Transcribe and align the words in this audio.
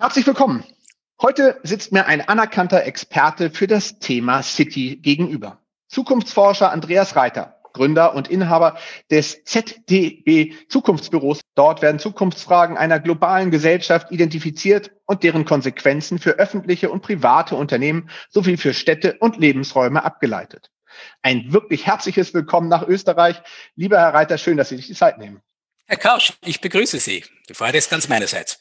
Herzlich 0.00 0.26
willkommen. 0.26 0.64
Heute 1.20 1.60
sitzt 1.62 1.92
mir 1.92 2.06
ein 2.06 2.26
anerkannter 2.26 2.84
Experte 2.84 3.50
für 3.50 3.66
das 3.66 3.98
Thema 3.98 4.42
City 4.42 4.96
gegenüber. 4.96 5.60
Zukunftsforscher 5.88 6.72
Andreas 6.72 7.16
Reiter, 7.16 7.60
Gründer 7.74 8.14
und 8.14 8.26
Inhaber 8.26 8.78
des 9.10 9.44
ZDB 9.44 10.54
Zukunftsbüros. 10.70 11.42
Dort 11.54 11.82
werden 11.82 11.98
Zukunftsfragen 11.98 12.78
einer 12.78 12.98
globalen 12.98 13.50
Gesellschaft 13.50 14.10
identifiziert 14.10 14.90
und 15.04 15.22
deren 15.22 15.44
Konsequenzen 15.44 16.18
für 16.18 16.30
öffentliche 16.30 16.90
und 16.90 17.02
private 17.02 17.54
Unternehmen 17.54 18.08
sowie 18.30 18.56
für 18.56 18.72
Städte 18.72 19.18
und 19.20 19.36
Lebensräume 19.36 20.02
abgeleitet. 20.02 20.70
Ein 21.20 21.52
wirklich 21.52 21.86
herzliches 21.86 22.32
Willkommen 22.32 22.70
nach 22.70 22.88
Österreich. 22.88 23.42
Lieber 23.76 23.98
Herr 23.98 24.14
Reiter, 24.14 24.38
schön, 24.38 24.56
dass 24.56 24.70
Sie 24.70 24.76
sich 24.76 24.86
die 24.86 24.94
Zeit 24.94 25.18
nehmen. 25.18 25.42
Herr 25.84 25.98
Kausch, 25.98 26.32
ich 26.42 26.62
begrüße 26.62 27.00
Sie. 27.00 27.22
Die 27.50 27.54
Freude 27.54 27.76
ist 27.76 27.90
ganz 27.90 28.08
meinerseits. 28.08 28.60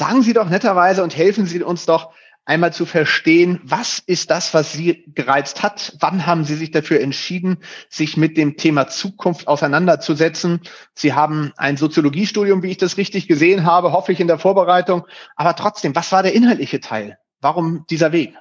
Sagen 0.00 0.22
Sie 0.22 0.32
doch 0.32 0.48
netterweise 0.48 1.02
und 1.02 1.14
helfen 1.14 1.44
Sie 1.44 1.62
uns 1.62 1.84
doch 1.84 2.14
einmal 2.46 2.72
zu 2.72 2.86
verstehen, 2.86 3.60
was 3.64 3.98
ist 3.98 4.30
das, 4.30 4.54
was 4.54 4.72
Sie 4.72 5.04
gereizt 5.08 5.62
hat? 5.62 5.94
Wann 6.00 6.24
haben 6.24 6.44
Sie 6.44 6.54
sich 6.54 6.70
dafür 6.70 7.02
entschieden, 7.02 7.58
sich 7.90 8.16
mit 8.16 8.38
dem 8.38 8.56
Thema 8.56 8.88
Zukunft 8.88 9.46
auseinanderzusetzen? 9.46 10.62
Sie 10.94 11.12
haben 11.12 11.52
ein 11.58 11.76
Soziologiestudium, 11.76 12.62
wie 12.62 12.70
ich 12.70 12.78
das 12.78 12.96
richtig 12.96 13.28
gesehen 13.28 13.66
habe, 13.66 13.92
hoffe 13.92 14.12
ich 14.12 14.20
in 14.20 14.26
der 14.26 14.38
Vorbereitung. 14.38 15.06
Aber 15.36 15.54
trotzdem, 15.54 15.94
was 15.94 16.10
war 16.12 16.22
der 16.22 16.32
inhaltliche 16.32 16.80
Teil? 16.80 17.18
Warum 17.42 17.84
dieser 17.90 18.10
Weg? 18.10 18.34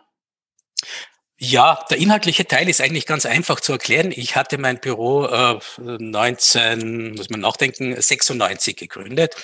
Ja, 1.42 1.86
der 1.90 1.98
inhaltliche 2.00 2.46
Teil 2.46 2.68
ist 2.68 2.82
eigentlich 2.82 3.06
ganz 3.06 3.26
einfach 3.26 3.62
zu 3.62 3.72
erklären. 3.72 4.12
Ich 4.14 4.36
hatte 4.36 4.58
mein 4.58 4.82
Büro 4.82 5.26
äh, 5.26 5.58
19, 5.78 7.14
muss 7.16 7.30
man 7.30 7.40
nachdenken, 7.40 8.00
96 8.00 8.76
gegründet 8.76 9.36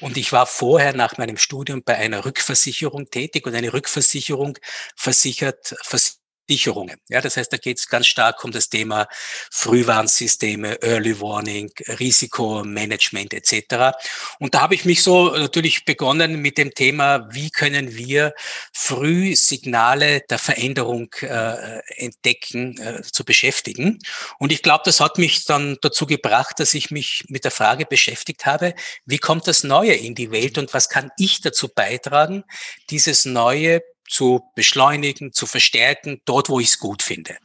und 0.00 0.18
ich 0.18 0.30
war 0.32 0.44
vorher 0.44 0.92
nach 0.94 1.16
meinem 1.16 1.38
Studium 1.38 1.82
bei 1.82 1.96
einer 1.96 2.26
Rückversicherung 2.26 3.08
tätig 3.08 3.46
und 3.46 3.54
eine 3.54 3.72
Rückversicherung 3.72 4.58
versichert, 4.94 5.74
versichert 5.82 6.17
Sicherungen. 6.48 6.96
Ja, 7.08 7.20
das 7.20 7.36
heißt, 7.36 7.52
da 7.52 7.58
geht 7.58 7.78
es 7.78 7.88
ganz 7.88 8.06
stark 8.06 8.42
um 8.44 8.50
das 8.50 8.68
Thema 8.68 9.06
Frühwarnsysteme, 9.50 10.80
Early 10.82 11.20
Warning, 11.20 11.70
Risikomanagement 11.86 13.34
etc. 13.34 13.96
Und 14.38 14.54
da 14.54 14.62
habe 14.62 14.74
ich 14.74 14.84
mich 14.84 15.02
so 15.02 15.30
natürlich 15.30 15.84
begonnen 15.84 16.40
mit 16.40 16.56
dem 16.56 16.72
Thema, 16.72 17.28
wie 17.30 17.50
können 17.50 17.94
wir 17.94 18.32
früh 18.72 19.36
Signale 19.36 20.22
der 20.28 20.38
Veränderung 20.38 21.12
äh, 21.20 21.80
entdecken, 21.96 22.78
äh, 22.78 23.02
zu 23.02 23.24
beschäftigen. 23.24 23.98
Und 24.38 24.52
ich 24.52 24.62
glaube, 24.62 24.82
das 24.86 25.00
hat 25.00 25.18
mich 25.18 25.44
dann 25.44 25.76
dazu 25.82 26.06
gebracht, 26.06 26.60
dass 26.60 26.74
ich 26.74 26.90
mich 26.90 27.24
mit 27.28 27.44
der 27.44 27.50
Frage 27.50 27.84
beschäftigt 27.84 28.46
habe, 28.46 28.74
wie 29.04 29.18
kommt 29.18 29.46
das 29.46 29.64
Neue 29.64 29.92
in 29.92 30.14
die 30.14 30.30
Welt 30.30 30.56
und 30.56 30.72
was 30.72 30.88
kann 30.88 31.10
ich 31.18 31.40
dazu 31.40 31.68
beitragen, 31.68 32.44
dieses 32.88 33.24
Neue 33.26 33.82
zu 34.08 34.42
beschleunigen, 34.54 35.32
zu 35.32 35.46
verstärken, 35.46 36.20
dort, 36.24 36.48
wo 36.48 36.60
ich 36.60 36.68
es 36.68 36.78
gut 36.78 37.02
finde. 37.02 37.36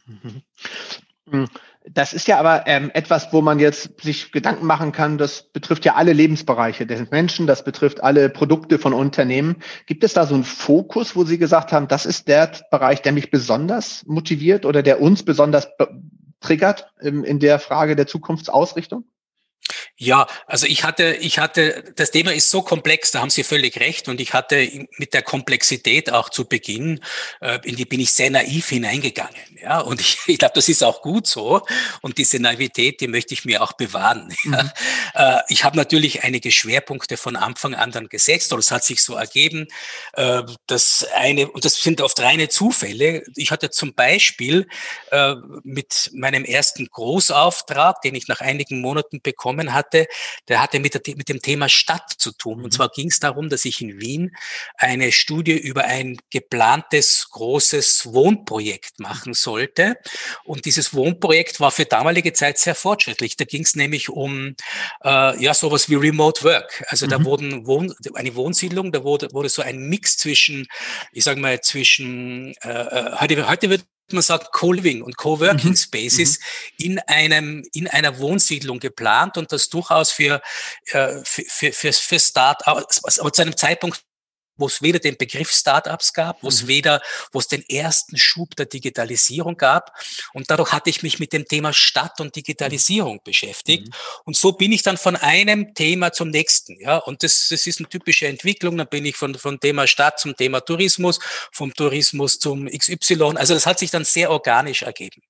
Mhm. 1.26 1.48
Das 1.86 2.14
ist 2.14 2.28
ja 2.28 2.38
aber 2.38 2.66
ähm, 2.66 2.90
etwas, 2.94 3.30
wo 3.32 3.42
man 3.42 3.58
jetzt 3.58 4.00
sich 4.00 4.32
Gedanken 4.32 4.64
machen 4.64 4.92
kann, 4.92 5.18
das 5.18 5.42
betrifft 5.42 5.84
ja 5.84 5.94
alle 5.96 6.14
Lebensbereiche 6.14 6.86
des 6.86 7.10
Menschen, 7.10 7.46
das 7.46 7.62
betrifft 7.62 8.02
alle 8.02 8.30
Produkte 8.30 8.78
von 8.78 8.94
Unternehmen. 8.94 9.56
Gibt 9.84 10.02
es 10.02 10.14
da 10.14 10.26
so 10.26 10.34
einen 10.34 10.44
Fokus, 10.44 11.14
wo 11.14 11.24
Sie 11.24 11.36
gesagt 11.36 11.72
haben, 11.72 11.86
das 11.86 12.06
ist 12.06 12.26
der 12.26 12.52
Bereich, 12.70 13.02
der 13.02 13.12
mich 13.12 13.30
besonders 13.30 14.02
motiviert 14.06 14.64
oder 14.64 14.82
der 14.82 15.02
uns 15.02 15.24
besonders 15.24 15.68
triggert 16.40 16.90
ähm, 17.02 17.22
in 17.22 17.38
der 17.38 17.58
Frage 17.58 17.96
der 17.96 18.06
Zukunftsausrichtung? 18.06 19.04
Ja, 19.96 20.26
also 20.48 20.66
ich 20.66 20.82
hatte, 20.82 21.14
ich 21.20 21.38
hatte, 21.38 21.84
das 21.94 22.10
Thema 22.10 22.34
ist 22.34 22.50
so 22.50 22.62
komplex, 22.62 23.12
da 23.12 23.20
haben 23.20 23.30
Sie 23.30 23.44
völlig 23.44 23.78
recht. 23.78 24.08
Und 24.08 24.20
ich 24.20 24.32
hatte 24.32 24.68
mit 24.98 25.14
der 25.14 25.22
Komplexität 25.22 26.10
auch 26.10 26.30
zu 26.30 26.46
Beginn, 26.48 27.00
äh, 27.40 27.60
in 27.62 27.76
die 27.76 27.84
bin 27.84 28.00
ich 28.00 28.12
sehr 28.12 28.28
naiv 28.28 28.70
hineingegangen. 28.70 29.36
Ja, 29.62 29.78
und 29.78 30.00
ich, 30.00 30.18
ich 30.26 30.38
glaube, 30.38 30.54
das 30.56 30.68
ist 30.68 30.82
auch 30.82 31.00
gut 31.00 31.28
so. 31.28 31.62
Und 32.02 32.18
diese 32.18 32.40
Naivität, 32.40 33.00
die 33.00 33.06
möchte 33.06 33.34
ich 33.34 33.44
mir 33.44 33.62
auch 33.62 33.74
bewahren. 33.74 34.34
Mhm. 34.42 34.52
Ja. 35.14 35.38
Äh, 35.38 35.42
ich 35.48 35.62
habe 35.62 35.76
natürlich 35.76 36.24
einige 36.24 36.50
Schwerpunkte 36.50 37.16
von 37.16 37.36
Anfang 37.36 37.76
an 37.76 37.92
dann 37.92 38.08
gesetzt, 38.08 38.52
oder 38.52 38.58
es 38.60 38.72
hat 38.72 38.82
sich 38.84 39.00
so 39.00 39.14
ergeben, 39.14 39.68
äh, 40.14 40.42
dass 40.66 41.06
eine, 41.14 41.48
und 41.48 41.64
das 41.64 41.80
sind 41.80 42.00
oft 42.00 42.18
reine 42.18 42.48
Zufälle. 42.48 43.22
Ich 43.36 43.52
hatte 43.52 43.70
zum 43.70 43.94
Beispiel 43.94 44.66
mit 45.62 46.10
meinem 46.12 46.44
ersten 46.44 46.86
Großauftrag, 46.86 48.02
den 48.02 48.16
ich 48.16 48.26
nach 48.26 48.40
einigen 48.40 48.80
Monaten 48.80 49.20
bekommen 49.22 49.72
hatte, 49.72 49.83
hatte, 49.84 50.06
der 50.48 50.62
hatte 50.62 50.80
mit, 50.80 50.94
der, 50.94 51.02
mit 51.16 51.28
dem 51.28 51.40
Thema 51.40 51.68
Stadt 51.68 52.12
zu 52.18 52.32
tun. 52.32 52.58
Und 52.58 52.64
mhm. 52.64 52.70
zwar 52.70 52.88
ging 52.88 53.08
es 53.08 53.20
darum, 53.20 53.48
dass 53.48 53.64
ich 53.64 53.80
in 53.80 54.00
Wien 54.00 54.36
eine 54.76 55.12
Studie 55.12 55.56
über 55.56 55.84
ein 55.84 56.16
geplantes 56.30 57.28
großes 57.30 58.12
Wohnprojekt 58.12 58.98
machen 58.98 59.34
sollte. 59.34 59.96
Und 60.44 60.64
dieses 60.64 60.94
Wohnprojekt 60.94 61.60
war 61.60 61.70
für 61.70 61.84
damalige 61.84 62.32
Zeit 62.32 62.58
sehr 62.58 62.74
fortschrittlich. 62.74 63.36
Da 63.36 63.44
ging 63.44 63.62
es 63.62 63.76
nämlich 63.76 64.08
um 64.08 64.54
äh, 65.04 65.42
ja 65.42 65.54
sowas 65.54 65.88
wie 65.88 65.94
Remote 65.94 66.42
Work. 66.44 66.84
Also 66.88 67.06
mhm. 67.06 67.10
da 67.10 67.24
wurden 67.24 67.66
Wohn 67.66 67.94
eine 68.14 68.34
Wohnsiedlung, 68.34 68.92
da 68.92 69.04
wurde, 69.04 69.28
wurde 69.32 69.48
so 69.48 69.62
ein 69.62 69.78
Mix 69.78 70.16
zwischen, 70.16 70.66
ich 71.12 71.24
sage 71.24 71.40
mal, 71.40 71.60
zwischen 71.60 72.54
äh, 72.62 72.68
äh 72.68 73.20
heute, 73.20 73.48
heute 73.48 73.70
wird 73.70 73.84
man 74.12 74.22
sagt, 74.22 74.52
Co-Living 74.52 75.02
und 75.02 75.16
Co-Working 75.16 75.70
mhm. 75.70 75.76
Spaces 75.76 76.38
mhm. 76.78 76.84
in 76.84 76.98
einem, 77.00 77.64
in 77.72 77.88
einer 77.88 78.18
Wohnsiedlung 78.18 78.80
geplant 78.80 79.36
und 79.38 79.52
das 79.52 79.68
durchaus 79.68 80.10
für, 80.10 80.42
äh, 80.86 81.20
für, 81.24 81.44
für, 81.46 81.72
für, 81.72 81.92
für 81.92 82.20
Start-ups, 82.20 83.18
aber 83.18 83.32
zu 83.32 83.42
einem 83.42 83.56
Zeitpunkt, 83.56 84.04
wo 84.56 84.66
es 84.66 84.82
weder 84.82 84.98
den 84.98 85.16
Begriff 85.16 85.50
Startups 85.50 86.12
gab, 86.12 86.42
wo 86.42 86.48
es 86.48 86.62
mhm. 86.62 86.68
weder, 86.68 87.02
wo 87.32 87.38
es 87.38 87.48
den 87.48 87.64
ersten 87.68 88.16
Schub 88.16 88.56
der 88.56 88.66
Digitalisierung 88.66 89.56
gab. 89.56 89.96
Und 90.32 90.50
dadurch 90.50 90.72
hatte 90.72 90.90
ich 90.90 91.02
mich 91.02 91.18
mit 91.18 91.32
dem 91.32 91.46
Thema 91.46 91.72
Stadt 91.72 92.20
und 92.20 92.34
Digitalisierung 92.36 93.20
beschäftigt. 93.24 93.88
Mhm. 93.88 93.92
Und 94.24 94.36
so 94.36 94.52
bin 94.52 94.72
ich 94.72 94.82
dann 94.82 94.96
von 94.96 95.16
einem 95.16 95.74
Thema 95.74 96.12
zum 96.12 96.30
nächsten. 96.30 96.80
Ja, 96.80 96.98
und 96.98 97.22
das, 97.22 97.48
das 97.50 97.66
ist 97.66 97.80
eine 97.80 97.88
typische 97.88 98.26
Entwicklung. 98.26 98.76
Dann 98.76 98.88
bin 98.88 99.04
ich 99.04 99.16
von, 99.16 99.34
von 99.34 99.60
Thema 99.60 99.86
Stadt 99.86 100.20
zum 100.20 100.36
Thema 100.36 100.60
Tourismus, 100.60 101.18
vom 101.52 101.74
Tourismus 101.74 102.38
zum 102.38 102.66
XY. 102.66 103.36
Also 103.36 103.54
das 103.54 103.66
hat 103.66 103.78
sich 103.78 103.90
dann 103.90 104.04
sehr 104.04 104.30
organisch 104.30 104.82
ergeben. 104.82 105.22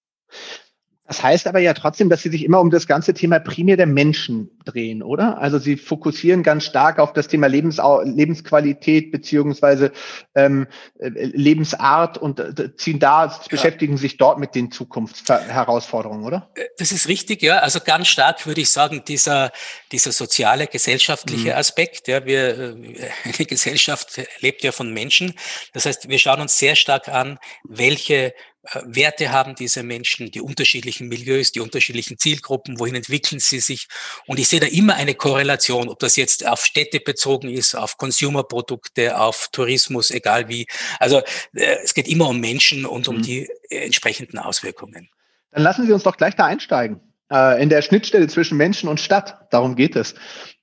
Das 1.06 1.22
heißt 1.22 1.46
aber 1.46 1.58
ja 1.58 1.74
trotzdem, 1.74 2.08
dass 2.08 2.22
Sie 2.22 2.30
sich 2.30 2.44
immer 2.44 2.60
um 2.60 2.70
das 2.70 2.86
ganze 2.86 3.12
Thema 3.12 3.38
primär 3.38 3.76
der 3.76 3.86
Menschen 3.86 4.50
drehen, 4.64 5.02
oder? 5.02 5.36
Also 5.36 5.58
Sie 5.58 5.76
fokussieren 5.76 6.42
ganz 6.42 6.64
stark 6.64 6.98
auf 6.98 7.12
das 7.12 7.28
Thema 7.28 7.46
Lebens 7.46 7.78
Lebensqualität 8.04 9.12
beziehungsweise 9.12 9.92
ähm, 10.34 10.66
äh, 10.98 11.10
Lebensart 11.10 12.16
und 12.16 12.40
äh, 12.40 12.74
ziehen 12.76 13.00
da, 13.00 13.26
ja. 13.26 13.40
beschäftigen 13.50 13.98
sich 13.98 14.16
dort 14.16 14.38
mit 14.38 14.54
den 14.54 14.70
Zukunftsherausforderungen, 14.70 16.24
oder? 16.24 16.48
Äh, 16.54 16.64
das 16.78 16.90
ist 16.90 17.06
richtig, 17.06 17.42
ja. 17.42 17.58
Also 17.58 17.80
ganz 17.80 18.08
stark 18.08 18.46
würde 18.46 18.62
ich 18.62 18.70
sagen, 18.70 19.02
dieser, 19.06 19.52
dieser 19.92 20.12
soziale, 20.12 20.66
gesellschaftliche 20.66 21.50
mhm. 21.50 21.56
Aspekt. 21.56 22.08
Ja, 22.08 22.24
wir, 22.24 22.76
eine 23.24 23.46
Gesellschaft 23.46 24.22
lebt 24.40 24.64
ja 24.64 24.72
von 24.72 24.90
Menschen. 24.90 25.34
Das 25.74 25.84
heißt, 25.84 26.08
wir 26.08 26.18
schauen 26.18 26.40
uns 26.40 26.58
sehr 26.58 26.76
stark 26.76 27.08
an, 27.08 27.38
welche 27.64 28.14
äh, 28.26 28.32
Werte 28.84 29.30
haben 29.30 29.54
diese 29.54 29.82
Menschen, 29.82 30.30
die 30.30 30.40
unterschiedlichen 30.40 31.08
Milieus, 31.08 31.52
die 31.52 31.60
unterschiedlichen 31.60 32.18
Zielgruppen, 32.18 32.78
wohin 32.78 32.94
entwickeln 32.94 33.38
sie 33.40 33.60
sich. 33.60 33.88
Und 34.26 34.38
ich 34.38 34.48
sehe 34.48 34.60
da 34.60 34.66
immer 34.66 34.94
eine 34.94 35.14
Korrelation, 35.14 35.88
ob 35.88 35.98
das 35.98 36.16
jetzt 36.16 36.46
auf 36.46 36.64
Städte 36.64 37.00
bezogen 37.00 37.48
ist, 37.48 37.74
auf 37.74 37.98
Consumerprodukte, 37.98 39.18
auf 39.18 39.48
Tourismus, 39.52 40.10
egal 40.10 40.48
wie. 40.48 40.66
Also 40.98 41.18
äh, 41.54 41.76
es 41.82 41.94
geht 41.94 42.08
immer 42.08 42.28
um 42.28 42.40
Menschen 42.40 42.86
und 42.86 43.08
um 43.08 43.18
mhm. 43.18 43.22
die 43.22 43.48
entsprechenden 43.70 44.38
Auswirkungen. 44.38 45.08
Dann 45.52 45.62
lassen 45.62 45.86
Sie 45.86 45.92
uns 45.92 46.02
doch 46.02 46.16
gleich 46.16 46.34
da 46.34 46.46
einsteigen. 46.46 47.00
Äh, 47.30 47.62
in 47.62 47.68
der 47.68 47.82
Schnittstelle 47.82 48.28
zwischen 48.28 48.56
Menschen 48.56 48.88
und 48.88 49.00
Stadt. 49.00 49.46
Darum 49.50 49.76
geht 49.76 49.96
es. 49.96 50.14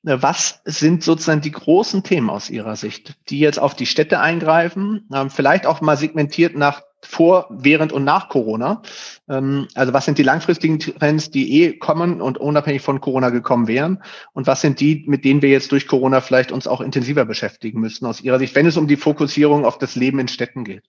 Was 0.04 0.62
sind 0.66 1.04
sozusagen 1.04 1.42
die 1.42 1.52
großen 1.52 2.04
Themen 2.04 2.30
aus 2.30 2.50
Ihrer 2.50 2.76
Sicht, 2.76 3.16
die 3.30 3.40
jetzt 3.40 3.60
auf 3.60 3.76
die 3.76 3.86
Städte 3.86 4.20
eingreifen? 4.20 5.08
Vielleicht 5.30 5.68
auch 5.68 5.82
mal 5.82 5.96
segmentiert 5.96 6.56
nach 6.56 6.82
vor, 7.06 7.48
während 7.50 7.92
und 7.92 8.04
nach 8.04 8.30
Corona. 8.30 8.82
Ähm, 9.30 9.68
also 9.76 9.94
was 9.94 10.06
sind 10.06 10.18
die 10.18 10.24
langfristigen 10.24 10.80
Trends, 10.80 11.32
die 11.32 11.62
eh 11.62 11.78
kommen 11.78 12.22
und 12.22 12.38
unabhängig 12.38 12.82
von 12.82 13.02
Corona 13.02 13.30
gekommen 13.30 13.68
wären? 13.68 14.04
Und 14.34 14.48
was 14.48 14.62
sind 14.62 14.80
die, 14.80 15.04
mit 15.08 15.26
denen 15.26 15.42
wir 15.42 15.50
jetzt 15.50 15.72
durch 15.72 15.88
Corona 15.88 16.22
vielleicht 16.22 16.52
uns 16.52 16.68
auch 16.68 16.82
intensiver 16.82 17.26
beschäftigen 17.26 17.80
müssen 17.80 18.06
aus 18.06 18.22
Ihrer 18.22 18.40
Sicht, 18.40 18.56
wenn 18.56 18.66
es 18.66 18.78
um 18.78 18.88
die 18.88 18.98
Fokussierung 18.98 19.66
auf 19.66 19.78
das 19.78 19.96
Leben 19.96 20.20
in 20.20 20.28
Städten 20.28 20.64
geht? 20.64 20.84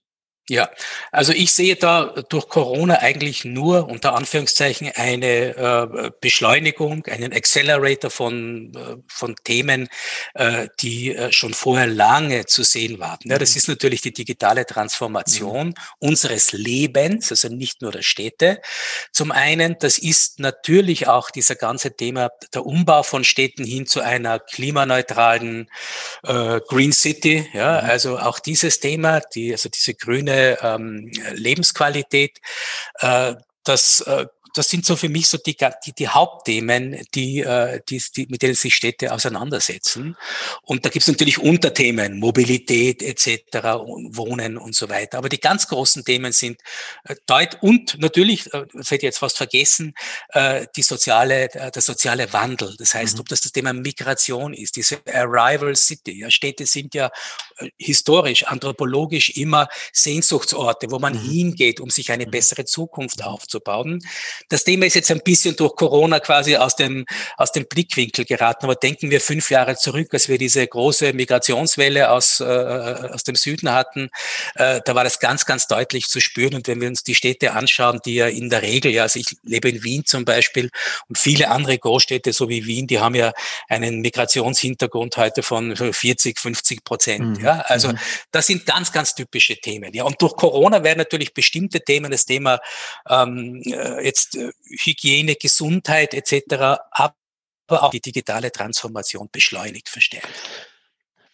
Ja, 0.49 0.69
also 1.13 1.31
ich 1.31 1.53
sehe 1.53 1.77
da 1.77 2.07
durch 2.27 2.49
Corona 2.49 2.99
eigentlich 2.99 3.45
nur 3.45 3.87
unter 3.87 4.13
Anführungszeichen 4.13 4.91
eine 4.93 5.55
äh, 5.55 6.11
Beschleunigung, 6.19 7.05
einen 7.05 7.31
Accelerator 7.31 8.09
von, 8.09 8.73
äh, 8.75 8.97
von 9.07 9.37
Themen, 9.45 9.87
äh, 10.33 10.67
die 10.81 11.15
äh, 11.15 11.31
schon 11.31 11.53
vorher 11.53 11.87
lange 11.87 12.45
zu 12.45 12.63
sehen 12.63 12.99
waren. 12.99 13.19
Ja, 13.23 13.37
das 13.37 13.51
mhm. 13.51 13.57
ist 13.57 13.67
natürlich 13.69 14.01
die 14.01 14.11
digitale 14.11 14.65
Transformation 14.65 15.67
mhm. 15.67 15.73
unseres 15.99 16.51
Lebens, 16.51 17.31
also 17.31 17.47
nicht 17.47 17.81
nur 17.81 17.93
der 17.93 18.01
Städte. 18.01 18.59
Zum 19.13 19.31
einen, 19.31 19.77
das 19.79 19.97
ist 19.97 20.41
natürlich 20.41 21.07
auch 21.07 21.31
dieser 21.31 21.55
ganze 21.55 21.95
Thema 21.95 22.31
der 22.53 22.65
Umbau 22.65 23.03
von 23.03 23.23
Städten 23.23 23.63
hin 23.63 23.87
zu 23.87 24.01
einer 24.01 24.39
klimaneutralen 24.39 25.69
äh, 26.23 26.59
Green 26.67 26.91
City. 26.91 27.49
Ja, 27.53 27.81
mhm. 27.81 27.89
also 27.89 28.19
auch 28.19 28.39
dieses 28.39 28.81
Thema, 28.81 29.21
die, 29.21 29.53
also 29.53 29.69
diese 29.69 29.93
grüne 29.93 30.32
eigene 30.33 30.57
ähm, 30.61 31.11
Lebensqualität. 31.33 32.39
Äh, 32.99 33.35
das 33.63 34.01
äh, 34.01 34.25
das 34.53 34.69
sind 34.69 34.85
so 34.85 34.95
für 34.95 35.09
mich 35.09 35.27
so 35.27 35.37
die, 35.37 35.57
die, 35.85 35.93
die 35.93 36.07
Hauptthemen, 36.07 37.05
die, 37.15 37.39
äh, 37.39 37.81
die, 37.89 38.01
die, 38.15 38.27
mit 38.27 38.41
denen 38.41 38.53
sich 38.53 38.75
Städte 38.75 39.11
auseinandersetzen. 39.11 40.15
Und 40.61 40.85
da 40.85 40.89
gibt 40.89 41.03
es 41.03 41.07
natürlich 41.07 41.39
Unterthemen, 41.39 42.19
Mobilität 42.19 43.01
etc., 43.01 43.57
Wohnen 44.11 44.57
und 44.57 44.75
so 44.75 44.89
weiter. 44.89 45.17
Aber 45.17 45.29
die 45.29 45.39
ganz 45.39 45.67
großen 45.67 46.05
Themen 46.05 46.31
sind 46.31 46.61
äh, 47.05 47.15
deut 47.25 47.57
und 47.61 47.99
natürlich, 47.99 48.43
das 48.43 48.91
hätte 48.91 48.95
ich 48.95 49.01
jetzt 49.03 49.19
fast 49.19 49.37
vergessen, 49.37 49.93
äh, 50.29 50.67
die 50.75 50.83
soziale, 50.83 51.47
der 51.47 51.81
soziale 51.81 52.31
Wandel. 52.31 52.75
Das 52.77 52.93
heißt, 52.93 53.15
mhm. 53.15 53.21
ob 53.21 53.29
das 53.29 53.41
das 53.41 53.51
Thema 53.51 53.73
Migration 53.73 54.53
ist, 54.53 54.75
diese 54.75 55.01
Arrival 55.11 55.75
City. 55.75 56.19
Ja, 56.19 56.29
Städte 56.29 56.65
sind 56.65 56.93
ja 56.93 57.11
historisch, 57.77 58.43
anthropologisch 58.43 59.31
immer 59.31 59.67
Sehnsuchtsorte, 59.91 60.91
wo 60.91 60.99
man 60.99 61.13
mhm. 61.13 61.29
hingeht, 61.29 61.79
um 61.79 61.89
sich 61.89 62.11
eine 62.11 62.25
mhm. 62.25 62.31
bessere 62.31 62.65
Zukunft 62.65 63.23
aufzubauen. 63.23 64.03
Das 64.49 64.63
Thema 64.63 64.85
ist 64.85 64.95
jetzt 64.95 65.11
ein 65.11 65.21
bisschen 65.21 65.55
durch 65.55 65.75
Corona 65.75 66.19
quasi 66.19 66.55
aus 66.55 66.75
dem, 66.75 67.05
aus 67.37 67.51
dem 67.51 67.65
Blickwinkel 67.65 68.25
geraten. 68.25 68.65
Aber 68.65 68.75
denken 68.75 69.11
wir 69.11 69.21
fünf 69.21 69.49
Jahre 69.49 69.75
zurück, 69.75 70.09
als 70.13 70.27
wir 70.27 70.37
diese 70.37 70.65
große 70.65 71.13
Migrationswelle 71.13 72.09
aus, 72.11 72.39
äh, 72.39 72.43
aus 72.43 73.23
dem 73.23 73.35
Süden 73.35 73.71
hatten, 73.71 74.09
äh, 74.55 74.81
da 74.85 74.95
war 74.95 75.03
das 75.03 75.19
ganz, 75.19 75.45
ganz 75.45 75.67
deutlich 75.67 76.07
zu 76.07 76.19
spüren. 76.19 76.55
Und 76.55 76.67
wenn 76.67 76.81
wir 76.81 76.87
uns 76.87 77.03
die 77.03 77.15
Städte 77.15 77.53
anschauen, 77.53 77.99
die 78.05 78.15
ja 78.15 78.27
in 78.27 78.49
der 78.49 78.61
Regel, 78.61 78.91
ja, 78.91 79.03
also 79.03 79.19
ich 79.19 79.37
lebe 79.43 79.69
in 79.69 79.83
Wien 79.83 80.05
zum 80.05 80.25
Beispiel 80.25 80.69
und 81.07 81.17
viele 81.17 81.49
andere 81.49 81.77
Großstädte, 81.77 82.33
so 82.33 82.49
wie 82.49 82.65
Wien, 82.65 82.87
die 82.87 82.99
haben 82.99 83.15
ja 83.15 83.33
einen 83.69 84.01
Migrationshintergrund 84.01 85.17
heute 85.17 85.43
von 85.43 85.75
40, 85.75 86.39
50 86.39 86.83
Prozent. 86.83 87.37
Mhm. 87.37 87.43
Ja, 87.43 87.59
also 87.67 87.89
mhm. 87.89 87.99
das 88.31 88.47
sind 88.47 88.65
ganz, 88.65 88.91
ganz 88.91 89.15
typische 89.15 89.55
Themen. 89.57 89.93
Ja, 89.93 90.03
und 90.03 90.21
durch 90.21 90.35
Corona 90.35 90.83
werden 90.83 90.99
natürlich 90.99 91.33
bestimmte 91.33 91.81
Themen, 91.81 92.11
das 92.11 92.25
Thema 92.25 92.59
ähm, 93.09 93.61
äh, 93.65 94.03
jetzt 94.05 94.32
äh, 94.32 94.32
Hygiene, 94.33 95.35
Gesundheit 95.35 96.13
etc., 96.13 96.79
aber 96.91 97.13
auch 97.69 97.91
die 97.91 98.01
digitale 98.01 98.51
Transformation 98.51 99.29
beschleunigt 99.31 99.89
verstärkt. 99.89 100.29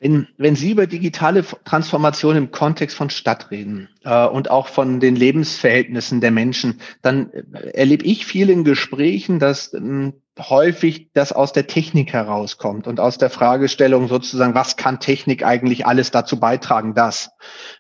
Wenn, 0.01 0.30
wenn 0.38 0.56
Sie 0.56 0.72
über 0.72 0.88
digitale 0.88 1.44
Transformation 1.66 2.38
im 2.38 2.51
Kontext 2.51 2.96
von 2.96 3.10
Stadt 3.10 3.51
reden 3.51 3.90
äh, 4.06 4.25
und 4.28 4.50
auch 4.50 4.69
von 4.69 5.01
den 5.01 5.18
Lebensverhältnissen 5.18 6.22
der 6.22 6.31
Menschen, 6.31 6.80
dann 7.01 7.31
äh, 7.34 7.72
erlebe 7.72 8.06
ich 8.06 8.25
viel 8.25 8.50
in 8.50 8.63
Gesprächen, 8.63 9.40
dass 9.40 9.74
ähm, 9.74 10.13
häufig 10.40 11.10
das 11.13 11.34
aus 11.34 11.51
der 11.51 11.68
Technik 11.68 12.13
herauskommt 12.13 12.88
und 12.88 13.01
aus 13.01 13.18
der 13.18 13.30
Fragestellung 13.30 14.07
sozusagen, 14.07 14.56
was 14.56 14.78
kann 14.78 15.01
Technik 15.01 15.44
eigentlich 15.44 15.86
alles 15.86 16.12
dazu 16.12 16.40
beitragen, 16.40 16.94
dass. 16.96 17.31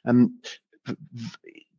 Ähm, 0.05 0.41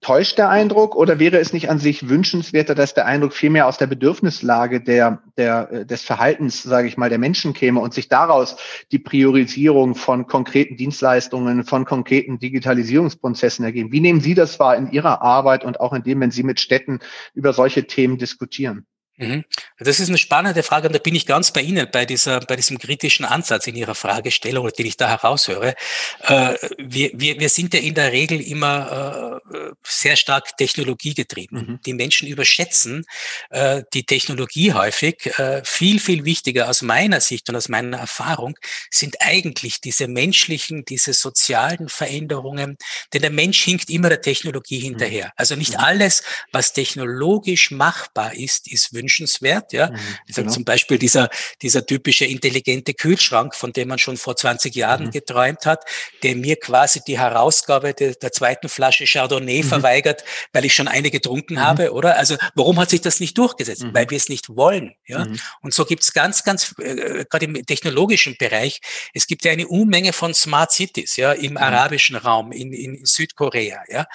Täuscht 0.02 0.38
der 0.38 0.49
Eindruck 0.49 0.97
oder 0.97 1.19
wäre 1.19 1.38
es 1.38 1.52
nicht 1.52 1.69
an 1.69 1.79
sich 1.79 2.08
wünschenswerter, 2.08 2.75
dass 2.75 2.94
der 2.94 3.05
Eindruck 3.05 3.35
vielmehr 3.35 3.67
aus 3.67 3.76
der 3.76 3.87
Bedürfnislage 3.87 4.81
der, 4.81 5.23
der, 5.37 5.70
äh, 5.70 5.87
des 5.87 6.02
Verhaltens, 6.02 6.62
sage 6.62 6.88
ich 6.88 6.97
mal, 6.97 7.11
der 7.11 7.19
Menschen 7.19 7.52
käme 7.52 7.81
und 7.81 7.93
sich 7.93 8.08
daraus 8.08 8.56
die 8.93 8.99
Priorisierung 8.99 9.94
von 9.94 10.26
konkreten 10.26 10.79
Dienstleistungen, 10.79 11.64
von 11.64 11.85
konkreten 11.85 12.38
Digitalisierungsprozessen 12.38 13.62
ergeben? 13.62 13.93
Wie 13.93 14.00
nehmen 14.00 14.23
Sie 14.23 14.35
das 14.35 14.58
wahr 14.58 14.75
in 14.75 14.91
Ihrer 14.91 15.20
Arbeit 15.20 15.67
und 15.67 15.81
auch 15.81 15.93
in 15.93 16.03
dem, 16.03 16.20
wenn 16.20 16.31
Sie 16.31 16.44
mit 16.44 16.61
Städten 16.61 17.00
über 17.35 17.53
solche 17.53 17.87
Themen 17.87 18.17
diskutieren? 18.17 18.87
Mhm. 19.20 19.44
Das 19.78 20.00
ist 20.00 20.08
eine 20.08 20.19
spannende 20.19 20.62
Frage 20.62 20.87
und 20.87 20.94
da 20.94 20.99
bin 20.99 21.14
ich 21.14 21.26
ganz 21.26 21.50
bei 21.52 21.61
Ihnen 21.61 21.87
bei 21.93 22.06
dieser, 22.06 22.40
bei 22.40 22.56
diesem 22.56 22.78
kritischen 22.78 23.26
Ansatz 23.26 23.67
in 23.67 23.76
Ihrer 23.76 23.94
Fragestellung, 23.94 24.69
den 24.70 24.87
ich 24.87 24.96
da 24.96 25.08
heraushöre. 25.08 25.75
Äh, 26.22 26.55
wir, 26.78 27.11
wir, 27.12 27.38
wir 27.38 27.49
sind 27.50 27.75
ja 27.75 27.81
in 27.81 27.94
der 27.94 28.12
Regel 28.12 28.40
immer 28.40 29.40
äh, 29.52 29.58
sehr 29.87 30.17
stark 30.17 30.56
technologiegetrieben. 30.56 31.58
Mhm. 31.58 31.81
Die 31.84 31.93
Menschen 31.93 32.28
überschätzen 32.28 33.05
äh, 33.50 33.82
die 33.93 34.05
Technologie 34.05 34.72
häufig. 34.72 35.32
Viel, 35.64 36.00
viel 36.00 36.25
wichtiger 36.25 36.69
aus 36.69 36.82
meiner 36.82 37.20
Sicht 37.20 37.49
und 37.49 37.56
aus 37.56 37.69
meiner 37.69 37.99
Erfahrung 37.99 38.56
sind 38.90 39.17
eigentlich 39.20 39.81
diese 39.81 40.08
menschlichen, 40.08 40.84
diese 40.84 41.12
sozialen 41.12 41.88
Veränderungen, 41.88 42.78
denn 43.12 43.22
der 43.22 43.31
Mensch 43.31 43.62
hinkt 43.62 43.90
immer 43.90 44.08
der 44.08 44.22
Technologie 44.22 44.78
hinterher. 44.78 45.26
Mhm. 45.26 45.32
Also 45.37 45.56
nicht 45.56 45.72
mhm. 45.75 45.81
alles, 45.81 46.22
was 46.52 46.72
technologisch 46.72 47.70
machbar 47.70 48.34
ist, 48.34 48.70
ist 48.70 48.93
wünschenswert 48.94 49.10
wünschenswert. 49.11 49.73
Ja, 49.73 49.91
mhm, 49.91 49.99
genau. 50.35 50.51
zum 50.51 50.65
Beispiel 50.65 50.99
dieser 50.99 51.29
dieser 51.62 51.85
typische 51.85 52.25
intelligente 52.25 52.95
Kühlschrank, 52.95 53.55
von 53.55 53.73
dem 53.73 53.89
man 53.89 53.99
schon 53.99 54.17
vor 54.17 54.37
20 54.37 54.75
Jahren 54.75 55.07
mhm. 55.07 55.11
geträumt 55.11 55.67
hat, 55.67 55.85
der 56.23 56.37
mir 56.37 56.57
quasi 56.57 57.01
die 57.07 57.19
Herausgabe 57.19 57.95
de, 57.95 58.15
der 58.17 58.33
zweiten 58.33 58.69
Flasche 58.69 59.05
Chardonnay 59.07 59.62
mhm. 59.62 59.69
verweigert, 59.69 60.25
weil 60.53 60.65
ich 60.65 60.75
schon 60.75 60.89
eine 60.89 61.11
getrunken 61.11 61.55
mhm. 61.55 61.61
habe, 61.61 61.93
oder? 61.93 62.17
Also 62.17 62.37
warum 62.55 62.79
hat 62.79 62.91
sich 62.91 63.01
das 63.01 63.21
nicht 63.21 63.37
durchgesetzt? 63.37 63.83
Mhm. 63.83 63.95
Weil 63.95 64.09
wir 64.11 64.17
es 64.17 64.29
nicht 64.29 64.49
wollen. 64.49 64.95
Ja, 65.07 65.25
mhm. 65.25 65.39
und 65.63 65.75
so 65.75 65.85
gibt 65.85 66.03
es 66.03 66.13
ganz, 66.13 66.45
ganz 66.45 66.75
äh, 66.79 67.25
gerade 67.29 67.45
im 67.45 67.67
technologischen 67.67 68.37
Bereich. 68.39 68.81
Es 69.15 69.27
gibt 69.27 69.45
ja 69.45 69.53
eine 69.53 69.67
Unmenge 69.67 70.13
von 70.13 70.35
Smart 70.35 70.73
Cities, 70.73 71.17
ja, 71.17 71.33
im 71.33 71.56
arabischen 71.56 72.17
Raum, 72.17 72.53
in, 72.53 72.73
in 72.73 73.05
Südkorea, 73.05 73.83
ja, 73.89 74.06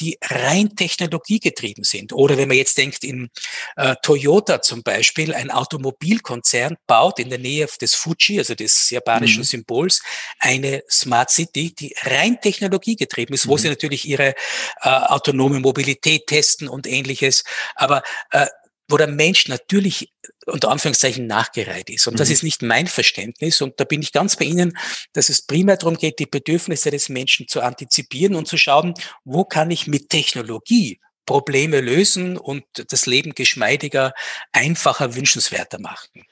die 0.00 0.18
rein 0.22 0.76
technologiegetrieben 0.76 1.84
sind. 1.84 2.12
Oder 2.12 2.36
wenn 2.36 2.48
man 2.48 2.56
jetzt 2.56 2.78
denkt 2.78 3.04
in 3.04 3.30
äh, 3.76 3.96
Toyota 4.02 4.43
Toyota 4.44 4.62
zum 4.62 4.82
Beispiel, 4.82 5.34
ein 5.34 5.50
Automobilkonzern, 5.50 6.76
baut 6.86 7.18
in 7.18 7.30
der 7.30 7.38
Nähe 7.38 7.66
des 7.80 7.94
Fuji, 7.94 8.38
also 8.38 8.54
des 8.54 8.90
japanischen 8.90 9.40
mhm. 9.40 9.44
Symbols, 9.44 10.02
eine 10.38 10.82
Smart 10.90 11.30
City, 11.30 11.74
die 11.74 11.94
rein 12.02 12.40
technologiegetrieben 12.40 13.34
ist, 13.34 13.48
wo 13.48 13.54
mhm. 13.54 13.58
sie 13.58 13.68
natürlich 13.68 14.06
ihre 14.06 14.34
äh, 14.82 14.88
autonome 14.88 15.60
Mobilität 15.60 16.26
testen 16.26 16.68
und 16.68 16.86
ähnliches. 16.86 17.44
Aber 17.74 18.02
äh, 18.30 18.46
wo 18.86 18.98
der 18.98 19.06
Mensch 19.06 19.48
natürlich 19.48 20.12
unter 20.44 20.70
Anführungszeichen 20.70 21.26
nachgereiht 21.26 21.88
ist. 21.88 22.06
Und 22.06 22.20
das 22.20 22.28
mhm. 22.28 22.34
ist 22.34 22.42
nicht 22.42 22.60
mein 22.60 22.86
Verständnis. 22.86 23.62
Und 23.62 23.80
da 23.80 23.84
bin 23.84 24.02
ich 24.02 24.12
ganz 24.12 24.36
bei 24.36 24.44
Ihnen, 24.44 24.76
dass 25.14 25.30
es 25.30 25.40
primär 25.40 25.78
darum 25.78 25.96
geht, 25.96 26.18
die 26.18 26.26
Bedürfnisse 26.26 26.90
des 26.90 27.08
Menschen 27.08 27.48
zu 27.48 27.62
antizipieren 27.62 28.34
und 28.34 28.46
zu 28.46 28.58
schauen, 28.58 28.92
wo 29.24 29.44
kann 29.46 29.70
ich 29.70 29.86
mit 29.86 30.10
Technologie 30.10 31.00
Probleme 31.26 31.80
lösen 31.80 32.36
und 32.36 32.64
das 32.90 33.06
Leben 33.06 33.34
geschmeidiger, 33.34 34.12
einfacher, 34.52 35.14
wünschenswerter 35.14 35.80
machen. 35.80 36.24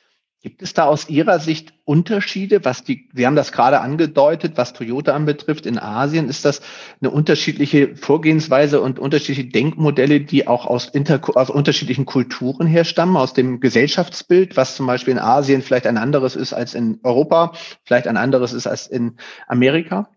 Gibt 0.42 0.61
es 0.61 0.75
da 0.75 0.87
aus 0.87 1.08
Ihrer 1.08 1.38
Sicht 1.38 1.72
Unterschiede, 1.84 2.64
was 2.64 2.82
die, 2.82 3.08
Sie 3.14 3.26
haben 3.26 3.37
das 3.37 3.52
gerade 3.52 3.80
angedeutet, 3.80 4.54
was 4.56 4.72
Toyota 4.72 5.14
anbetrifft 5.14 5.66
in 5.66 5.78
Asien, 5.78 6.28
ist 6.28 6.44
das 6.44 6.62
eine 7.00 7.12
unterschiedliche 7.12 7.94
Vorgehensweise 7.94 8.80
und 8.80 8.99
unterschiedliche 8.99 9.49
Denkmodelle, 9.49 10.20
die 10.20 10.49
auch 10.49 10.66
aus, 10.66 10.88
inter, 10.88 11.20
aus 11.37 11.49
unterschiedlichen 11.49 12.06
Kulturen 12.06 12.66
herstammen, 12.66 13.16
aus 13.16 13.34
dem 13.34 13.61
Gesellschaftsbild, 13.61 14.56
was 14.56 14.75
zum 14.75 14.88
Beispiel 14.88 15.12
in 15.12 15.20
Asien 15.20 15.62
vielleicht 15.62 15.87
ein 15.87 15.96
anderes 15.96 16.34
ist 16.34 16.52
als 16.52 16.75
in 16.75 16.99
Europa, 17.04 17.52
vielleicht 17.84 18.08
ein 18.08 18.16
anderes 18.16 18.52
ist 18.52 18.66
als 18.66 18.88
in 18.88 19.18
Amerika? 19.46 20.11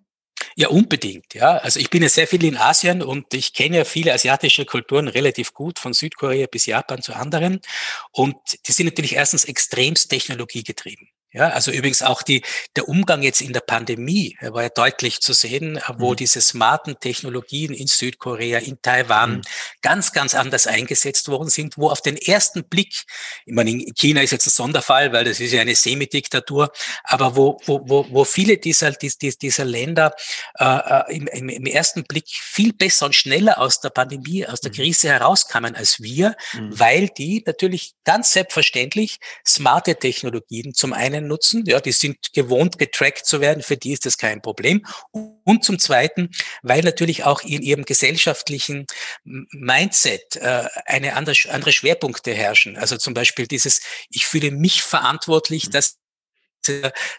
Ja, 0.57 0.69
unbedingt. 0.69 1.33
Ja, 1.33 1.57
also 1.57 1.79
ich 1.81 1.89
bin 1.89 2.01
ja 2.01 2.07
sehr 2.07 2.27
viel 2.27 2.43
in 2.45 2.55
Asien 2.57 3.01
und 3.03 3.33
ich 3.33 3.53
kenne 3.53 3.77
ja 3.77 3.83
viele 3.85 4.13
asiatische 4.13 4.63
Kulturen 4.65 5.09
relativ 5.09 5.53
gut, 5.53 5.79
von 5.79 5.91
Südkorea 5.93 6.47
bis 6.47 6.65
Japan 6.65 7.01
zu 7.01 7.13
anderen. 7.13 7.59
Und 8.12 8.35
die 8.67 8.71
sind 8.71 8.85
natürlich 8.85 9.15
erstens 9.15 9.43
extremst 9.45 10.09
technologiegetrieben. 10.09 11.09
Ja, 11.36 11.50
also 11.50 11.70
übrigens 11.70 12.01
auch 12.01 12.22
die, 12.22 12.44
der 12.77 12.88
Umgang 12.88 13.22
jetzt 13.22 13.42
in 13.42 13.51
der 13.51 13.60
Pandemie 13.60 14.38
war 14.39 14.63
ja 14.63 14.70
deutlich 14.70 15.20
zu 15.20 15.34
sehen, 15.34 15.82
wo 15.98 16.12
mhm. 16.12 16.15
diese 16.15 16.39
smarten 16.39 16.98
Technologien 16.98 17.74
in 17.74 17.88
Südkorea, 17.88 18.60
in 18.60 18.82
Taiwan 18.82 19.32
mhm. 19.32 19.42
ganz, 19.82 20.13
ganz 20.13 20.34
anders 20.34 20.65
eingesetzt 20.65 21.27
worden 21.27 21.50
sind, 21.50 21.77
wo 21.77 21.89
auf 21.89 22.01
den 22.01 22.15
ersten 22.15 22.63
Blick, 22.63 23.04
ich 23.46 23.54
meine, 23.54 23.72
in 23.72 23.94
China 23.96 24.22
ist 24.22 24.32
jetzt 24.32 24.48
ein 24.48 24.51
Sonderfall, 24.51 25.12
weil 25.12 25.25
das 25.25 25.42
ist 25.42 25.51
ja 25.51 25.60
eine 25.60 25.75
Semidiktatur, 25.75 26.72
aber 27.04 27.36
wo, 27.36 27.60
wo, 27.65 27.82
wo, 27.86 28.08
wo 28.10 28.24
viele 28.24 28.58
dieser, 28.58 28.92
dieser 28.92 29.65
Länder 29.65 30.13
äh, 30.58 31.18
im, 31.18 31.27
im 31.27 31.65
ersten 31.65 32.06
Blick 32.06 32.30
viel 32.30 32.72
besser 32.72 33.08
und 33.08 33.13
schneller 33.13 33.60
aus 33.60 33.82
der 33.82 33.89
Pandemie, 33.89 34.48
aus 34.48 34.62
der 34.62 34.72
mhm. 34.72 34.75
Krise 34.75 35.10
herauskamen 35.10 35.75
als 35.75 36.01
wir, 36.01 36.38
mhm. 36.54 36.80
weil 36.80 37.10
die 37.10 37.44
natürlich 37.46 37.96
ganz 38.06 38.32
selbstverständlich 38.32 39.20
smarte 39.46 39.98
Technologien 39.98 40.74
zum 40.74 40.94
einen 40.94 41.25
nutzen, 41.27 41.63
ja, 41.65 41.79
die 41.79 41.91
sind 41.91 42.34
gewohnt, 42.34 42.77
getrackt 42.77 43.25
zu 43.25 43.41
werden, 43.41 43.63
für 43.63 43.77
die 43.77 43.91
ist 43.91 44.05
das 44.05 44.17
kein 44.17 44.41
Problem. 44.41 44.86
Und 45.12 45.63
zum 45.63 45.79
Zweiten, 45.79 46.29
weil 46.63 46.82
natürlich 46.82 47.24
auch 47.24 47.41
in 47.41 47.62
ihrem 47.62 47.84
gesellschaftlichen 47.84 48.86
Mindset 49.24 50.38
äh, 50.38 50.67
eine 50.86 51.15
andere, 51.15 51.36
andere 51.50 51.72
Schwerpunkte 51.72 52.34
herrschen. 52.34 52.77
Also 52.77 52.98
zum 52.98 53.13
Beispiel 53.13 53.48
dieses, 53.48 53.82
ich 54.10 54.25
fühle 54.25 54.51
mich 54.51 54.82
verantwortlich, 54.82 55.67
mhm. 55.67 55.72
dass 55.72 55.98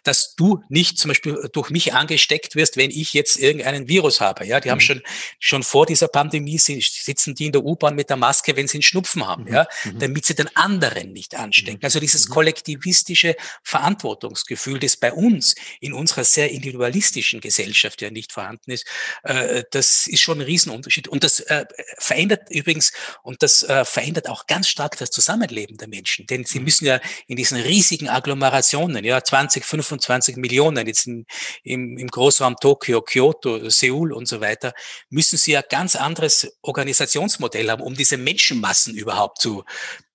dass 0.04 0.34
du 0.34 0.62
nicht 0.68 0.98
zum 0.98 1.08
Beispiel 1.08 1.48
durch 1.52 1.70
mich 1.70 1.94
angesteckt 1.94 2.54
wirst, 2.54 2.76
wenn 2.76 2.90
ich 2.90 3.12
jetzt 3.12 3.36
irgendeinen 3.36 3.88
Virus 3.88 4.20
habe. 4.20 4.46
Ja, 4.46 4.60
die 4.60 4.68
mhm. 4.68 4.72
haben 4.72 4.80
schon, 4.80 5.02
schon 5.38 5.62
vor 5.62 5.86
dieser 5.86 6.08
Pandemie 6.08 6.58
sitzen 6.58 7.34
die 7.34 7.46
in 7.46 7.52
der 7.52 7.64
U-Bahn 7.64 7.94
mit 7.94 8.10
der 8.10 8.16
Maske, 8.16 8.56
wenn 8.56 8.68
sie 8.68 8.78
einen 8.78 8.82
Schnupfen 8.82 9.26
haben, 9.26 9.44
mhm. 9.44 9.54
ja, 9.54 9.66
mhm. 9.84 9.98
damit 9.98 10.26
sie 10.26 10.34
den 10.34 10.54
anderen 10.56 11.12
nicht 11.12 11.34
anstecken. 11.34 11.78
Mhm. 11.80 11.84
Also 11.84 12.00
dieses 12.00 12.28
mhm. 12.28 12.32
kollektivistische 12.32 13.36
Verantwortungsgefühl, 13.62 14.78
das 14.78 14.96
bei 14.96 15.12
uns 15.12 15.54
in 15.80 15.92
unserer 15.92 16.24
sehr 16.24 16.50
individualistischen 16.50 17.40
Gesellschaft 17.40 18.02
ja 18.02 18.10
nicht 18.10 18.32
vorhanden 18.32 18.70
ist, 18.70 18.86
äh, 19.22 19.64
das 19.70 20.06
ist 20.06 20.20
schon 20.20 20.38
ein 20.38 20.46
Riesenunterschied. 20.46 21.08
Und 21.08 21.24
das 21.24 21.40
äh, 21.40 21.66
verändert 21.98 22.50
übrigens, 22.50 22.92
und 23.22 23.42
das 23.42 23.62
äh, 23.62 23.84
verändert 23.84 24.28
auch 24.28 24.46
ganz 24.46 24.68
stark 24.68 24.96
das 24.98 25.10
Zusammenleben 25.10 25.76
der 25.76 25.88
Menschen. 25.88 26.26
Denn 26.26 26.44
sie 26.44 26.60
müssen 26.60 26.86
ja 26.86 27.00
in 27.26 27.36
diesen 27.36 27.58
riesigen 27.58 28.08
Agglomerationen, 28.08 29.04
ja, 29.04 29.20
20, 29.36 29.64
25 29.64 30.36
Millionen 30.36 30.86
jetzt 30.86 31.06
in, 31.06 31.26
im, 31.62 31.98
im 31.98 32.08
Großraum 32.08 32.56
Tokio, 32.56 33.02
Kyoto, 33.02 33.68
Seoul 33.68 34.12
und 34.12 34.26
so 34.26 34.40
weiter, 34.40 34.72
müssen 35.10 35.36
sie 35.36 35.52
ja 35.52 35.60
ganz 35.60 35.94
anderes 35.94 36.56
Organisationsmodell 36.62 37.70
haben, 37.70 37.82
um 37.82 37.94
diese 37.94 38.16
Menschenmassen 38.16 38.94
überhaupt 38.94 39.40
zu 39.40 39.64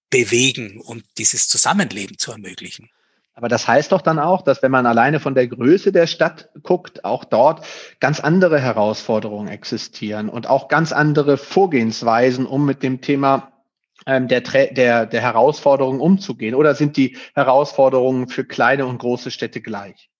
bewegen 0.09 0.81
und 0.81 1.03
dieses 1.19 1.47
Zusammenleben 1.47 2.17
zu 2.17 2.31
ermöglichen. 2.31 2.89
Aber 3.35 3.47
das 3.47 3.67
heißt 3.67 3.91
doch 3.91 4.01
dann 4.01 4.19
auch, 4.19 4.41
dass 4.41 4.61
wenn 4.63 4.71
man 4.71 4.85
alleine 4.85 5.19
von 5.19 5.35
der 5.35 5.47
Größe 5.47 5.91
der 5.91 6.07
Stadt 6.07 6.49
guckt, 6.63 7.05
auch 7.05 7.23
dort 7.23 7.65
ganz 7.99 8.19
andere 8.19 8.59
Herausforderungen 8.59 9.47
existieren 9.47 10.29
und 10.29 10.47
auch 10.47 10.67
ganz 10.67 10.91
andere 10.91 11.37
Vorgehensweisen, 11.37 12.45
um 12.45 12.65
mit 12.65 12.81
dem 12.83 13.01
Thema 13.01 13.51
der, 14.05 14.41
der, 14.41 15.05
der 15.05 15.21
Herausforderungen 15.21 15.99
umzugehen? 15.99 16.55
Oder 16.55 16.75
sind 16.75 16.97
die 16.97 17.17
Herausforderungen 17.33 18.27
für 18.27 18.45
kleine 18.45 18.85
und 18.85 18.99
große 18.99 19.31
Städte 19.31 19.61
gleich? 19.61 20.10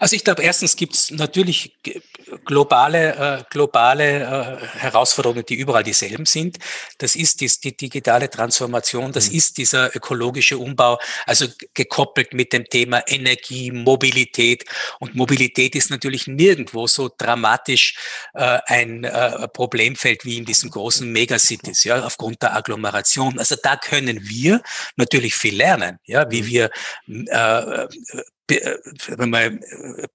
Also 0.00 0.16
ich 0.16 0.24
glaube, 0.24 0.42
erstens 0.42 0.76
gibt 0.76 0.94
es 0.94 1.10
natürlich 1.10 1.76
globale, 2.46 3.40
äh, 3.40 3.44
globale 3.50 4.20
äh, 4.22 4.78
Herausforderungen, 4.78 5.44
die 5.46 5.56
überall 5.56 5.82
dieselben 5.82 6.24
sind. 6.24 6.58
Das 6.96 7.14
ist 7.14 7.42
die, 7.42 7.50
die 7.62 7.76
digitale 7.76 8.30
Transformation, 8.30 9.12
das 9.12 9.28
mhm. 9.28 9.36
ist 9.36 9.58
dieser 9.58 9.94
ökologische 9.94 10.56
Umbau, 10.56 10.98
also 11.26 11.46
gekoppelt 11.74 12.32
mit 12.32 12.54
dem 12.54 12.64
Thema 12.64 13.02
Energie, 13.06 13.70
Mobilität. 13.70 14.64
Und 15.00 15.14
Mobilität 15.14 15.74
ist 15.74 15.90
natürlich 15.90 16.26
nirgendwo 16.26 16.86
so 16.86 17.10
dramatisch 17.16 17.96
äh, 18.32 18.58
ein 18.66 19.04
äh, 19.04 19.48
Problemfeld 19.48 20.24
wie 20.24 20.38
in 20.38 20.46
diesen 20.46 20.70
großen 20.70 21.12
Megacities, 21.12 21.84
ja, 21.84 22.02
aufgrund 22.02 22.40
der 22.40 22.56
Agglomeration. 22.56 23.38
Also 23.38 23.56
da 23.62 23.76
können 23.76 24.26
wir 24.28 24.62
natürlich 24.96 25.34
viel 25.34 25.56
lernen, 25.56 25.98
ja, 26.06 26.30
wie 26.30 26.42
mhm. 26.42 26.46
wir 26.46 26.70
äh, 27.06 27.86
äh, 28.50 28.78
äh, 29.18 29.58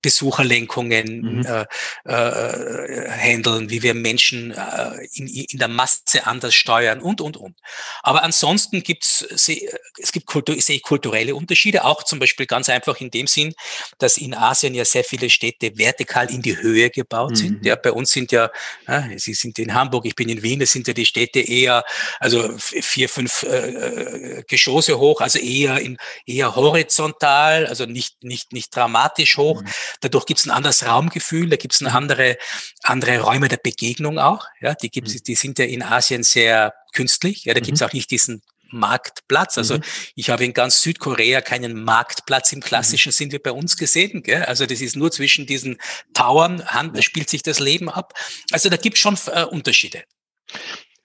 Besucherlenkungen 0.01 1.39
mhm. 1.39 1.45
äh, 1.45 1.65
äh, 2.05 3.09
handeln, 3.09 3.69
wie 3.69 3.83
wir 3.83 3.93
Menschen 3.93 4.51
äh, 4.51 5.07
in, 5.13 5.27
in 5.27 5.59
der 5.59 5.67
Masse 5.67 6.25
anders 6.25 6.53
steuern 6.53 7.01
und, 7.01 7.21
und, 7.21 7.37
und. 7.37 7.55
Aber 8.03 8.23
ansonsten 8.23 8.83
gibt's, 8.83 9.25
es 9.31 10.11
gibt 10.11 10.25
Kultur, 10.25 10.59
sehe 10.59 10.77
ich 10.77 10.83
kulturelle 10.83 11.35
Unterschiede, 11.35 11.85
auch 11.85 12.03
zum 12.03 12.19
Beispiel 12.19 12.45
ganz 12.45 12.69
einfach 12.69 12.99
in 13.01 13.11
dem 13.11 13.27
Sinn, 13.27 13.53
dass 13.97 14.17
in 14.17 14.33
Asien 14.33 14.73
ja 14.73 14.85
sehr 14.85 15.03
viele 15.03 15.29
Städte 15.29 15.77
vertikal 15.77 16.29
in 16.31 16.41
die 16.41 16.57
Höhe 16.57 16.89
gebaut 16.89 17.31
mhm. 17.31 17.35
sind. 17.35 17.65
Ja, 17.65 17.75
bei 17.75 17.91
uns 17.91 18.11
sind 18.11 18.31
ja, 18.31 18.51
äh, 18.87 19.17
Sie 19.17 19.33
sind 19.33 19.59
in 19.59 19.73
Hamburg, 19.73 20.05
ich 20.05 20.15
bin 20.15 20.29
in 20.29 20.43
Wien, 20.43 20.59
das 20.59 20.71
sind 20.71 20.87
ja 20.87 20.93
die 20.93 21.05
Städte 21.05 21.39
eher, 21.39 21.83
also 22.19 22.57
vier, 22.57 23.09
fünf 23.09 23.43
äh, 23.43 24.43
Geschosse 24.47 24.99
hoch, 24.99 25.21
also 25.21 25.39
eher 25.39 25.79
in, 25.79 25.97
eher 26.25 26.55
horizontal, 26.55 27.65
also 27.67 27.85
nicht 27.85 28.23
nicht, 28.25 28.53
nicht 28.53 28.75
dramatisch 28.75 29.37
hoch. 29.37 29.61
Mhm. 29.61 29.67
Dadurch 30.01 30.25
gibt 30.25 30.39
es 30.39 30.45
ein 30.45 30.51
anderes 30.51 30.85
Raumgefühl, 30.85 31.49
da 31.49 31.55
gibt 31.55 31.73
es 31.73 31.81
eine 31.81 31.93
andere, 31.93 32.37
andere 32.83 33.19
Räume 33.19 33.47
der 33.47 33.57
Begegnung 33.57 34.19
auch. 34.19 34.45
Ja, 34.59 34.75
die, 34.75 34.89
gibt's, 34.89 35.13
mhm. 35.13 35.23
die 35.27 35.35
sind 35.35 35.59
ja 35.59 35.65
in 35.65 35.83
Asien 35.83 36.23
sehr 36.23 36.73
künstlich. 36.93 37.45
Ja, 37.45 37.53
da 37.53 37.59
mhm. 37.59 37.65
gibt 37.65 37.77
es 37.77 37.81
auch 37.81 37.93
nicht 37.93 38.11
diesen 38.11 38.41
Marktplatz. 38.71 39.57
Also 39.57 39.77
mhm. 39.77 39.83
ich 40.15 40.29
habe 40.29 40.45
in 40.45 40.53
ganz 40.53 40.81
Südkorea 40.81 41.41
keinen 41.41 41.83
Marktplatz 41.83 42.51
im 42.53 42.61
klassischen 42.61 43.09
mhm. 43.09 43.13
Sinn 43.13 43.31
wie 43.31 43.39
bei 43.39 43.51
uns 43.51 43.77
gesehen. 43.77 44.23
Gell? 44.23 44.43
Also 44.43 44.65
das 44.65 44.81
ist 44.81 44.95
nur 44.95 45.11
zwischen 45.11 45.45
diesen 45.45 45.77
Towern, 46.13 46.65
Hand, 46.67 47.01
spielt 47.03 47.29
sich 47.29 47.43
das 47.43 47.59
Leben 47.59 47.89
ab. 47.89 48.13
Also 48.51 48.69
da 48.69 48.77
gibt 48.77 48.97
es 48.97 49.01
schon 49.01 49.17
äh, 49.27 49.43
Unterschiede. 49.43 50.03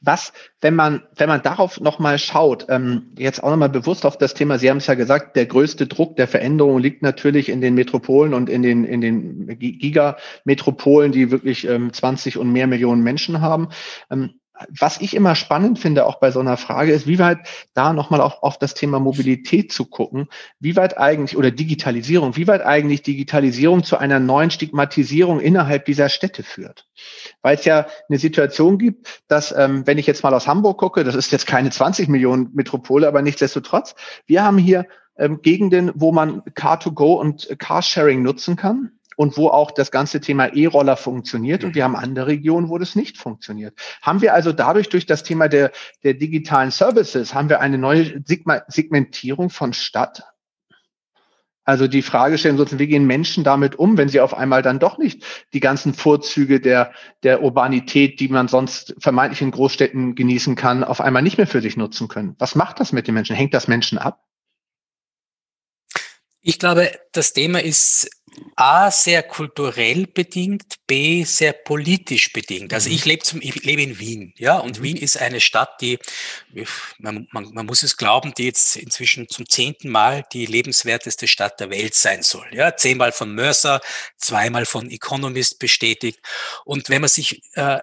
Was, 0.02 0.32
wenn 0.62 0.74
man, 0.74 1.02
wenn 1.14 1.28
man 1.28 1.42
darauf 1.42 1.78
nochmal 1.78 2.18
schaut, 2.18 2.66
ähm, 2.70 3.12
jetzt 3.18 3.42
auch 3.42 3.50
nochmal 3.50 3.68
bewusst 3.68 4.06
auf 4.06 4.16
das 4.16 4.32
Thema, 4.32 4.58
Sie 4.58 4.70
haben 4.70 4.78
es 4.78 4.86
ja 4.86 4.94
gesagt, 4.94 5.36
der 5.36 5.44
größte 5.44 5.86
Druck 5.86 6.16
der 6.16 6.26
Veränderung 6.26 6.78
liegt 6.78 7.02
natürlich 7.02 7.50
in 7.50 7.60
den 7.60 7.74
Metropolen 7.74 8.32
und 8.32 8.48
in 8.48 8.62
den, 8.62 8.84
in 8.84 9.02
den 9.02 9.58
Gigametropolen, 9.58 11.12
die 11.12 11.30
wirklich 11.30 11.68
ähm, 11.68 11.92
20 11.92 12.38
und 12.38 12.50
mehr 12.50 12.66
Millionen 12.66 13.02
Menschen 13.02 13.42
haben. 13.42 13.68
Ähm, 14.10 14.39
was 14.68 15.00
ich 15.00 15.14
immer 15.14 15.34
spannend 15.34 15.78
finde, 15.78 16.06
auch 16.06 16.16
bei 16.16 16.30
so 16.30 16.40
einer 16.40 16.56
Frage, 16.56 16.92
ist, 16.92 17.06
wie 17.06 17.18
weit 17.18 17.38
da 17.74 17.92
nochmal 17.92 18.20
auf, 18.20 18.42
auf 18.42 18.58
das 18.58 18.74
Thema 18.74 19.00
Mobilität 19.00 19.72
zu 19.72 19.84
gucken, 19.84 20.28
wie 20.58 20.76
weit 20.76 20.98
eigentlich, 20.98 21.36
oder 21.36 21.50
Digitalisierung, 21.50 22.36
wie 22.36 22.46
weit 22.46 22.62
eigentlich 22.62 23.02
Digitalisierung 23.02 23.84
zu 23.84 23.96
einer 23.96 24.20
neuen 24.20 24.50
Stigmatisierung 24.50 25.40
innerhalb 25.40 25.84
dieser 25.84 26.08
Städte 26.08 26.42
führt. 26.42 26.86
Weil 27.42 27.56
es 27.56 27.64
ja 27.64 27.86
eine 28.08 28.18
Situation 28.18 28.78
gibt, 28.78 29.22
dass, 29.28 29.54
ähm, 29.56 29.86
wenn 29.86 29.98
ich 29.98 30.06
jetzt 30.06 30.22
mal 30.22 30.34
aus 30.34 30.46
Hamburg 30.46 30.78
gucke, 30.78 31.04
das 31.04 31.14
ist 31.14 31.32
jetzt 31.32 31.46
keine 31.46 31.70
20 31.70 32.08
Millionen 32.08 32.50
Metropole, 32.52 33.08
aber 33.08 33.22
nichtsdestotrotz, 33.22 33.94
wir 34.26 34.42
haben 34.42 34.58
hier 34.58 34.86
ähm, 35.16 35.40
Gegenden, 35.42 35.92
wo 35.94 36.12
man 36.12 36.42
Car2Go 36.42 37.14
und 37.14 37.48
Carsharing 37.58 38.22
nutzen 38.22 38.56
kann 38.56 38.92
und 39.20 39.36
wo 39.36 39.48
auch 39.48 39.70
das 39.70 39.90
ganze 39.90 40.22
Thema 40.22 40.46
E-Roller 40.46 40.96
funktioniert. 40.96 41.62
Und 41.62 41.74
wir 41.74 41.84
haben 41.84 41.94
andere 41.94 42.28
Regionen, 42.28 42.70
wo 42.70 42.78
das 42.78 42.94
nicht 42.94 43.18
funktioniert. 43.18 43.78
Haben 44.00 44.22
wir 44.22 44.32
also 44.32 44.50
dadurch, 44.50 44.88
durch 44.88 45.04
das 45.04 45.22
Thema 45.22 45.48
der, 45.48 45.72
der 46.02 46.14
digitalen 46.14 46.70
Services, 46.70 47.34
haben 47.34 47.50
wir 47.50 47.60
eine 47.60 47.76
neue 47.76 48.22
Segmentierung 48.24 49.50
von 49.50 49.74
Stadt? 49.74 50.22
Also 51.64 51.86
die 51.86 52.00
Frage 52.00 52.38
stellen 52.38 52.56
sozusagen, 52.56 52.80
wie 52.80 52.86
gehen 52.86 53.06
Menschen 53.06 53.44
damit 53.44 53.78
um, 53.78 53.98
wenn 53.98 54.08
sie 54.08 54.20
auf 54.20 54.32
einmal 54.32 54.62
dann 54.62 54.78
doch 54.78 54.96
nicht 54.96 55.22
die 55.52 55.60
ganzen 55.60 55.92
Vorzüge 55.92 56.58
der, 56.58 56.90
der 57.22 57.42
Urbanität, 57.42 58.20
die 58.20 58.28
man 58.28 58.48
sonst 58.48 58.94
vermeintlich 59.00 59.42
in 59.42 59.50
Großstädten 59.50 60.14
genießen 60.14 60.56
kann, 60.56 60.82
auf 60.82 61.02
einmal 61.02 61.20
nicht 61.20 61.36
mehr 61.36 61.46
für 61.46 61.60
sich 61.60 61.76
nutzen 61.76 62.08
können? 62.08 62.36
Was 62.38 62.54
macht 62.54 62.80
das 62.80 62.92
mit 62.92 63.06
den 63.06 63.12
Menschen? 63.12 63.36
Hängt 63.36 63.52
das 63.52 63.68
Menschen 63.68 63.98
ab? 63.98 64.24
Ich 66.42 66.58
glaube, 66.58 66.90
das 67.12 67.34
Thema 67.34 67.62
ist 67.62 68.10
A, 68.56 68.90
sehr 68.90 69.22
kulturell 69.22 70.06
bedingt, 70.06 70.74
B, 70.86 71.24
sehr 71.24 71.52
politisch 71.52 72.32
bedingt. 72.32 72.72
Also 72.72 72.88
mhm. 72.88 72.94
ich 72.94 73.04
lebe 73.04 73.22
zum, 73.22 73.40
ich 73.42 73.64
lebe 73.64 73.82
in 73.82 73.98
Wien, 73.98 74.34
ja, 74.36 74.58
und 74.58 74.78
mhm. 74.78 74.82
Wien 74.82 74.96
ist 74.96 75.16
eine 75.16 75.40
Stadt, 75.40 75.80
die, 75.80 75.98
man, 76.98 77.26
man, 77.32 77.52
man 77.52 77.66
muss 77.66 77.82
es 77.82 77.96
glauben, 77.96 78.32
die 78.36 78.44
jetzt 78.44 78.76
inzwischen 78.76 79.28
zum 79.28 79.48
zehnten 79.48 79.88
Mal 79.88 80.24
die 80.32 80.46
lebenswerteste 80.46 81.26
Stadt 81.26 81.60
der 81.60 81.70
Welt 81.70 81.94
sein 81.94 82.22
soll. 82.22 82.46
Ja, 82.52 82.76
zehnmal 82.76 83.12
von 83.12 83.34
Mercer, 83.34 83.80
zweimal 84.16 84.66
von 84.66 84.90
Economist 84.90 85.58
bestätigt. 85.58 86.20
Und 86.64 86.88
wenn 86.88 87.00
man 87.00 87.08
sich 87.08 87.42
äh, 87.54 87.80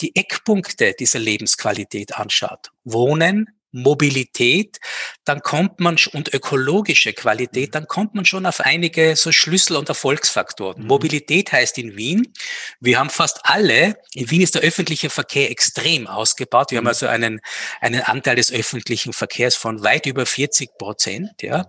die 0.00 0.14
Eckpunkte 0.14 0.94
dieser 0.94 1.18
Lebensqualität 1.18 2.16
anschaut, 2.16 2.70
Wohnen, 2.84 3.57
Mobilität, 3.72 4.78
dann 5.24 5.40
kommt 5.40 5.80
man 5.80 5.96
und 6.12 6.32
ökologische 6.32 7.12
Qualität, 7.12 7.68
mhm. 7.68 7.72
dann 7.72 7.86
kommt 7.86 8.14
man 8.14 8.24
schon 8.24 8.46
auf 8.46 8.60
einige 8.60 9.14
so 9.16 9.32
Schlüssel- 9.32 9.76
und 9.76 9.88
Erfolgsfaktoren. 9.88 10.82
Mhm. 10.82 10.88
Mobilität 10.88 11.52
heißt 11.52 11.78
in 11.78 11.96
Wien, 11.96 12.32
wir 12.80 12.98
haben 12.98 13.10
fast 13.10 13.40
alle, 13.44 13.96
in 14.14 14.30
Wien 14.30 14.40
ist 14.40 14.54
der 14.54 14.62
öffentliche 14.62 15.10
Verkehr 15.10 15.50
extrem 15.50 16.06
ausgebaut. 16.06 16.70
Wir 16.70 16.80
mhm. 16.80 16.86
haben 16.86 16.88
also 16.88 17.06
einen, 17.06 17.40
einen 17.80 18.02
Anteil 18.02 18.36
des 18.36 18.52
öffentlichen 18.52 19.12
Verkehrs 19.12 19.54
von 19.54 19.82
weit 19.82 20.06
über 20.06 20.24
40 20.24 20.78
Prozent, 20.78 21.42
ja. 21.42 21.66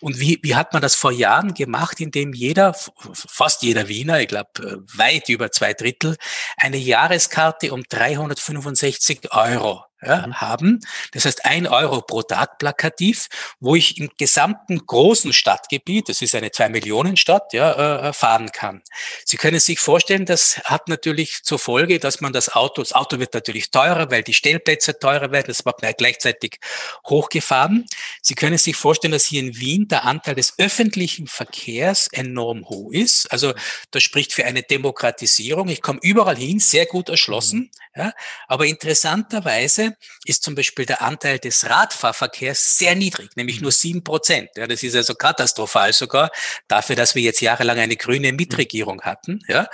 Und 0.00 0.20
wie, 0.20 0.38
wie 0.42 0.54
hat 0.54 0.72
man 0.72 0.82
das 0.82 0.94
vor 0.94 1.12
Jahren 1.12 1.54
gemacht, 1.54 2.00
indem 2.00 2.32
jeder, 2.32 2.74
fast 3.12 3.62
jeder 3.62 3.88
Wiener, 3.88 4.20
ich 4.20 4.28
glaube 4.28 4.50
weit 4.94 5.28
über 5.28 5.50
zwei 5.50 5.74
Drittel, 5.74 6.16
eine 6.56 6.76
Jahreskarte 6.76 7.72
um 7.72 7.82
365 7.88 9.32
Euro 9.32 9.89
ja, 10.02 10.26
mhm. 10.26 10.40
haben. 10.40 10.80
Das 11.12 11.24
heißt, 11.24 11.44
ein 11.44 11.66
Euro 11.66 12.00
pro 12.00 12.22
Tag 12.22 12.58
plakativ, 12.58 13.28
wo 13.60 13.74
ich 13.74 13.98
im 13.98 14.10
gesamten 14.18 14.86
großen 14.86 15.32
Stadtgebiet, 15.32 16.08
das 16.08 16.22
ist 16.22 16.34
eine 16.34 16.50
Zwei-Millionen-Stadt, 16.50 17.52
ja, 17.52 18.08
äh, 18.08 18.12
fahren 18.12 18.50
kann. 18.52 18.82
Sie 19.24 19.36
können 19.36 19.60
sich 19.60 19.78
vorstellen, 19.78 20.26
das 20.26 20.58
hat 20.64 20.88
natürlich 20.88 21.42
zur 21.42 21.58
Folge, 21.58 21.98
dass 21.98 22.20
man 22.20 22.32
das 22.32 22.50
Auto, 22.50 22.82
das 22.82 22.92
Auto 22.92 23.18
wird 23.18 23.34
natürlich 23.34 23.70
teurer, 23.70 24.10
weil 24.10 24.22
die 24.22 24.34
Stellplätze 24.34 24.98
teurer 24.98 25.32
werden, 25.32 25.46
das 25.48 25.64
wird 25.64 25.80
gleichzeitig 25.98 26.58
hochgefahren. 27.06 27.86
Sie 28.22 28.34
können 28.34 28.58
sich 28.58 28.76
vorstellen, 28.76 29.12
dass 29.12 29.24
hier 29.24 29.40
in 29.40 29.58
Wien 29.58 29.88
der 29.88 30.04
Anteil 30.04 30.34
des 30.34 30.54
öffentlichen 30.58 31.26
Verkehrs 31.26 32.08
enorm 32.12 32.68
hoch 32.68 32.92
ist. 32.92 33.30
Also 33.32 33.54
das 33.90 34.02
spricht 34.02 34.32
für 34.32 34.44
eine 34.44 34.62
Demokratisierung. 34.62 35.68
Ich 35.68 35.82
komme 35.82 36.00
überall 36.02 36.36
hin, 36.36 36.58
sehr 36.58 36.86
gut 36.86 37.08
erschlossen. 37.08 37.58
Mhm. 37.58 37.70
Ja, 37.96 38.12
aber 38.46 38.66
interessanterweise 38.66 39.89
ist 40.24 40.42
zum 40.42 40.54
Beispiel 40.54 40.86
der 40.86 41.02
Anteil 41.02 41.38
des 41.38 41.68
Radfahrverkehrs 41.68 42.78
sehr 42.78 42.94
niedrig, 42.94 43.30
nämlich 43.36 43.56
mhm. 43.56 43.62
nur 43.62 43.72
sieben 43.72 44.04
Prozent. 44.04 44.50
Ja, 44.56 44.66
das 44.66 44.82
ist 44.82 44.96
also 44.96 45.14
katastrophal 45.14 45.92
sogar 45.92 46.30
dafür, 46.68 46.96
dass 46.96 47.14
wir 47.14 47.22
jetzt 47.22 47.40
jahrelang 47.40 47.78
eine 47.78 47.96
grüne 47.96 48.32
mhm. 48.32 48.36
Mitregierung 48.36 49.02
hatten. 49.02 49.40
Ja, 49.48 49.68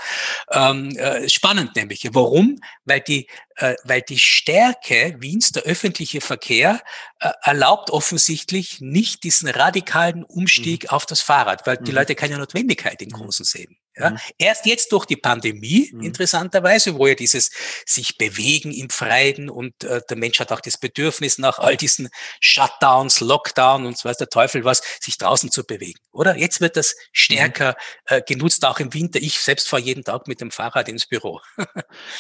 ähm, 0.51 0.97
äh, 0.97 1.29
spannend 1.29 1.77
nämlich. 1.77 2.09
Warum? 2.13 2.61
Weil 2.85 3.01
die 3.01 3.27
äh, 3.57 3.75
weil 3.85 4.03
die 4.03 4.19
Stärke 4.19 5.17
Wiens, 5.19 5.53
der 5.53 5.63
öffentliche 5.63 6.21
Verkehr, 6.21 6.83
äh, 7.21 7.31
erlaubt 7.43 7.91
offensichtlich 7.91 8.81
nicht 8.81 9.25
diesen 9.25 9.49
radikalen 9.49 10.25
Umstieg 10.25 10.85
mhm. 10.85 10.91
auf 10.91 11.07
das 11.07 11.21
Fahrrad, 11.21 11.67
weil 11.67 11.79
die 11.79 11.91
mhm. 11.91 11.99
Leute 11.99 12.15
keine 12.15 12.39
Notwendigkeit 12.39 13.01
im 13.03 13.11
Großen 13.11 13.45
sehen. 13.45 13.79
Ja, 13.99 14.11
mhm. 14.11 14.19
Erst 14.37 14.67
jetzt 14.67 14.93
durch 14.93 15.07
die 15.07 15.17
Pandemie, 15.17 15.91
mhm. 15.93 16.03
interessanterweise, 16.03 16.99
wo 16.99 17.07
ja 17.07 17.15
dieses 17.15 17.51
sich 17.87 18.19
bewegen 18.19 18.71
im 18.73 18.91
Freien 18.91 19.49
und 19.49 19.85
äh, 19.85 20.03
der 20.09 20.17
Mensch 20.19 20.39
hat 20.39 20.53
auch 20.53 20.61
das 20.61 20.77
Bedürfnis 20.77 21.39
nach 21.39 21.59
all 21.59 21.77
diesen 21.77 22.11
Shutdowns, 22.41 23.21
Lockdown 23.21 23.87
und 23.87 23.97
so 23.97 24.09
weiß 24.09 24.19
der 24.19 24.29
Teufel 24.29 24.65
was, 24.65 24.83
sich 25.01 25.17
draußen 25.17 25.51
zu 25.51 25.65
bewegen, 25.65 25.99
oder? 26.13 26.37
Jetzt 26.37 26.61
wird 26.61 26.77
das 26.77 26.95
stärker 27.13 27.71
mhm. 28.11 28.17
äh, 28.17 28.23
genutzt, 28.23 28.67
auch 28.67 28.81
im 28.81 28.93
Winter. 28.93 29.19
Ich 29.21 29.41
selbst 29.41 29.69
fahre 29.69 29.83
jeden 29.83 30.05
Tag 30.05 30.29
mit 30.29 30.43
dem 30.43 30.51
Fahrrad 30.51 30.89
ins 30.89 31.07
Büro. 31.07 31.41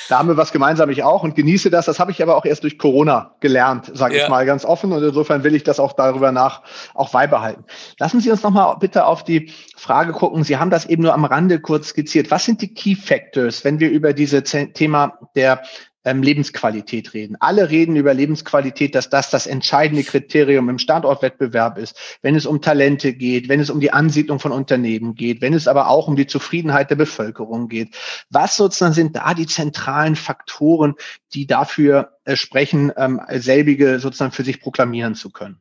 da 0.09 0.18
haben 0.18 0.28
wir 0.28 0.38
was 0.38 0.52
gemeinsam, 0.52 0.88
ich 0.88 1.02
auch 1.02 1.25
und 1.25 1.35
genieße 1.35 1.68
das. 1.68 1.85
Das 1.85 1.99
habe 1.99 2.11
ich 2.11 2.23
aber 2.23 2.37
auch 2.37 2.47
erst 2.47 2.62
durch 2.62 2.78
Corona 2.78 3.37
gelernt, 3.40 3.90
sage 3.92 4.16
ja. 4.16 4.25
ich 4.25 4.28
mal 4.30 4.47
ganz 4.47 4.64
offen 4.64 4.92
und 4.92 5.02
insofern 5.02 5.45
will 5.45 5.54
ich 5.54 5.62
das 5.62 5.78
auch 5.78 5.92
darüber 5.92 6.33
nach 6.33 6.62
auch 6.95 7.11
beibehalten. 7.11 7.64
Lassen 7.99 8.21
Sie 8.21 8.30
uns 8.30 8.42
nochmal 8.42 8.76
bitte 8.78 9.04
auf 9.04 9.25
die 9.25 9.52
Frage 9.76 10.12
gucken. 10.12 10.42
Sie 10.42 10.56
haben 10.56 10.71
das 10.71 10.87
eben 10.87 11.02
nur 11.02 11.12
am 11.12 11.26
Rande 11.26 11.61
kurz 11.66 11.88
skizziert. 11.88 12.30
Was 12.30 12.44
sind 12.44 12.62
die 12.62 12.73
Key 12.73 12.94
Factors, 12.94 13.64
wenn 13.64 13.80
wir 13.80 13.90
über 13.90 14.12
dieses 14.12 14.44
Thema 14.44 15.18
der 15.35 15.62
ähm, 16.06 16.23
Lebensqualität 16.23 17.12
reden. 17.14 17.37
Alle 17.40 17.68
reden 17.68 17.96
über 17.96 18.14
Lebensqualität, 18.14 18.94
dass 18.94 19.11
das 19.11 19.28
das 19.28 19.49
entscheidende 19.49 20.04
Kriterium 20.04 20.68
im 20.68 20.78
Standortwettbewerb 20.78 21.78
ist, 21.78 21.99
wenn 22.23 22.37
es 22.37 22.46
um 22.46 22.62
Talente 22.62 23.12
geht, 23.12 23.49
wenn 23.49 23.58
es 23.58 23.70
um 23.70 23.80
die 23.80 23.92
Ansiedlung 23.92 24.38
von 24.38 24.52
Unternehmen 24.52 25.16
geht, 25.16 25.42
wenn 25.42 25.52
es 25.52 25.66
aber 25.66 25.88
auch 25.88 26.06
um 26.06 26.14
die 26.14 26.28
Zufriedenheit 26.28 26.90
der 26.90 26.96
Bevölkerung 26.96 27.68
geht. 27.68 27.96
Was 28.30 28.56
sozusagen 28.56 28.94
sind 28.94 29.16
da 29.16 29.35
die 29.35 29.46
zentralen 29.46 30.14
Faktoren, 30.14 30.94
die 31.35 31.49
dafür 31.49 32.12
äh, 32.25 32.37
sprechen, 32.37 32.92
ähm, 32.96 33.20
selbige 33.32 33.99
sozusagen 33.99 34.32
für 34.32 34.44
sich 34.44 34.61
proklamieren 34.61 35.16
zu 35.16 35.30
können? 35.30 35.61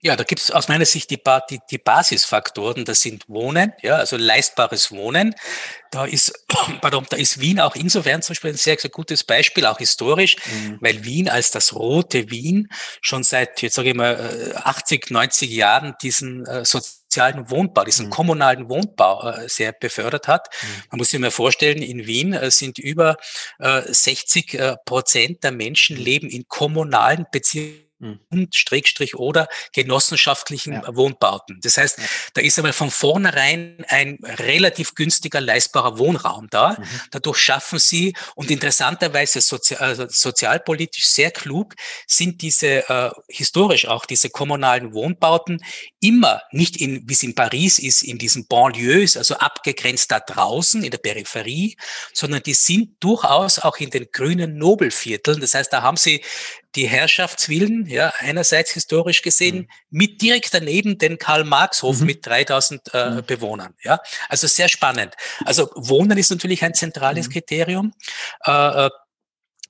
Ja, 0.00 0.14
da 0.14 0.22
gibt 0.22 0.40
es 0.40 0.52
aus 0.52 0.68
meiner 0.68 0.84
Sicht 0.84 1.10
die, 1.10 1.20
die, 1.50 1.58
die 1.70 1.78
Basisfaktoren. 1.78 2.84
Das 2.84 3.00
sind 3.00 3.28
Wohnen, 3.28 3.72
ja, 3.82 3.96
also 3.96 4.16
leistbares 4.16 4.92
Wohnen. 4.92 5.34
Da 5.90 6.04
ist, 6.04 6.46
pardon, 6.80 7.04
da 7.10 7.16
ist 7.16 7.40
Wien 7.40 7.58
auch 7.58 7.74
insofern 7.74 8.22
zum 8.22 8.34
Beispiel 8.34 8.50
ein 8.52 8.56
sehr, 8.56 8.78
sehr 8.78 8.90
gutes 8.90 9.24
Beispiel, 9.24 9.66
auch 9.66 9.78
historisch, 9.78 10.36
mhm. 10.46 10.78
weil 10.80 11.04
Wien 11.04 11.28
als 11.28 11.50
das 11.50 11.74
rote 11.74 12.30
Wien 12.30 12.68
schon 13.00 13.24
seit, 13.24 13.60
jetzt 13.60 13.74
sage 13.74 13.88
ich 13.88 13.96
mal, 13.96 14.54
80, 14.62 15.10
äh, 15.10 15.14
90 15.14 15.50
Jahren 15.50 15.96
diesen 16.00 16.46
äh, 16.46 16.64
sozialen 16.64 17.50
Wohnbau, 17.50 17.82
diesen 17.82 18.06
mhm. 18.06 18.10
kommunalen 18.10 18.68
Wohnbau 18.68 19.28
äh, 19.28 19.48
sehr 19.48 19.72
befördert 19.72 20.28
hat. 20.28 20.48
Mhm. 20.62 20.82
Man 20.92 20.98
muss 20.98 21.10
sich 21.10 21.18
mal 21.18 21.32
vorstellen, 21.32 21.82
in 21.82 22.06
Wien 22.06 22.34
äh, 22.34 22.52
sind 22.52 22.78
über 22.78 23.16
äh, 23.58 23.82
60 23.84 24.54
äh, 24.54 24.76
Prozent 24.84 25.42
der 25.42 25.50
Menschen 25.50 25.96
mhm. 25.96 26.04
leben 26.04 26.28
in 26.30 26.46
kommunalen 26.46 27.26
Beziehungen 27.32 27.87
mhm. 27.98 28.48
Strickstrich 28.52 29.16
oder 29.16 29.48
genossenschaftlichen 29.72 30.74
ja. 30.74 30.96
Wohnbauten. 30.96 31.60
Das 31.62 31.76
heißt, 31.76 31.98
ja. 31.98 32.04
da 32.34 32.40
ist 32.40 32.58
aber 32.58 32.72
von 32.72 32.90
vornherein 32.90 33.84
ein 33.88 34.18
relativ 34.22 34.94
günstiger 34.94 35.40
leistbarer 35.40 35.98
Wohnraum 35.98 36.48
da. 36.50 36.76
Mhm. 36.78 36.84
Dadurch 37.10 37.38
schaffen 37.38 37.78
sie 37.78 38.14
und 38.34 38.50
interessanterweise 38.50 39.40
sozi 39.40 39.76
also 39.76 40.06
sozialpolitisch 40.08 41.06
sehr 41.06 41.30
klug 41.30 41.74
sind 42.06 42.42
diese 42.42 42.88
äh, 42.88 43.10
historisch 43.28 43.86
auch 43.86 44.06
diese 44.06 44.30
kommunalen 44.30 44.92
Wohnbauten 44.92 45.62
immer 46.00 46.42
nicht 46.52 46.76
in 46.76 47.08
wie 47.08 47.12
es 47.12 47.22
in 47.22 47.34
Paris 47.34 47.78
ist 47.78 48.02
in 48.02 48.18
diesen 48.18 48.46
Banlieues, 48.46 49.16
also 49.16 49.34
abgegrenzt 49.36 50.10
da 50.10 50.20
draußen 50.20 50.82
in 50.82 50.90
der 50.90 50.98
Peripherie, 50.98 51.76
sondern 52.12 52.42
die 52.42 52.54
sind 52.54 52.96
durchaus 53.00 53.58
auch 53.58 53.76
in 53.78 53.90
den 53.90 54.08
grünen 54.12 54.58
Nobelvierteln. 54.58 55.40
Das 55.40 55.54
heißt, 55.54 55.72
da 55.72 55.82
haben 55.82 55.96
sie 55.96 56.22
die 56.74 56.88
Herrschaftswillen, 56.88 57.86
ja, 57.86 58.12
einerseits 58.18 58.72
historisch 58.72 59.22
gesehen, 59.22 59.56
mhm. 59.56 59.68
mit 59.90 60.22
direkt 60.22 60.52
daneben 60.52 60.98
den 60.98 61.18
Karl-Marx-Hof 61.18 62.00
mhm. 62.00 62.06
mit 62.06 62.26
3000 62.26 62.94
äh, 62.94 63.10
mhm. 63.10 63.24
Bewohnern, 63.26 63.74
ja. 63.82 64.00
Also 64.28 64.46
sehr 64.46 64.68
spannend. 64.68 65.14
Also 65.44 65.70
Wohnen 65.74 66.18
ist 66.18 66.30
natürlich 66.30 66.62
ein 66.62 66.74
zentrales 66.74 67.28
mhm. 67.28 67.32
Kriterium. 67.32 67.94
Äh, 68.44 68.86
äh 68.86 68.90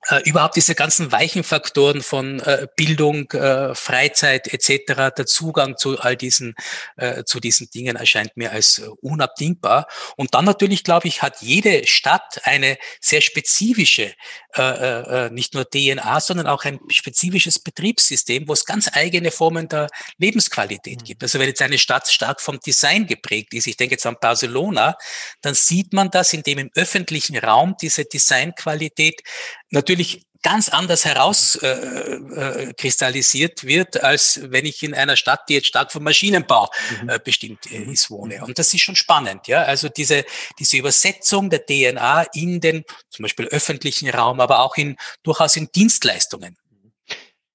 äh, 0.07 0.21
überhaupt 0.23 0.55
diese 0.55 0.75
ganzen 0.75 1.11
weichen 1.11 1.43
Faktoren 1.43 2.01
von 2.01 2.39
äh, 2.39 2.67
Bildung, 2.77 3.29
äh, 3.31 3.75
Freizeit 3.75 4.47
etc., 4.53 5.13
der 5.15 5.25
Zugang 5.25 5.77
zu 5.77 5.99
all 5.99 6.15
diesen, 6.15 6.55
äh, 6.95 7.23
zu 7.25 7.39
diesen 7.39 7.69
Dingen 7.69 7.97
erscheint 7.97 8.37
mir 8.37 8.51
als 8.51 8.79
äh, 8.79 8.87
unabdingbar. 9.01 9.87
Und 10.15 10.33
dann 10.33 10.45
natürlich, 10.45 10.83
glaube 10.83 11.07
ich, 11.09 11.21
hat 11.21 11.41
jede 11.41 11.85
Stadt 11.85 12.41
eine 12.43 12.77
sehr 13.01 13.21
spezifische, 13.21 14.13
äh, 14.55 14.61
äh, 14.61 15.25
äh 15.27 15.29
nicht 15.29 15.53
nur 15.53 15.65
DNA, 15.69 16.19
sondern 16.19 16.47
auch 16.47 16.65
ein 16.65 16.79
spezifisches 16.89 17.59
Betriebssystem, 17.59 18.47
wo 18.47 18.53
es 18.53 18.65
ganz 18.65 18.89
eigene 18.93 19.31
Formen 19.31 19.67
der 19.67 19.87
Lebensqualität 20.17 21.01
mhm. 21.01 21.05
gibt. 21.05 21.23
Also 21.23 21.39
wenn 21.39 21.47
jetzt 21.47 21.61
eine 21.61 21.77
Stadt 21.77 22.07
stark 22.07 22.41
vom 22.41 22.59
Design 22.59 23.07
geprägt 23.07 23.53
ist, 23.53 23.67
ich 23.67 23.77
denke 23.77 23.95
jetzt 23.95 24.05
an 24.05 24.17
Barcelona, 24.19 24.95
dann 25.41 25.53
sieht 25.53 25.93
man 25.93 26.09
das, 26.09 26.33
indem 26.33 26.59
im 26.59 26.71
öffentlichen 26.75 27.37
Raum 27.37 27.75
diese 27.81 28.05
Designqualität 28.05 29.21
natürlich 29.69 30.25
ganz 30.41 30.69
anders 30.69 31.05
herauskristallisiert 31.05 33.63
äh, 33.63 33.65
äh, 33.65 33.69
wird, 33.69 34.03
als 34.03 34.39
wenn 34.43 34.65
ich 34.65 34.83
in 34.83 34.93
einer 34.93 35.15
Stadt, 35.15 35.47
die 35.49 35.55
jetzt 35.55 35.65
stark 35.67 35.91
vom 35.91 36.03
Maschinenbau 36.03 36.69
mhm. 37.01 37.09
äh, 37.09 37.19
bestimmt 37.23 37.69
mhm. 37.69 37.91
ist, 37.91 38.09
wohne. 38.09 38.43
Und 38.45 38.57
das 38.57 38.73
ist 38.73 38.81
schon 38.81 38.95
spannend, 38.95 39.47
ja. 39.47 39.63
Also 39.63 39.89
diese, 39.89 40.25
diese 40.57 40.77
Übersetzung 40.77 41.49
der 41.49 41.65
DNA 41.65 42.23
in 42.33 42.61
den 42.61 42.85
zum 43.09 43.23
Beispiel 43.23 43.47
öffentlichen 43.47 44.09
Raum, 44.09 44.39
aber 44.39 44.59
auch 44.59 44.77
in 44.77 44.95
durchaus 45.23 45.55
in 45.55 45.69
Dienstleistungen. 45.73 46.55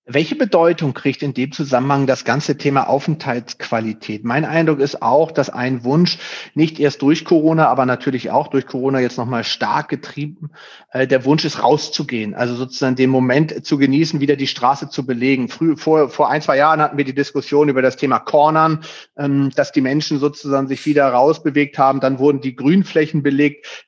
Welche 0.07 0.37
Bedeutung 0.37 0.93
kriegt 0.93 1.23
in 1.23 1.33
dem 1.33 1.51
Zusammenhang 1.51 2.07
das 2.07 2.27
ganze 2.27 2.59
Thema 2.59 2.91
Aufenthaltsqualität? 2.91 4.23
Mein 4.23 4.45
Eindruck 4.45 4.81
ist 4.81 5.01
auch, 5.01 5.33
dass 5.33 5.49
ein 5.49 5.83
Wunsch 5.83 6.19
nicht 6.53 6.79
erst 6.79 7.01
durch 7.01 7.25
Corona, 7.25 7.69
aber 7.69 7.87
natürlich 7.87 8.31
auch 8.31 8.49
durch 8.49 8.67
Corona 8.67 9.01
jetzt 9.01 9.17
nochmal 9.17 9.45
stark 9.45 9.89
getrieben, 9.89 10.51
äh, 10.91 11.07
der 11.07 11.25
Wunsch 11.25 11.47
ist 11.47 11.63
rauszugehen, 11.63 12.35
also 12.35 12.55
sozusagen 12.55 12.97
den 12.97 13.09
Moment 13.09 13.65
zu 13.65 13.79
genießen, 13.79 14.21
wieder 14.21 14.37
die 14.37 14.47
Straße 14.47 14.91
zu 14.91 15.07
belegen. 15.07 15.49
Früh, 15.49 15.75
vor, 15.75 16.11
vor 16.11 16.29
ein, 16.29 16.43
zwei 16.43 16.59
Jahren 16.59 16.83
hatten 16.83 16.99
wir 16.99 17.07
die 17.07 17.15
Diskussion 17.15 17.71
über 17.71 17.81
das 17.81 17.97
Thema 17.97 18.19
Cornern, 18.19 18.85
ähm, 19.17 19.53
dass 19.57 19.73
die 19.73 19.81
Menschen 19.81 20.19
sozusagen 20.19 20.69
sich 20.69 20.85
wieder 20.85 21.09
rausbewegt 21.09 21.79
haben. 21.79 22.01
Dann 22.01 22.19
wurden 22.19 22.43
die 22.43 22.57
Grünflächen 22.57 23.23
belegt. 23.23 23.87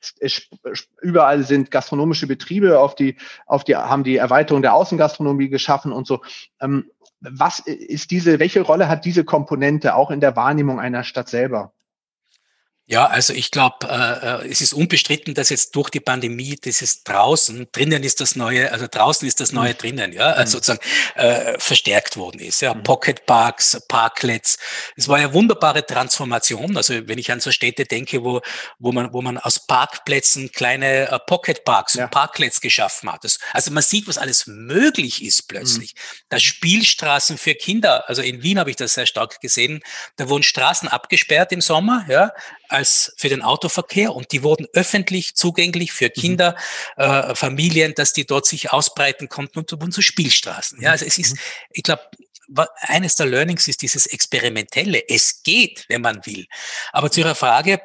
Überall 0.99 1.43
sind 1.43 1.69
gastronomische 1.69 2.25
Betriebe 2.25 2.79
auf 2.79 2.95
die, 2.95 3.17
auf 3.45 3.63
die, 3.63 3.75
haben 3.75 4.03
die 4.03 4.17
Erweiterung 4.17 4.63
der 4.63 4.73
Außengastronomie 4.73 5.49
geschaffen 5.49 5.91
und 5.91 6.06
so. 6.07 6.21
Ähm, 6.59 6.89
was 7.19 7.59
ist 7.59 8.11
diese, 8.11 8.39
welche 8.39 8.61
Rolle 8.61 8.87
hat 8.87 9.05
diese 9.05 9.23
Komponente 9.23 9.95
auch 9.95 10.11
in 10.11 10.19
der 10.19 10.35
Wahrnehmung 10.35 10.79
einer 10.79 11.03
Stadt 11.03 11.29
selber? 11.29 11.73
Ja, 12.89 13.05
also 13.05 13.33
ich 13.33 13.51
glaube, 13.51 13.85
äh, 13.89 14.45
äh, 14.45 14.49
es 14.49 14.61
ist 14.61 14.71
unbestritten, 14.71 15.33
dass 15.33 15.49
jetzt 15.49 15.75
durch 15.75 15.89
die 15.89 15.99
Pandemie 15.99 16.55
dieses 16.55 17.03
draußen, 17.03 17.67
drinnen 17.73 18.01
ist 18.01 18.21
das 18.21 18.37
neue, 18.37 18.71
also 18.71 18.87
draußen 18.89 19.27
ist 19.27 19.41
das 19.41 19.51
neue 19.51 19.73
mhm. 19.73 19.77
drinnen, 19.77 20.13
ja, 20.13 20.31
also 20.31 20.53
sozusagen 20.53 20.79
äh, 21.15 21.59
verstärkt 21.59 22.15
worden 22.15 22.39
ist. 22.39 22.61
Ja, 22.61 22.73
mhm. 22.73 22.83
Pocket 22.83 23.25
Parks, 23.25 23.77
Parklets. 23.89 24.57
Es 24.95 25.09
war 25.09 25.19
ja 25.19 25.33
wunderbare 25.33 25.85
Transformation. 25.85 26.77
Also 26.77 27.05
wenn 27.09 27.17
ich 27.17 27.29
an 27.29 27.41
so 27.41 27.51
Städte 27.51 27.83
denke, 27.83 28.23
wo, 28.23 28.39
wo 28.79 28.93
man, 28.93 29.11
wo 29.11 29.21
man 29.21 29.37
aus 29.37 29.67
Parkplätzen 29.67 30.53
kleine 30.53 31.11
äh, 31.11 31.19
Pocket 31.19 31.65
Parks 31.65 31.95
ja. 31.95 32.05
und 32.05 32.11
Parklets 32.11 32.61
geschaffen 32.61 33.11
hat. 33.11 33.25
Das, 33.25 33.37
also 33.51 33.69
man 33.71 33.83
sieht, 33.83 34.07
was 34.07 34.17
alles 34.17 34.47
möglich 34.47 35.25
ist 35.25 35.49
plötzlich. 35.49 35.93
Mhm. 35.93 36.25
Da 36.29 36.39
Spielstraßen 36.39 37.37
für 37.37 37.53
Kinder, 37.53 38.07
also 38.07 38.21
in 38.21 38.43
Wien 38.43 38.59
habe 38.59 38.69
ich 38.69 38.77
das 38.77 38.93
sehr 38.93 39.07
stark 39.07 39.41
gesehen, 39.41 39.83
da 40.15 40.29
wurden 40.29 40.43
Straßen 40.43 40.87
abgesperrt 40.87 41.51
im 41.51 41.59
Sommer, 41.59 42.05
ja, 42.07 42.31
als 42.69 43.13
für 43.17 43.29
den 43.29 43.41
Autoverkehr 43.41 44.13
und 44.13 44.31
die 44.31 44.43
wurden 44.43 44.67
öffentlich 44.73 45.35
zugänglich 45.35 45.91
für 45.91 46.07
mhm. 46.07 46.19
Kinder, 46.19 46.55
mhm. 46.97 47.03
äh, 47.03 47.35
Familien, 47.35 47.93
dass 47.95 48.13
die 48.13 48.25
dort 48.25 48.45
sich 48.45 48.71
ausbreiten 48.71 49.29
konnten 49.29 49.59
und 49.59 49.71
wurden 49.71 49.91
zu 49.91 50.01
Spielstraßen. 50.01 50.81
Ja, 50.81 50.91
also 50.91 51.05
es 51.05 51.17
ist, 51.17 51.33
mhm. 51.33 51.39
ich 51.71 51.83
glaube, 51.83 52.03
eines 52.79 53.15
der 53.15 53.25
Learnings 53.25 53.67
ist 53.67 53.81
dieses 53.81 54.05
Experimentelle. 54.05 55.09
Es 55.09 55.43
geht, 55.43 55.85
wenn 55.89 56.01
man 56.01 56.25
will. 56.25 56.45
Aber 56.91 57.11
zu 57.11 57.19
Ihrer 57.19 57.35
Frage, 57.35 57.81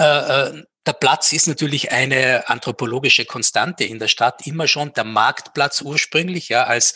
äh, 0.00 0.04
äh 0.04 0.64
der 0.86 0.94
Platz 0.94 1.32
ist 1.32 1.46
natürlich 1.46 1.92
eine 1.92 2.48
anthropologische 2.48 3.26
Konstante 3.26 3.84
in 3.84 3.98
der 3.98 4.08
Stadt, 4.08 4.46
immer 4.46 4.66
schon 4.66 4.94
der 4.94 5.04
Marktplatz 5.04 5.82
ursprünglich, 5.82 6.48
ja, 6.48 6.64
als 6.64 6.94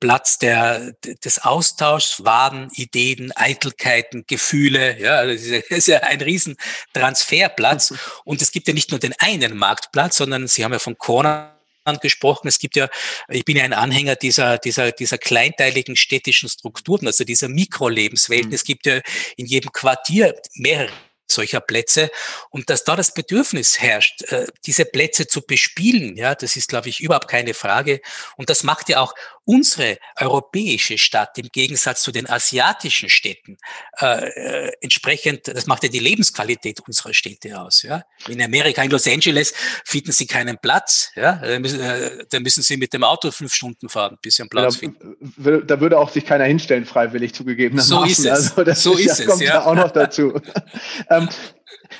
Platz 0.00 0.38
der, 0.38 0.92
des 1.24 1.38
Austauschs, 1.38 2.24
Waren, 2.24 2.70
Ideen, 2.74 3.32
Eitelkeiten, 3.34 4.24
Gefühle, 4.26 5.00
ja, 5.00 5.16
also 5.16 5.50
das 5.50 5.64
ist 5.70 5.88
ja 5.88 6.00
ein 6.00 6.20
riesen 6.20 6.56
Transferplatz. 6.92 7.94
Und 8.24 8.42
es 8.42 8.52
gibt 8.52 8.68
ja 8.68 8.74
nicht 8.74 8.90
nur 8.90 9.00
den 9.00 9.14
einen 9.18 9.56
Marktplatz, 9.56 10.18
sondern 10.18 10.46
Sie 10.46 10.62
haben 10.62 10.72
ja 10.72 10.78
von 10.78 10.98
Corner 10.98 11.58
gesprochen. 12.00 12.48
Es 12.48 12.58
gibt 12.58 12.76
ja, 12.76 12.88
ich 13.28 13.44
bin 13.44 13.56
ja 13.56 13.64
ein 13.64 13.72
Anhänger 13.72 14.14
dieser, 14.14 14.58
dieser, 14.58 14.92
dieser 14.92 15.18
kleinteiligen 15.18 15.96
städtischen 15.96 16.48
Strukturen, 16.48 17.06
also 17.06 17.24
dieser 17.24 17.48
Mikrolebenswelten. 17.48 18.50
Mhm. 18.50 18.54
Es 18.54 18.64
gibt 18.64 18.86
ja 18.86 19.00
in 19.36 19.46
jedem 19.46 19.72
Quartier 19.72 20.40
mehrere 20.54 20.92
solcher 21.32 21.60
Plätze 21.60 22.10
und 22.50 22.70
dass 22.70 22.84
da 22.84 22.96
das 22.96 23.14
Bedürfnis 23.14 23.80
herrscht, 23.80 24.22
äh, 24.30 24.46
diese 24.66 24.84
Plätze 24.84 25.26
zu 25.26 25.42
bespielen, 25.42 26.16
ja, 26.16 26.34
das 26.34 26.56
ist, 26.56 26.68
glaube 26.68 26.88
ich, 26.88 27.00
überhaupt 27.00 27.28
keine 27.28 27.54
Frage. 27.54 28.00
Und 28.36 28.50
das 28.50 28.62
macht 28.62 28.88
ja 28.88 29.00
auch 29.00 29.14
unsere 29.44 29.98
europäische 30.20 30.98
Stadt 30.98 31.36
im 31.38 31.48
Gegensatz 31.52 32.02
zu 32.02 32.12
den 32.12 32.28
asiatischen 32.30 33.08
Städten 33.08 33.56
äh, 34.00 34.66
äh, 34.66 34.72
entsprechend, 34.80 35.48
das 35.48 35.66
macht 35.66 35.82
ja 35.82 35.88
die 35.88 35.98
Lebensqualität 35.98 36.80
unserer 36.86 37.12
Städte 37.12 37.60
aus. 37.60 37.82
Ja. 37.82 38.04
In 38.28 38.40
Amerika, 38.40 38.82
in 38.82 38.90
Los 38.90 39.06
Angeles 39.06 39.52
finden 39.84 40.12
Sie 40.12 40.26
keinen 40.26 40.58
Platz, 40.58 41.10
ja, 41.16 41.36
da 41.36 41.58
müssen, 41.58 41.80
äh, 41.80 42.24
da 42.30 42.40
müssen 42.40 42.62
Sie 42.62 42.76
mit 42.76 42.92
dem 42.92 43.02
Auto 43.02 43.30
fünf 43.30 43.52
Stunden 43.52 43.88
fahren, 43.88 44.16
bis 44.22 44.36
Sie 44.36 44.42
einen 44.42 44.50
Platz 44.50 44.74
ja, 44.74 44.80
finden. 44.80 45.66
Da 45.66 45.80
würde 45.80 45.98
auch 45.98 46.10
sich 46.10 46.24
keiner 46.24 46.44
hinstellen, 46.44 46.84
freiwillig 46.84 47.34
zugegeben. 47.34 47.80
So 47.80 48.04
ist 48.04 48.20
es. 48.20 48.26
Also 48.26 48.64
das 48.64 48.82
so 48.82 48.94
ist, 48.94 49.08
das 49.08 49.20
es, 49.20 49.26
kommt 49.26 49.42
ja. 49.42 49.64
auch 49.64 49.74
noch 49.74 49.90
dazu. 49.90 50.40
ähm, 51.22 51.28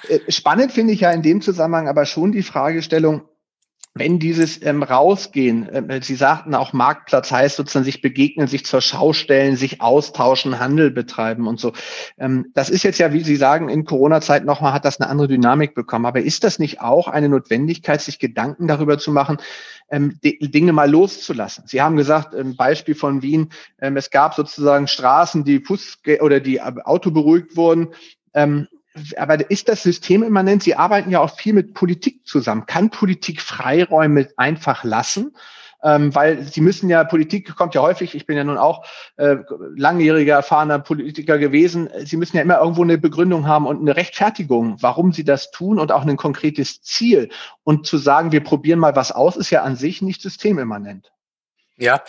äh, 0.08 0.30
spannend 0.30 0.72
finde 0.72 0.92
ich 0.92 1.00
ja 1.00 1.10
in 1.10 1.22
dem 1.22 1.40
Zusammenhang 1.40 1.88
aber 1.88 2.06
schon 2.06 2.32
die 2.32 2.42
Fragestellung, 2.42 3.22
wenn 3.94 4.18
dieses 4.18 4.62
ähm, 4.62 4.82
Rausgehen, 4.82 5.68
äh, 5.68 6.00
Sie 6.02 6.14
sagten 6.14 6.54
auch 6.54 6.72
Marktplatz 6.72 7.30
heißt 7.30 7.56
sozusagen 7.56 7.84
sich 7.84 8.00
begegnen, 8.00 8.46
sich 8.46 8.64
zur 8.64 8.80
Schau 8.80 9.12
stellen, 9.12 9.56
sich 9.56 9.82
austauschen, 9.82 10.58
Handel 10.58 10.90
betreiben 10.90 11.46
und 11.46 11.60
so. 11.60 11.72
Ähm, 12.18 12.46
das 12.54 12.70
ist 12.70 12.84
jetzt 12.84 12.98
ja, 12.98 13.12
wie 13.12 13.22
Sie 13.22 13.36
sagen, 13.36 13.68
in 13.68 13.84
Corona-Zeit 13.84 14.46
nochmal 14.46 14.72
hat 14.72 14.86
das 14.86 14.98
eine 14.98 15.10
andere 15.10 15.28
Dynamik 15.28 15.74
bekommen. 15.74 16.06
Aber 16.06 16.22
ist 16.22 16.42
das 16.42 16.58
nicht 16.58 16.80
auch 16.80 17.06
eine 17.06 17.28
Notwendigkeit, 17.28 18.00
sich 18.00 18.18
Gedanken 18.18 18.66
darüber 18.66 18.96
zu 18.96 19.12
machen, 19.12 19.36
ähm, 19.90 20.18
Dinge 20.22 20.72
mal 20.72 20.90
loszulassen? 20.90 21.64
Sie 21.66 21.82
haben 21.82 21.96
gesagt, 21.96 22.34
ein 22.34 22.56
Beispiel 22.56 22.94
von 22.94 23.20
Wien, 23.20 23.50
ähm, 23.78 23.98
es 23.98 24.10
gab 24.10 24.32
sozusagen 24.32 24.88
Straßen, 24.88 25.44
die 25.44 25.60
Fuß 25.60 25.98
oder 26.20 26.40
die 26.40 26.62
Auto 26.62 27.10
beruhigt 27.10 27.56
wurden. 27.56 27.88
Ähm, 28.32 28.68
aber 29.16 29.50
ist 29.50 29.68
das 29.68 29.82
System 29.82 30.22
immanent? 30.22 30.62
Sie 30.62 30.74
arbeiten 30.74 31.10
ja 31.10 31.20
auch 31.20 31.36
viel 31.36 31.52
mit 31.52 31.74
Politik 31.74 32.26
zusammen. 32.26 32.66
Kann 32.66 32.90
Politik 32.90 33.40
Freiräume 33.40 34.28
einfach 34.36 34.84
lassen? 34.84 35.34
Ähm, 35.84 36.14
weil 36.14 36.44
sie 36.44 36.60
müssen 36.60 36.88
ja, 36.88 37.02
Politik 37.02 37.56
kommt 37.56 37.74
ja 37.74 37.82
häufig, 37.82 38.14
ich 38.14 38.24
bin 38.24 38.36
ja 38.36 38.44
nun 38.44 38.56
auch 38.56 38.84
äh, 39.16 39.38
langjähriger, 39.74 40.34
erfahrener 40.36 40.78
Politiker 40.78 41.38
gewesen, 41.38 41.88
sie 42.04 42.16
müssen 42.16 42.36
ja 42.36 42.42
immer 42.42 42.60
irgendwo 42.60 42.84
eine 42.84 42.98
Begründung 42.98 43.48
haben 43.48 43.66
und 43.66 43.80
eine 43.80 43.96
Rechtfertigung, 43.96 44.76
warum 44.80 45.12
sie 45.12 45.24
das 45.24 45.50
tun 45.50 45.80
und 45.80 45.90
auch 45.90 46.06
ein 46.06 46.16
konkretes 46.16 46.82
Ziel. 46.82 47.30
Und 47.64 47.86
zu 47.86 47.98
sagen, 47.98 48.30
wir 48.30 48.44
probieren 48.44 48.78
mal 48.78 48.94
was 48.94 49.10
aus, 49.10 49.36
ist 49.36 49.50
ja 49.50 49.62
an 49.62 49.74
sich 49.74 50.02
nicht 50.02 50.22
systemimmanent. 50.22 51.10
Ja, 51.82 52.04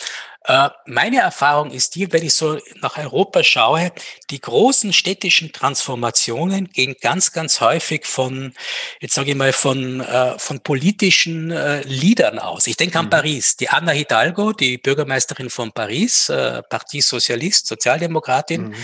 äh, 0.46 0.70
meine 0.86 1.18
Erfahrung 1.18 1.72
ist 1.72 1.96
die, 1.96 2.14
wenn 2.14 2.22
ich 2.22 2.36
so 2.36 2.60
nach 2.82 2.96
Europa 3.00 3.44
schaue, 3.44 3.92
die 4.30 4.40
großen 4.40 4.94
städtischen 4.94 5.52
Transformationen 5.52 6.70
gehen 6.70 6.96
ganz, 7.02 7.32
ganz 7.32 7.60
häufig 7.60 8.06
von, 8.06 8.54
jetzt 9.00 9.16
sage 9.16 9.32
ich 9.32 9.36
mal, 9.36 9.52
von, 9.52 10.02
äh, 10.02 10.38
von 10.38 10.60
politischen 10.60 11.50
äh, 11.50 11.82
Leadern 11.88 12.38
aus. 12.38 12.68
Ich 12.68 12.78
denke 12.78 13.00
an 13.00 13.06
mhm. 13.06 13.10
Paris. 13.10 13.58
Die 13.58 13.70
Anna 13.70 13.94
Hidalgo, 13.94 14.54
die 14.54 14.78
Bürgermeisterin 14.78 15.50
von 15.50 15.72
Paris, 15.72 16.28
Partie 16.70 17.02
Sozialist, 17.02 17.66
Sozialdemokratin, 17.66 18.68
mhm. 18.68 18.76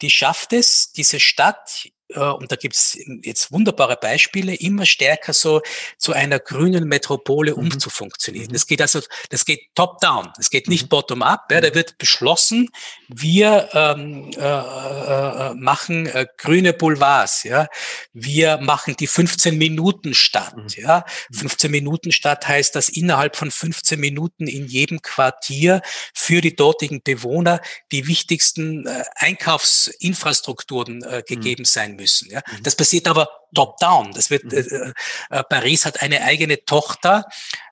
die 0.00 0.10
schafft 0.10 0.52
es, 0.52 0.90
diese 0.90 1.20
Stadt 1.20 1.86
äh, 1.86 1.92
und 2.14 2.52
da 2.52 2.56
gibt's 2.56 2.98
jetzt 3.22 3.52
wunderbare 3.52 3.96
Beispiele, 3.96 4.54
immer 4.54 4.86
stärker 4.86 5.32
so 5.32 5.62
zu 5.98 6.12
einer 6.12 6.38
grünen 6.38 6.88
Metropole 6.88 7.52
mhm. 7.52 7.58
umzufunktionieren. 7.58 8.48
Mhm. 8.48 8.52
Das 8.52 8.66
geht 8.66 8.80
also, 8.82 9.00
das 9.30 9.44
geht 9.44 9.74
top-down, 9.74 10.30
das 10.36 10.50
geht 10.50 10.68
nicht 10.68 10.84
mhm. 10.84 10.88
bottom-up. 10.88 11.50
Ja, 11.50 11.60
da 11.60 11.70
mhm. 11.70 11.74
wird 11.74 11.98
beschlossen, 11.98 12.68
wir 13.08 13.68
ähm, 13.72 14.30
äh, 14.36 14.40
äh, 14.40 15.50
äh, 15.50 15.54
machen 15.54 16.06
äh, 16.06 16.26
grüne 16.36 16.72
Boulevards, 16.72 17.44
ja, 17.44 17.68
wir 18.12 18.58
machen 18.58 18.96
die 18.98 19.06
15 19.06 19.56
Minuten 19.56 20.14
Stadt, 20.14 20.56
mhm. 20.56 20.66
ja. 20.76 21.04
15 21.32 21.70
mhm. 21.70 21.72
Minuten 21.72 22.12
Stadt 22.12 22.46
heißt, 22.46 22.74
dass 22.74 22.88
innerhalb 22.88 23.36
von 23.36 23.50
15 23.50 23.98
Minuten 23.98 24.46
in 24.46 24.66
jedem 24.66 25.02
Quartier 25.02 25.82
für 26.14 26.40
die 26.40 26.54
dortigen 26.54 27.02
Bewohner 27.02 27.60
die 27.90 28.06
wichtigsten 28.06 28.86
äh, 28.86 29.04
Einkaufsinfrastrukturen 29.16 31.02
äh, 31.02 31.22
gegeben 31.26 31.64
sein 31.64 31.96
müssen 31.96 32.01
müssen. 32.02 32.30
Ja. 32.30 32.40
Mhm. 32.40 32.62
Das 32.62 32.76
passiert 32.76 33.06
aber 33.08 33.28
top-down. 33.54 34.12
Das 34.12 34.30
wird, 34.30 34.44
mhm. 34.44 34.52
äh, 34.52 34.92
äh, 35.38 35.42
Paris 35.44 35.86
hat 35.86 36.02
eine 36.02 36.22
eigene 36.22 36.64
Tochter, 36.64 37.24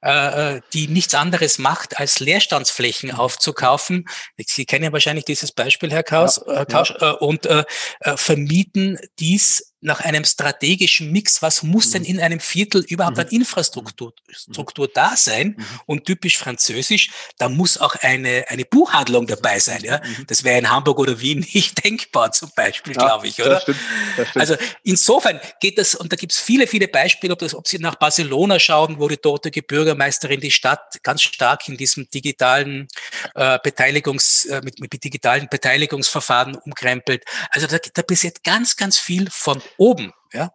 äh, 0.02 0.56
äh, 0.56 0.60
die 0.72 0.88
nichts 0.88 1.14
anderes 1.14 1.58
macht, 1.58 1.98
als 1.98 2.20
Leerstandsflächen 2.20 3.10
mhm. 3.10 3.16
aufzukaufen. 3.16 4.08
Sie 4.46 4.64
kennen 4.64 4.92
wahrscheinlich 4.92 5.24
dieses 5.24 5.52
Beispiel, 5.52 5.90
Herr 5.90 6.02
Kaus, 6.02 6.40
ja, 6.46 6.62
äh, 6.62 6.66
Kausch, 6.66 6.94
ja. 7.00 7.12
Äh, 7.12 7.16
und 7.16 7.46
äh, 7.46 7.64
äh, 8.00 8.16
vermieten 8.16 8.98
dies 9.18 9.69
nach 9.82 10.00
einem 10.00 10.24
strategischen 10.24 11.10
Mix, 11.10 11.40
was 11.42 11.62
muss 11.62 11.88
mhm. 11.88 11.92
denn 11.92 12.04
in 12.04 12.20
einem 12.20 12.40
Viertel 12.40 12.82
überhaupt 12.82 13.16
mhm. 13.16 13.22
an 13.22 13.28
Infrastruktur 13.28 14.12
mhm. 14.28 14.52
Struktur 14.52 14.88
da 14.92 15.16
sein? 15.16 15.54
Mhm. 15.56 15.64
Und 15.86 16.04
typisch 16.04 16.38
französisch, 16.38 17.10
da 17.38 17.48
muss 17.48 17.78
auch 17.78 17.96
eine, 17.96 18.44
eine 18.48 18.64
Buchhandlung 18.64 19.26
dabei 19.26 19.58
sein. 19.58 19.82
Ja? 19.82 20.00
Mhm. 20.04 20.26
Das 20.26 20.44
wäre 20.44 20.58
in 20.58 20.70
Hamburg 20.70 20.98
oder 20.98 21.20
Wien 21.20 21.40
nicht 21.54 21.82
denkbar 21.82 22.32
zum 22.32 22.50
Beispiel, 22.54 22.94
ja, 22.94 23.02
glaube 23.02 23.26
ich, 23.26 23.40
oder? 23.40 23.54
Das 23.54 23.62
stimmt, 23.62 23.78
das 24.16 24.28
stimmt. 24.28 24.40
Also 24.40 24.56
insofern 24.84 25.40
geht 25.60 25.78
das, 25.78 25.94
und 25.94 26.12
da 26.12 26.16
gibt 26.16 26.32
es 26.32 26.40
viele, 26.40 26.66
viele 26.66 26.88
Beispiele, 26.88 27.32
ob, 27.32 27.38
das, 27.38 27.54
ob 27.54 27.66
Sie 27.66 27.78
nach 27.78 27.94
Barcelona 27.94 28.58
schauen, 28.58 28.98
wo 28.98 29.08
die 29.08 29.16
dortige 29.16 29.62
Bürgermeisterin 29.62 30.40
die 30.40 30.50
Stadt 30.50 31.02
ganz 31.02 31.22
stark 31.22 31.68
in 31.68 31.76
diesem 31.76 32.08
digitalen 32.10 32.88
äh, 33.34 33.58
Beteiligungs, 33.62 34.44
äh, 34.46 34.60
mit, 34.62 34.80
mit 34.80 34.92
digitalen 35.02 35.48
Beteiligungsverfahren 35.50 36.56
umkrempelt. 36.56 37.24
Also 37.50 37.66
da, 37.66 37.78
da 37.78 38.02
passiert 38.02 38.44
ganz, 38.44 38.76
ganz 38.76 38.98
viel 38.98 39.28
von 39.30 39.62
oben. 39.78 40.12
Ja? 40.32 40.50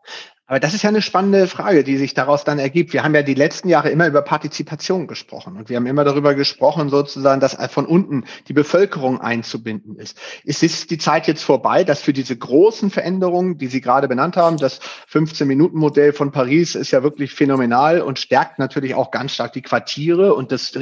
Aber 0.48 0.60
das 0.60 0.76
ist 0.76 0.84
ja 0.84 0.90
eine 0.90 1.02
spannende 1.02 1.48
Frage, 1.48 1.84
die 1.84 1.98
sich 1.98 2.14
daraus 2.14 2.44
dann 2.44 2.60
ergibt. 2.60 2.94
Wir 2.94 3.04
haben 3.04 3.16
ja 3.16 3.24
die 3.24 3.34
letzten 3.34 3.68
Jahre 3.68 3.90
immer 3.90 4.06
über 4.06 4.22
Partizipation 4.22 5.08
gesprochen 5.08 5.58
und 5.58 5.70
wir 5.70 5.78
haben 5.78 5.88
immer 5.88 6.04
darüber 6.04 6.36
gesprochen, 6.36 6.90
sozusagen, 6.90 7.42
dass 7.42 7.58
von 7.72 7.88
unten 7.88 8.26
die 8.48 8.54
Bevölkerung 8.54 9.20
einzubinden 9.20 9.96
ist. 9.96 10.20
Ist 10.44 10.62
es 10.62 10.86
die 10.86 11.00
Zeit 11.00 11.26
jetzt 11.26 11.42
vorbei, 11.42 11.84
dass 11.84 12.02
für 12.02 12.14
diese 12.14 12.38
großen 12.38 12.92
Veränderungen, 12.92 13.58
die 13.58 13.66
Sie 13.66 13.82
gerade 13.82 14.08
benannt 14.08 14.38
haben, 14.38 14.58
das 14.58 14.82
15-Minuten-Modell 15.12 16.14
von 16.14 16.32
Paris 16.32 16.76
ist 16.76 16.92
ja 16.92 17.02
wirklich 17.02 17.34
phänomenal 17.34 18.02
und 18.02 18.20
stärkt 18.20 18.60
natürlich 18.60 18.94
auch 18.94 19.10
ganz 19.10 19.32
stark 19.32 19.54
die 19.54 19.64
Quartiere 19.64 20.36
und 20.36 20.52
das, 20.52 20.78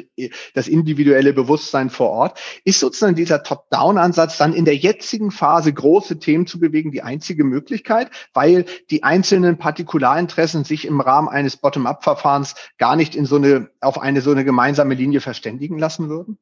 das 0.54 0.68
individuelle 0.68 1.32
Bewusstsein 1.32 1.90
vor 1.90 2.10
Ort. 2.10 2.38
Ist 2.66 2.82
sozusagen 2.82 3.16
dieser 3.16 3.44
Top-Down-Ansatz 3.44 4.38
dann 4.38 4.52
in 4.52 4.66
der 4.66 4.76
jetzigen 4.76 5.32
Phase 5.32 5.72
große 5.72 6.20
Themen 6.20 6.48
zu 6.48 6.60
bewegen 6.60 6.92
die 6.92 7.02
einzige 7.02 7.46
Möglichkeit, 7.46 8.10
weil 8.34 8.66
die 8.90 9.04
einzelnen 9.04 9.53
einzelnen 9.54 9.58
Partikularinteressen 9.58 10.64
sich 10.64 10.86
im 10.86 11.02
Rahmen 11.02 11.30
eines 11.30 11.58
Bottom-up-Verfahrens 11.58 12.56
gar 12.78 12.96
nicht 12.96 13.16
in 13.16 13.26
so 13.26 13.36
eine, 13.38 13.70
auf 13.82 14.00
eine 14.00 14.22
so 14.22 14.32
eine 14.32 14.44
gemeinsame 14.44 14.96
Linie 14.96 15.22
verständigen 15.22 15.78
lassen 15.78 16.10
würden? 16.10 16.38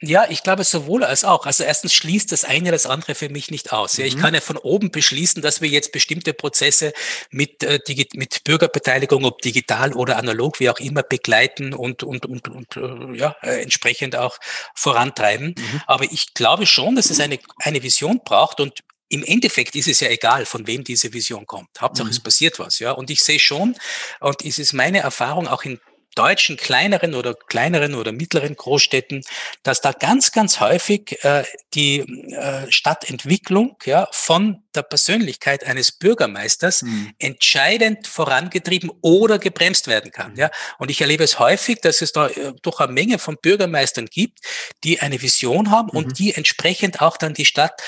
Ja, 0.00 0.26
ich 0.30 0.44
glaube 0.44 0.62
sowohl 0.62 1.02
als 1.02 1.24
auch. 1.24 1.44
Also 1.44 1.64
erstens 1.64 1.92
schließt 1.92 2.30
das 2.30 2.44
eine 2.44 2.70
das 2.70 2.86
andere 2.86 3.16
für 3.16 3.28
mich 3.30 3.50
nicht 3.50 3.72
aus. 3.72 3.96
Ja, 3.96 4.04
ich 4.04 4.14
mhm. 4.14 4.20
kann 4.20 4.34
ja 4.34 4.40
von 4.40 4.56
oben 4.56 4.92
beschließen, 4.92 5.42
dass 5.42 5.60
wir 5.60 5.68
jetzt 5.68 5.90
bestimmte 5.90 6.34
Prozesse 6.34 6.92
mit, 7.32 7.64
äh, 7.64 7.80
mit 8.14 8.44
Bürgerbeteiligung, 8.44 9.24
ob 9.24 9.42
digital 9.42 9.94
oder 9.94 10.16
analog, 10.16 10.60
wie 10.60 10.70
auch 10.70 10.78
immer, 10.78 11.02
begleiten 11.02 11.74
und, 11.74 12.04
und, 12.04 12.26
und, 12.26 12.46
und 12.46 12.76
äh, 12.76 13.18
ja, 13.18 13.34
äh, 13.42 13.60
entsprechend 13.60 14.14
auch 14.14 14.38
vorantreiben. 14.72 15.56
Mhm. 15.58 15.82
Aber 15.88 16.04
ich 16.04 16.32
glaube 16.32 16.66
schon, 16.66 16.94
dass 16.94 17.10
es 17.10 17.18
eine, 17.18 17.40
eine 17.58 17.82
Vision 17.82 18.20
braucht 18.24 18.60
und 18.60 18.84
im 19.08 19.24
Endeffekt 19.24 19.74
ist 19.74 19.88
es 19.88 20.00
ja 20.00 20.08
egal, 20.08 20.46
von 20.46 20.66
wem 20.66 20.84
diese 20.84 21.12
Vision 21.12 21.46
kommt. 21.46 21.68
Hauptsache 21.80 22.06
mhm. 22.06 22.12
es 22.12 22.20
passiert 22.20 22.58
was, 22.58 22.78
ja. 22.78 22.92
Und 22.92 23.10
ich 23.10 23.22
sehe 23.22 23.38
schon, 23.38 23.74
und 24.20 24.44
es 24.44 24.58
ist 24.58 24.72
meine 24.72 24.98
Erfahrung 25.00 25.48
auch 25.48 25.64
in 25.64 25.80
deutschen 26.18 26.56
kleineren 26.56 27.14
oder 27.14 27.34
kleineren 27.34 27.94
oder 27.94 28.10
mittleren 28.10 28.56
Großstädten, 28.56 29.22
dass 29.62 29.80
da 29.80 29.92
ganz, 29.92 30.32
ganz 30.32 30.58
häufig 30.58 31.22
äh, 31.22 31.44
die 31.74 32.00
äh, 32.00 32.70
Stadtentwicklung 32.72 33.76
ja, 33.84 34.08
von 34.10 34.64
der 34.74 34.82
Persönlichkeit 34.82 35.64
eines 35.64 35.92
Bürgermeisters 35.92 36.82
mhm. 36.82 37.12
entscheidend 37.20 38.08
vorangetrieben 38.08 38.90
oder 39.00 39.38
gebremst 39.38 39.86
werden 39.86 40.10
kann. 40.10 40.34
Ja. 40.36 40.50
Und 40.78 40.90
ich 40.90 41.00
erlebe 41.00 41.22
es 41.22 41.38
häufig, 41.38 41.80
dass 41.82 42.02
es 42.02 42.10
da 42.10 42.26
äh, 42.28 42.52
doch 42.62 42.80
eine 42.80 42.92
Menge 42.92 43.20
von 43.20 43.36
Bürgermeistern 43.40 44.06
gibt, 44.06 44.40
die 44.82 45.00
eine 45.00 45.22
Vision 45.22 45.70
haben 45.70 45.90
mhm. 45.92 45.98
und 45.98 46.18
die 46.18 46.34
entsprechend 46.34 47.00
auch 47.00 47.16
dann 47.16 47.34
die 47.34 47.44
Stadt 47.44 47.80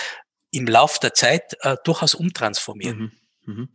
im 0.51 0.67
Lauf 0.67 0.99
der 0.99 1.15
Zeit 1.15 1.57
äh, 1.61 1.77
durchaus 1.85 2.15
umtransformieren. 2.15 3.13
Mhm. 3.47 3.55
Mhm. 3.55 3.69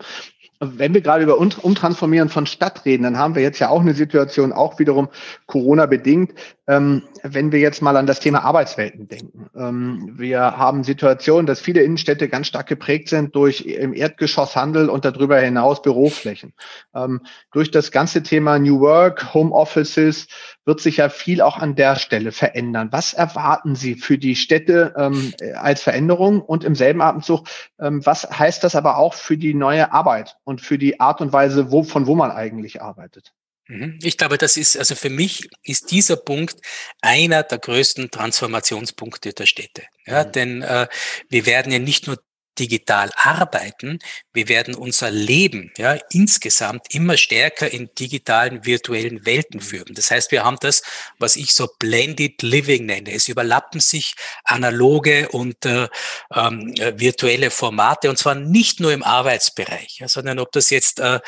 Wenn 0.59 0.93
wir 0.93 1.01
gerade 1.01 1.23
über 1.23 1.37
Umtransformieren 1.37 2.29
von 2.29 2.45
Stadt 2.45 2.85
reden, 2.85 3.03
dann 3.03 3.17
haben 3.17 3.35
wir 3.35 3.41
jetzt 3.41 3.59
ja 3.59 3.69
auch 3.69 3.81
eine 3.81 3.93
Situation, 3.93 4.53
auch 4.53 4.79
wiederum 4.79 5.09
Corona 5.47 5.85
bedingt, 5.85 6.33
wenn 6.67 7.51
wir 7.51 7.59
jetzt 7.59 7.81
mal 7.83 7.95
an 7.95 8.07
das 8.07 8.19
Thema 8.19 8.43
Arbeitswelten 8.43 9.07
denken. 9.07 9.49
Ähm, 9.55 10.13
wir 10.17 10.39
haben 10.39 10.83
Situationen, 10.83 11.45
dass 11.45 11.61
viele 11.61 11.83
Innenstädte 11.83 12.27
ganz 12.27 12.47
stark 12.47 12.67
geprägt 12.67 13.09
sind 13.09 13.35
durch 13.35 13.61
im 13.61 13.93
Erdgeschosshandel 13.93 14.89
und 14.89 15.05
darüber 15.05 15.39
hinaus 15.39 15.83
Büroflächen. 15.83 16.53
Ähm, 16.95 17.21
durch 17.51 17.69
das 17.69 17.91
ganze 17.91 18.23
Thema 18.23 18.57
New 18.57 18.79
Work, 18.79 19.33
Home 19.35 19.51
Offices 19.51 20.27
wird 20.65 20.81
sich 20.81 20.97
ja 20.97 21.09
viel 21.09 21.41
auch 21.41 21.59
an 21.59 21.75
der 21.75 21.97
Stelle 21.97 22.31
verändern. 22.31 22.89
Was 22.91 23.13
erwarten 23.13 23.75
Sie 23.75 23.93
für 23.93 24.17
die 24.17 24.35
Städte 24.35 24.95
ähm, 24.97 25.33
als 25.55 25.83
Veränderung 25.83 26.41
und 26.41 26.63
im 26.63 26.73
selben 26.73 27.01
Atemzug, 27.01 27.47
ähm, 27.79 28.03
was 28.05 28.23
heißt 28.23 28.63
das 28.63 28.75
aber 28.75 28.97
auch 28.97 29.13
für 29.13 29.37
die 29.37 29.53
neue 29.53 29.93
Arbeit 29.93 30.37
und 30.43 30.61
für 30.61 30.79
die 30.79 30.99
Art 30.99 31.21
und 31.21 31.31
Weise, 31.31 31.71
wo, 31.71 31.83
von 31.83 32.07
wo 32.07 32.15
man 32.15 32.31
eigentlich 32.31 32.81
arbeitet? 32.81 33.33
Mhm. 33.67 33.99
Ich 34.03 34.17
glaube, 34.17 34.37
das 34.37 34.57
ist, 34.57 34.77
also 34.77 34.95
für 34.95 35.09
mich 35.09 35.49
ist 35.63 35.91
dieser 35.91 36.17
Punkt 36.17 36.55
einer 37.01 37.43
der 37.43 37.57
größten 37.57 38.11
Transformationspunkte 38.11 39.33
der 39.33 39.45
Städte. 39.45 39.83
Ja, 40.05 40.23
mhm. 40.23 40.31
denn 40.31 40.61
äh, 40.61 40.87
wir 41.29 41.45
werden 41.45 41.71
ja 41.71 41.79
nicht 41.79 42.07
nur 42.07 42.17
digital 42.59 43.11
arbeiten, 43.15 43.99
wir 44.33 44.47
werden 44.47 44.75
unser 44.75 45.11
Leben 45.11 45.71
ja 45.77 45.97
insgesamt 46.11 46.93
immer 46.93 47.17
stärker 47.17 47.71
in 47.71 47.89
digitalen 47.97 48.65
virtuellen 48.65 49.25
Welten 49.25 49.61
führen. 49.61 49.93
Das 49.95 50.11
heißt, 50.11 50.31
wir 50.31 50.43
haben 50.43 50.57
das, 50.59 50.83
was 51.19 51.35
ich 51.35 51.53
so 51.53 51.67
blended 51.79 52.41
living 52.41 52.85
nenne. 52.85 53.11
Es 53.11 53.27
überlappen 53.27 53.79
sich 53.79 54.15
analoge 54.43 55.29
und 55.29 55.65
äh, 55.65 55.87
ähm, 56.33 56.73
äh, 56.77 56.93
virtuelle 56.99 57.49
Formate 57.51 58.09
und 58.09 58.17
zwar 58.17 58.35
nicht 58.35 58.79
nur 58.79 58.93
im 58.93 59.03
Arbeitsbereich, 59.03 59.99
ja, 59.99 60.07
sondern 60.07 60.39
ob 60.39 60.51
das 60.51 60.69
jetzt 60.69 60.99
äh, 60.99 61.19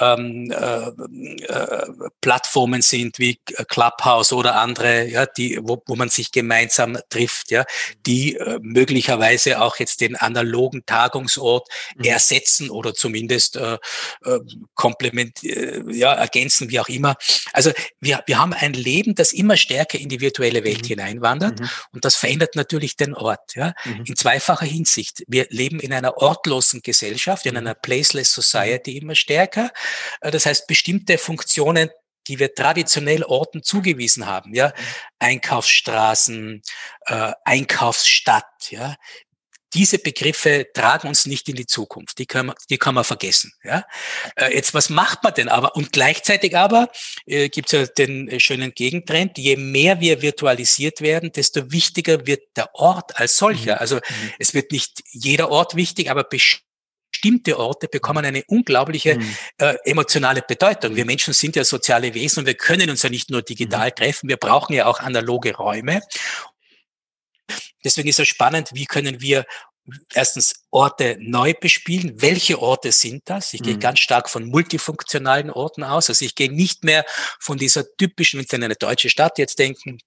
ähm, 0.00 0.50
äh, 0.50 0.88
äh, 1.46 1.86
Plattformen 2.20 2.82
sind 2.82 3.18
wie 3.18 3.38
Clubhouse 3.68 4.32
oder 4.32 4.56
andere, 4.56 5.06
ja, 5.06 5.26
die 5.26 5.58
wo, 5.62 5.82
wo 5.86 5.96
man 5.96 6.08
sich 6.08 6.32
gemeinsam 6.32 6.98
trifft, 7.10 7.50
ja, 7.50 7.64
die 8.06 8.36
äh, 8.36 8.58
möglicherweise 8.62 9.60
auch 9.60 9.76
jetzt 9.76 10.00
den 10.00 10.16
analogen 10.16 10.73
analogen 10.74 10.86
Tagungsort 10.86 11.68
mhm. 11.96 12.04
ersetzen 12.04 12.70
oder 12.70 12.94
zumindest 12.94 13.56
äh, 13.56 13.78
äh, 14.24 14.40
komplement, 14.74 15.42
äh, 15.44 15.82
ja, 15.90 16.12
ergänzen, 16.12 16.70
wie 16.70 16.80
auch 16.80 16.88
immer. 16.88 17.16
Also 17.52 17.72
wir, 18.00 18.22
wir 18.26 18.38
haben 18.38 18.52
ein 18.52 18.72
Leben, 18.72 19.14
das 19.14 19.32
immer 19.32 19.56
stärker 19.56 19.98
in 19.98 20.08
die 20.08 20.20
virtuelle 20.20 20.64
Welt 20.64 20.82
mhm. 20.82 20.88
hineinwandert 20.88 21.60
mhm. 21.60 21.68
und 21.92 22.04
das 22.04 22.16
verändert 22.16 22.56
natürlich 22.56 22.96
den 22.96 23.14
Ort. 23.14 23.54
Ja? 23.54 23.74
Mhm. 23.84 24.04
In 24.06 24.16
zweifacher 24.16 24.66
Hinsicht. 24.66 25.22
Wir 25.26 25.46
leben 25.50 25.80
in 25.80 25.92
einer 25.92 26.16
ortlosen 26.18 26.82
Gesellschaft, 26.82 27.46
in 27.46 27.52
mhm. 27.52 27.58
einer 27.58 27.74
placeless 27.74 28.32
Society 28.32 28.96
immer 28.96 29.14
stärker. 29.14 29.70
Äh, 30.20 30.30
das 30.30 30.46
heißt, 30.46 30.66
bestimmte 30.66 31.18
Funktionen 31.18 31.90
die 32.26 32.38
wir 32.38 32.54
traditionell 32.54 33.22
Orten 33.24 33.62
zugewiesen 33.62 34.26
haben, 34.26 34.54
ja. 34.54 34.72
Einkaufsstraßen, 35.18 36.62
äh, 37.06 37.32
Einkaufsstadt, 37.44 38.70
ja, 38.70 38.96
diese 39.74 39.98
Begriffe 39.98 40.68
tragen 40.72 41.08
uns 41.08 41.26
nicht 41.26 41.48
in 41.48 41.56
die 41.56 41.66
Zukunft. 41.66 42.18
Die 42.18 42.26
kann 42.26 42.46
man, 42.46 42.56
die 42.70 42.78
kann 42.78 42.94
man 42.94 43.04
vergessen. 43.04 43.52
Ja? 43.62 43.84
Äh, 44.36 44.54
jetzt, 44.54 44.72
was 44.72 44.88
macht 44.88 45.22
man 45.22 45.34
denn 45.34 45.48
aber? 45.48 45.74
Und 45.76 45.92
gleichzeitig 45.92 46.56
aber 46.56 46.88
äh, 47.26 47.48
gibt 47.48 47.72
es 47.72 47.80
ja 47.80 47.86
den 47.86 48.28
äh, 48.28 48.40
schönen 48.40 48.72
Gegentrend, 48.72 49.36
je 49.36 49.56
mehr 49.56 50.00
wir 50.00 50.22
virtualisiert 50.22 51.00
werden, 51.00 51.32
desto 51.32 51.72
wichtiger 51.72 52.26
wird 52.26 52.42
der 52.56 52.74
Ort 52.74 53.18
als 53.18 53.36
solcher. 53.36 53.74
Mhm. 53.74 53.80
Also 53.80 53.96
mhm. 53.96 54.32
es 54.38 54.54
wird 54.54 54.72
nicht 54.72 55.02
jeder 55.10 55.50
Ort 55.50 55.74
wichtig, 55.74 56.10
aber 56.10 56.24
bestimmte 56.24 57.58
Orte 57.58 57.88
bekommen 57.88 58.24
eine 58.24 58.44
unglaubliche 58.46 59.16
mhm. 59.16 59.36
äh, 59.58 59.76
emotionale 59.84 60.42
Bedeutung. 60.46 60.94
Wir 60.94 61.04
Menschen 61.04 61.34
sind 61.34 61.56
ja 61.56 61.64
soziale 61.64 62.14
Wesen 62.14 62.40
und 62.40 62.46
wir 62.46 62.54
können 62.54 62.90
uns 62.90 63.02
ja 63.02 63.10
nicht 63.10 63.30
nur 63.30 63.42
digital 63.42 63.88
mhm. 63.88 63.94
treffen, 63.94 64.28
wir 64.28 64.36
brauchen 64.36 64.74
ja 64.74 64.86
auch 64.86 65.00
analoge 65.00 65.56
Räume. 65.56 66.00
Deswegen 67.84 68.08
ist 68.08 68.20
es 68.20 68.28
spannend, 68.28 68.70
wie 68.72 68.86
können 68.86 69.20
wir 69.20 69.44
erstens 70.14 70.54
Orte 70.70 71.16
neu 71.20 71.54
bespielen. 71.54 72.20
Welche 72.20 72.60
Orte 72.60 72.90
sind 72.92 73.22
das? 73.26 73.52
Ich 73.52 73.60
mhm. 73.60 73.64
gehe 73.64 73.78
ganz 73.78 74.00
stark 74.00 74.30
von 74.30 74.46
multifunktionalen 74.46 75.50
Orten 75.50 75.84
aus. 75.84 76.08
Also 76.08 76.24
ich 76.24 76.34
gehe 76.34 76.52
nicht 76.52 76.84
mehr 76.84 77.04
von 77.40 77.58
dieser 77.58 77.84
typischen, 77.96 78.40
wenn 78.40 78.46
Sie 78.46 78.56
an 78.56 78.62
eine 78.62 78.76
deutsche 78.76 79.10
Stadt 79.10 79.38
jetzt 79.38 79.58
denken, 79.58 79.98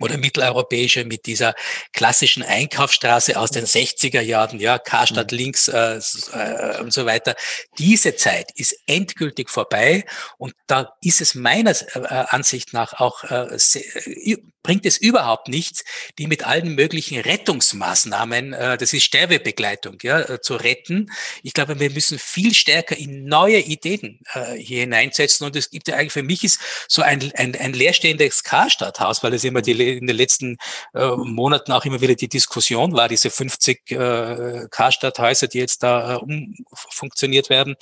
oder 0.00 0.16
mitteleuropäische 0.18 1.04
mit 1.04 1.26
dieser 1.26 1.54
klassischen 1.92 2.42
Einkaufsstraße 2.42 3.38
aus 3.38 3.50
den 3.50 3.64
60er 3.64 4.20
Jahren, 4.20 4.58
ja, 4.58 4.78
Karstadt 4.78 5.32
mhm. 5.32 5.38
links 5.38 5.68
äh, 5.68 6.00
äh, 6.32 6.80
und 6.80 6.92
so 6.92 7.06
weiter. 7.06 7.36
Diese 7.78 8.16
Zeit 8.16 8.50
ist 8.56 8.76
endgültig 8.86 9.50
vorbei 9.50 10.04
und 10.36 10.54
da 10.66 10.94
ist 11.02 11.20
es 11.20 11.34
meiner 11.34 11.70
äh, 11.70 12.24
Ansicht 12.28 12.72
nach 12.72 12.94
auch, 12.94 13.24
äh, 13.24 13.56
äh 13.56 14.36
bringt 14.64 14.86
es 14.86 14.96
überhaupt 14.96 15.46
nichts, 15.46 15.84
die 16.18 16.26
mit 16.26 16.44
allen 16.44 16.74
möglichen 16.74 17.20
Rettungsmaßnahmen, 17.20 18.54
äh, 18.54 18.76
das 18.78 18.92
ist 18.92 19.04
Sterbebegleitung, 19.04 19.98
ja, 20.02 20.20
äh, 20.20 20.40
zu 20.40 20.56
retten. 20.56 21.12
Ich 21.44 21.52
glaube, 21.52 21.78
wir 21.78 21.90
müssen 21.90 22.18
viel 22.18 22.54
stärker 22.54 22.96
in 22.96 23.26
neue 23.26 23.60
Ideen 23.60 24.20
äh, 24.32 24.54
hier 24.54 24.80
hineinsetzen 24.80 25.46
und 25.46 25.54
es 25.54 25.70
gibt 25.70 25.86
ja 25.86 25.96
eigentlich 25.96 26.12
für 26.12 26.22
mich 26.22 26.42
ist 26.42 26.58
so 26.88 27.02
ein, 27.02 27.30
ein, 27.36 27.54
ein 27.54 27.74
leerstehendes 27.74 28.42
Karstadthaus, 28.42 29.22
weil 29.22 29.34
es 29.34 29.44
immer 29.44 29.60
die 29.60 29.74
in 29.84 30.06
den 30.06 30.16
letzten 30.16 30.56
äh, 30.94 31.08
Monaten 31.16 31.72
auch 31.72 31.84
immer 31.84 32.00
wieder 32.00 32.14
die 32.14 32.28
Diskussion 32.28 32.92
war, 32.92 33.08
diese 33.08 33.30
50 33.30 33.90
äh, 33.90 34.66
Karstadthäuser, 34.70 35.48
die 35.48 35.58
jetzt 35.58 35.82
da 35.82 36.16
äh, 36.16 36.18
umfunktioniert 36.18 37.50
werden, 37.50 37.76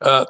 äh, 0.00 0.24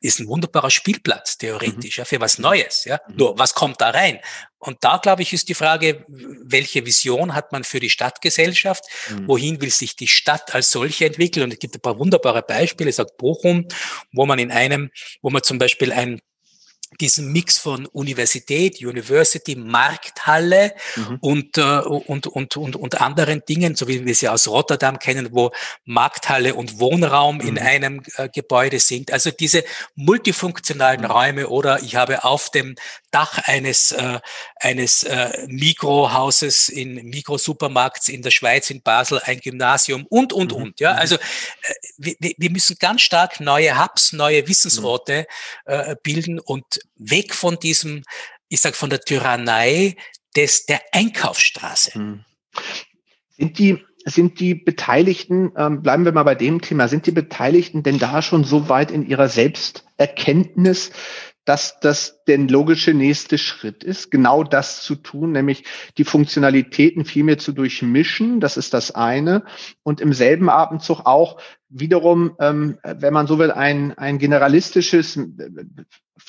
ist 0.00 0.18
ein 0.18 0.28
wunderbarer 0.28 0.70
Spielplatz, 0.70 1.36
theoretisch, 1.36 1.98
mhm. 1.98 2.00
ja, 2.00 2.04
für 2.04 2.20
was 2.20 2.38
Neues. 2.38 2.84
Ja. 2.84 3.00
Mhm. 3.06 3.16
Nur, 3.16 3.38
was 3.38 3.54
kommt 3.54 3.80
da 3.80 3.90
rein? 3.90 4.18
Und 4.58 4.78
da, 4.80 4.96
glaube 4.96 5.22
ich, 5.22 5.32
ist 5.32 5.48
die 5.48 5.54
Frage, 5.54 6.04
welche 6.08 6.84
Vision 6.84 7.34
hat 7.34 7.52
man 7.52 7.64
für 7.64 7.80
die 7.80 7.90
Stadtgesellschaft? 7.90 8.84
Mhm. 9.10 9.28
Wohin 9.28 9.60
will 9.60 9.70
sich 9.70 9.96
die 9.96 10.08
Stadt 10.08 10.54
als 10.54 10.70
solche 10.70 11.06
entwickeln? 11.06 11.44
Und 11.44 11.52
es 11.52 11.58
gibt 11.58 11.74
ein 11.76 11.80
paar 11.80 11.98
wunderbare 11.98 12.42
Beispiele, 12.42 12.92
sagt 12.92 13.16
Bochum, 13.18 13.68
wo 14.12 14.26
man 14.26 14.38
in 14.38 14.50
einem, 14.50 14.90
wo 15.22 15.30
man 15.30 15.42
zum 15.42 15.58
Beispiel 15.58 15.92
ein 15.92 16.20
diesen 16.98 17.32
Mix 17.32 17.58
von 17.58 17.86
Universität, 17.86 18.80
University, 18.80 19.54
Markthalle 19.54 20.74
mhm. 20.96 21.18
und, 21.20 21.58
äh, 21.58 21.62
und, 21.62 22.26
und, 22.26 22.56
und, 22.56 22.76
und 22.76 23.00
anderen 23.00 23.42
Dingen, 23.48 23.76
so 23.76 23.86
wie 23.86 24.04
wir 24.04 24.14
sie 24.14 24.28
aus 24.28 24.48
Rotterdam 24.48 24.98
kennen, 24.98 25.28
wo 25.30 25.52
Markthalle 25.84 26.54
und 26.54 26.80
Wohnraum 26.80 27.36
mhm. 27.36 27.48
in 27.48 27.58
einem 27.58 28.02
äh, 28.16 28.28
Gebäude 28.28 28.80
sind. 28.80 29.12
Also 29.12 29.30
diese 29.30 29.64
multifunktionalen 29.94 31.02
mhm. 31.02 31.06
Räume 31.06 31.48
oder 31.48 31.82
ich 31.82 31.96
habe 31.96 32.24
auf 32.24 32.50
dem 32.50 32.74
Dach 33.10 33.38
eines, 33.44 33.92
äh, 33.92 34.20
eines 34.56 35.02
äh, 35.02 35.46
Mikrohauses 35.48 36.68
in 36.68 36.94
Mikrosupermarkts 37.06 38.08
in 38.08 38.22
der 38.22 38.30
Schweiz, 38.30 38.70
in 38.70 38.82
Basel, 38.82 39.20
ein 39.24 39.40
Gymnasium 39.40 40.06
und, 40.08 40.32
und, 40.32 40.52
mhm. 40.52 40.62
und. 40.62 40.80
Ja, 40.80 40.92
mhm. 40.92 40.98
also 40.98 41.16
äh, 41.16 42.14
wir, 42.18 42.32
wir 42.36 42.50
müssen 42.50 42.76
ganz 42.78 43.02
stark 43.02 43.40
neue 43.40 43.82
Hubs, 43.82 44.12
neue 44.12 44.46
Wissensorte 44.46 45.26
mhm. 45.66 45.72
äh, 45.72 45.96
bilden 46.02 46.40
und 46.40 46.80
weg 46.96 47.34
von 47.34 47.58
diesem, 47.58 48.02
ich 48.48 48.60
sag 48.60 48.76
von 48.76 48.90
der 48.90 49.00
Tyrannei 49.00 49.96
des, 50.36 50.66
der 50.66 50.80
Einkaufsstraße. 50.92 51.98
Mhm. 51.98 52.24
Sind 53.36 53.58
die, 53.58 53.84
sind 54.04 54.40
die 54.40 54.54
Beteiligten, 54.54 55.52
ähm, 55.56 55.82
bleiben 55.82 56.04
wir 56.04 56.12
mal 56.12 56.22
bei 56.22 56.34
dem 56.34 56.60
Thema, 56.60 56.88
sind 56.88 57.06
die 57.06 57.12
Beteiligten 57.12 57.82
denn 57.82 57.98
da 57.98 58.22
schon 58.22 58.44
so 58.44 58.68
weit 58.68 58.90
in 58.90 59.06
ihrer 59.06 59.28
Selbsterkenntnis, 59.28 60.90
dass 61.44 61.80
das 61.80 62.22
der 62.24 62.38
logische 62.38 62.94
nächste 62.94 63.38
Schritt 63.38 63.82
ist, 63.82 64.10
genau 64.10 64.44
das 64.44 64.82
zu 64.82 64.94
tun, 64.94 65.32
nämlich 65.32 65.64
die 65.98 66.04
Funktionalitäten 66.04 67.04
viel 67.04 67.24
mehr 67.24 67.38
zu 67.38 67.52
durchmischen. 67.52 68.40
Das 68.40 68.56
ist 68.56 68.74
das 68.74 68.94
eine. 68.94 69.44
Und 69.82 70.00
im 70.00 70.12
selben 70.12 70.48
Abendzug 70.48 71.06
auch 71.06 71.40
wiederum, 71.70 72.36
ähm, 72.40 72.78
wenn 72.82 73.14
man 73.14 73.26
so 73.26 73.38
will, 73.38 73.50
ein, 73.50 73.96
ein 73.96 74.18
generalistisches 74.18 75.18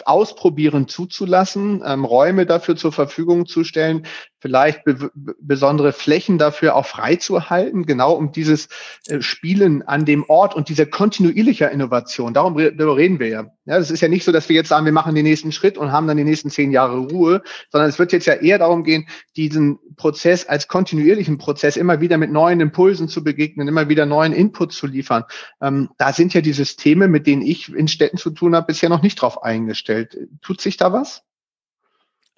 Ausprobieren 0.06 0.88
zuzulassen, 0.88 1.82
ähm, 1.86 2.06
Räume 2.06 2.46
dafür 2.46 2.76
zur 2.76 2.92
Verfügung 2.92 3.46
zu 3.46 3.64
stellen, 3.64 4.06
vielleicht 4.40 4.84
be 4.84 5.12
besondere 5.40 5.94
Flächen 5.94 6.38
dafür 6.38 6.76
auch 6.76 6.86
freizuhalten, 6.86 7.86
genau 7.86 8.14
um 8.14 8.32
dieses 8.32 8.70
äh, 9.08 9.22
Spielen 9.22 9.84
an 9.84 10.06
dem 10.06 10.24
Ort 10.28 10.56
und 10.56 10.70
dieser 10.70 10.86
kontinuierlicher 10.86 11.70
Innovation. 11.70 12.34
Darum 12.34 12.58
darüber 12.58 12.98
reden 12.98 13.20
wir 13.20 13.28
ja. 13.28 13.46
Ja, 13.66 13.78
das 13.78 13.92
ist 13.92 14.02
ja 14.02 14.08
nicht 14.08 14.24
so, 14.24 14.32
dass 14.32 14.50
wir 14.50 14.56
jetzt 14.56 14.70
sagen, 14.70 14.86
wir 14.86 14.92
machen 14.92 15.14
den 15.14 15.24
nächsten 15.24 15.52
Schritt 15.52 15.78
und 15.78 15.92
haben 15.92 16.08
dann 16.08 16.18
die 16.18 16.24
nächsten 16.24 16.50
zehn 16.50 16.72
Jahre 16.72 16.98
Ruhe, 16.98 17.44
sondern 17.70 17.90
es 17.90 18.00
wird 18.00 18.12
jetzt 18.12 18.26
ja 18.26 18.34
eher 18.34 18.58
darum 18.58 18.84
gehen, 18.84 19.08
diesen 19.36 19.78
Prozess 19.96 20.46
als 20.48 20.68
kontinuierlichen 20.68 21.38
Prozess 21.38 21.78
immer 21.78 22.02
wieder 22.02 22.18
mit 22.18 22.32
neuen 22.32 22.60
Impulsen 22.60 23.08
zu 23.08 23.24
begegnen, 23.24 23.68
immer 23.68 23.88
wieder 23.90 24.08
neuen 24.08 24.34
Input 24.34 24.74
zu 24.74 24.88
liefern. 24.88 25.26
Ähm, 25.62 25.90
da 25.98 26.14
sind 26.14 26.34
ja 26.34 26.42
die 26.42 26.54
Systeme, 26.54 27.08
mit 27.08 27.28
denen 27.28 27.42
ich 27.42 27.70
in 27.70 27.88
Städten 27.88 28.18
zu 28.18 28.32
tun 28.32 28.56
habe, 28.56 28.68
bisher 28.68 28.90
noch 28.90 29.02
nicht 29.02 29.22
drauf 29.22 29.44
eingestellt. 29.44 30.18
Tut 30.42 30.62
sich 30.62 30.78
da 30.78 30.94
was? 30.94 31.24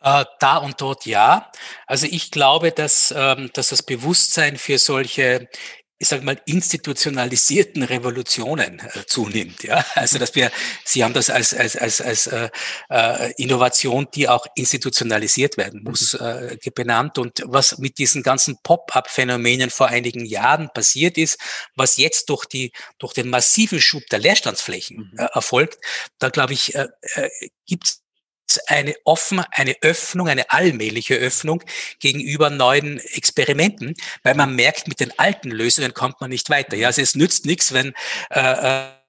Äh, 0.01 0.25
da 0.39 0.57
und 0.57 0.81
dort 0.81 1.05
ja. 1.05 1.49
Also 1.87 2.07
ich 2.09 2.29
glaube, 2.29 2.71
dass, 2.71 3.13
ähm, 3.15 3.49
dass 3.53 3.69
das 3.69 3.83
Bewusstsein 3.83 4.57
für 4.57 4.77
solche 4.77 5.47
ich 6.03 6.09
sage 6.09 6.25
mal, 6.25 6.37
institutionalisierten 6.45 7.81
Revolutionen 7.81 8.79
äh, 8.79 9.05
zunimmt. 9.07 9.63
Ja? 9.63 9.85
Also 9.95 10.19
dass 10.19 10.35
wir, 10.35 10.51
Sie 10.83 11.01
haben 11.01 11.13
das 11.13 11.29
als, 11.29 11.53
als, 11.53 11.77
als, 11.77 12.01
als 12.01 12.27
äh, 12.27 12.49
äh, 12.89 13.31
Innovation, 13.37 14.09
die 14.13 14.27
auch 14.27 14.45
institutionalisiert 14.55 15.55
werden 15.55 15.81
muss, 15.81 16.11
mhm. 16.19 16.19
äh, 16.61 16.71
benannt. 16.75 17.17
Und 17.17 17.41
was 17.45 17.77
mit 17.77 17.99
diesen 17.99 18.21
ganzen 18.21 18.57
Pop-up-Phänomenen 18.63 19.69
vor 19.69 19.87
einigen 19.87 20.25
Jahren 20.25 20.69
passiert 20.73 21.17
ist, 21.17 21.39
was 21.77 21.95
jetzt 21.95 22.29
durch, 22.29 22.45
die, 22.47 22.73
durch 22.99 23.13
den 23.13 23.29
massiven 23.29 23.79
Schub 23.79 24.03
der 24.11 24.19
Leerstandsflächen 24.19 25.09
mhm. 25.13 25.19
äh, 25.19 25.27
erfolgt, 25.33 25.77
da 26.19 26.27
glaube 26.27 26.51
ich, 26.51 26.75
äh, 26.75 26.89
äh, 27.15 27.29
gibt 27.65 28.02
eine 28.67 28.95
offen, 29.03 29.41
eine 29.51 29.75
Öffnung, 29.81 30.27
eine 30.27 30.49
allmähliche 30.49 31.15
Öffnung 31.15 31.63
gegenüber 31.99 32.49
neuen 32.49 32.99
Experimenten, 32.99 33.95
weil 34.23 34.35
man 34.35 34.55
merkt, 34.55 34.87
mit 34.87 34.99
den 34.99 35.17
alten 35.19 35.51
Lösungen 35.51 35.93
kommt 35.93 36.21
man 36.21 36.29
nicht 36.29 36.49
weiter. 36.49 36.75
Ja, 36.75 36.87
also 36.87 37.01
es 37.01 37.15
nützt 37.15 37.45
nichts, 37.45 37.73
wenn 37.73 37.93
äh, 38.29 38.39
äh 38.39 39.02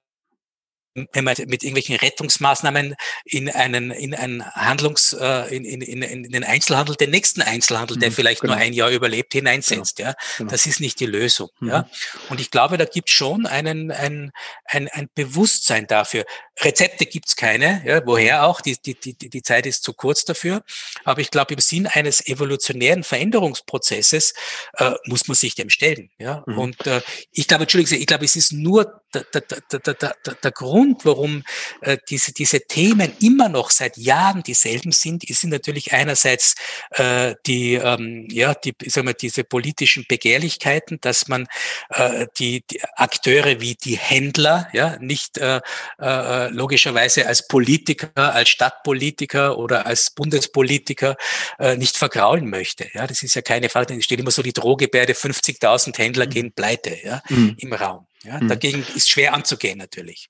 wenn 1.11 1.25
man 1.25 1.35
mit 1.47 1.63
irgendwelchen 1.63 1.97
Rettungsmaßnahmen 1.97 2.95
in 3.25 3.49
einen, 3.49 3.91
in 3.91 4.15
einen 4.15 4.45
Handlungs, 4.53 5.13
äh, 5.13 5.55
in, 5.55 5.65
in, 5.65 5.81
in, 5.81 6.01
in 6.01 6.31
den 6.31 6.43
Einzelhandel, 6.43 6.95
den 6.95 7.09
nächsten 7.09 7.41
Einzelhandel, 7.41 7.97
der 7.97 8.09
mhm, 8.09 8.13
vielleicht 8.13 8.41
genau. 8.41 8.53
nur 8.53 8.61
ein 8.61 8.71
Jahr 8.71 8.89
überlebt, 8.89 9.33
hineinsetzt. 9.33 9.97
Genau. 9.97 10.09
Ja, 10.09 10.15
genau. 10.37 10.51
das 10.51 10.65
ist 10.65 10.79
nicht 10.79 10.99
die 11.01 11.05
Lösung. 11.05 11.49
Mhm. 11.59 11.69
Ja, 11.69 11.89
und 12.29 12.39
ich 12.39 12.49
glaube, 12.49 12.77
da 12.77 12.85
gibt 12.85 13.09
es 13.09 13.15
schon 13.15 13.45
einen, 13.45 13.91
ein, 13.91 14.31
ein, 14.65 14.87
ein 14.87 15.09
Bewusstsein 15.13 15.85
dafür. 15.85 16.25
Rezepte 16.61 17.05
gibt's 17.05 17.35
keine, 17.35 17.83
ja, 17.85 18.01
woher 18.05 18.45
auch, 18.45 18.61
die, 18.61 18.77
die, 18.77 18.93
die, 18.95 19.29
die 19.29 19.41
Zeit 19.41 19.65
ist 19.65 19.83
zu 19.83 19.93
kurz 19.93 20.23
dafür. 20.23 20.63
Aber 21.03 21.19
ich 21.19 21.29
glaube, 21.29 21.53
im 21.53 21.59
Sinn 21.59 21.87
eines 21.87 22.25
evolutionären 22.25 23.03
Veränderungsprozesses 23.03 24.33
äh, 24.77 24.91
muss 25.05 25.27
man 25.27 25.35
sich 25.35 25.55
dem 25.55 25.69
stellen. 25.69 26.09
Ja? 26.17 26.43
Mhm. 26.45 26.57
Und 26.57 26.87
äh, 26.87 27.01
ich 27.31 27.47
glaube, 27.47 27.63
Entschuldigung, 27.63 27.99
ich 27.99 28.07
glaube, 28.07 28.23
es 28.23 28.37
ist 28.37 28.53
nur 28.53 29.01
der, 29.23 29.41
der, 29.41 29.93
der, 29.93 30.15
der, 30.35 30.51
Grund, 30.51 31.05
warum 31.05 31.43
äh, 31.81 31.97
diese, 32.09 32.33
diese 32.33 32.61
Themen 32.61 33.11
immer 33.21 33.49
noch 33.49 33.71
seit 33.71 33.97
Jahren 33.97 34.43
dieselben 34.43 34.91
sind, 34.91 35.23
sind 35.27 35.49
natürlich 35.49 35.93
einerseits 35.93 36.55
äh, 36.91 37.35
die, 37.45 37.75
ähm, 37.75 38.27
ja, 38.29 38.53
die, 38.53 38.73
sagen 38.87 39.07
wir, 39.07 39.13
diese 39.13 39.43
politischen 39.43 40.05
Begehrlichkeiten, 40.07 40.99
dass 41.01 41.27
man 41.27 41.47
äh, 41.89 42.27
die, 42.37 42.63
die 42.69 42.81
Akteure 42.95 43.61
wie 43.61 43.75
die 43.75 43.97
Händler 43.97 44.67
ja 44.73 44.97
nicht 44.99 45.37
äh, 45.37 45.61
äh, 45.99 46.49
logischerweise 46.49 47.27
als 47.27 47.47
Politiker, 47.47 48.11
als 48.15 48.49
Stadtpolitiker 48.49 49.57
oder 49.57 49.85
als 49.85 50.11
Bundespolitiker 50.11 51.15
äh, 51.59 51.77
nicht 51.77 51.97
vergraulen 51.97 52.49
möchte. 52.49 52.87
Ja, 52.93 53.07
das 53.07 53.23
ist 53.23 53.35
ja 53.35 53.41
keine 53.41 53.69
Frage. 53.69 53.95
Da 53.95 54.01
steht 54.01 54.19
immer 54.19 54.31
so 54.31 54.41
die 54.41 54.53
Drohgebärde, 54.53 55.13
50.000 55.13 55.97
Händler 55.97 56.25
mhm. 56.25 56.29
gehen 56.29 56.51
pleite 56.53 56.97
ja, 57.03 57.21
mhm. 57.29 57.55
im 57.59 57.73
Raum. 57.73 58.07
Ja, 58.25 58.41
mhm. 58.41 58.47
Dagegen 58.47 58.85
ist 58.95 59.09
schwer 59.09 59.33
anzugehen 59.33 59.77
natürlich. 59.77 60.29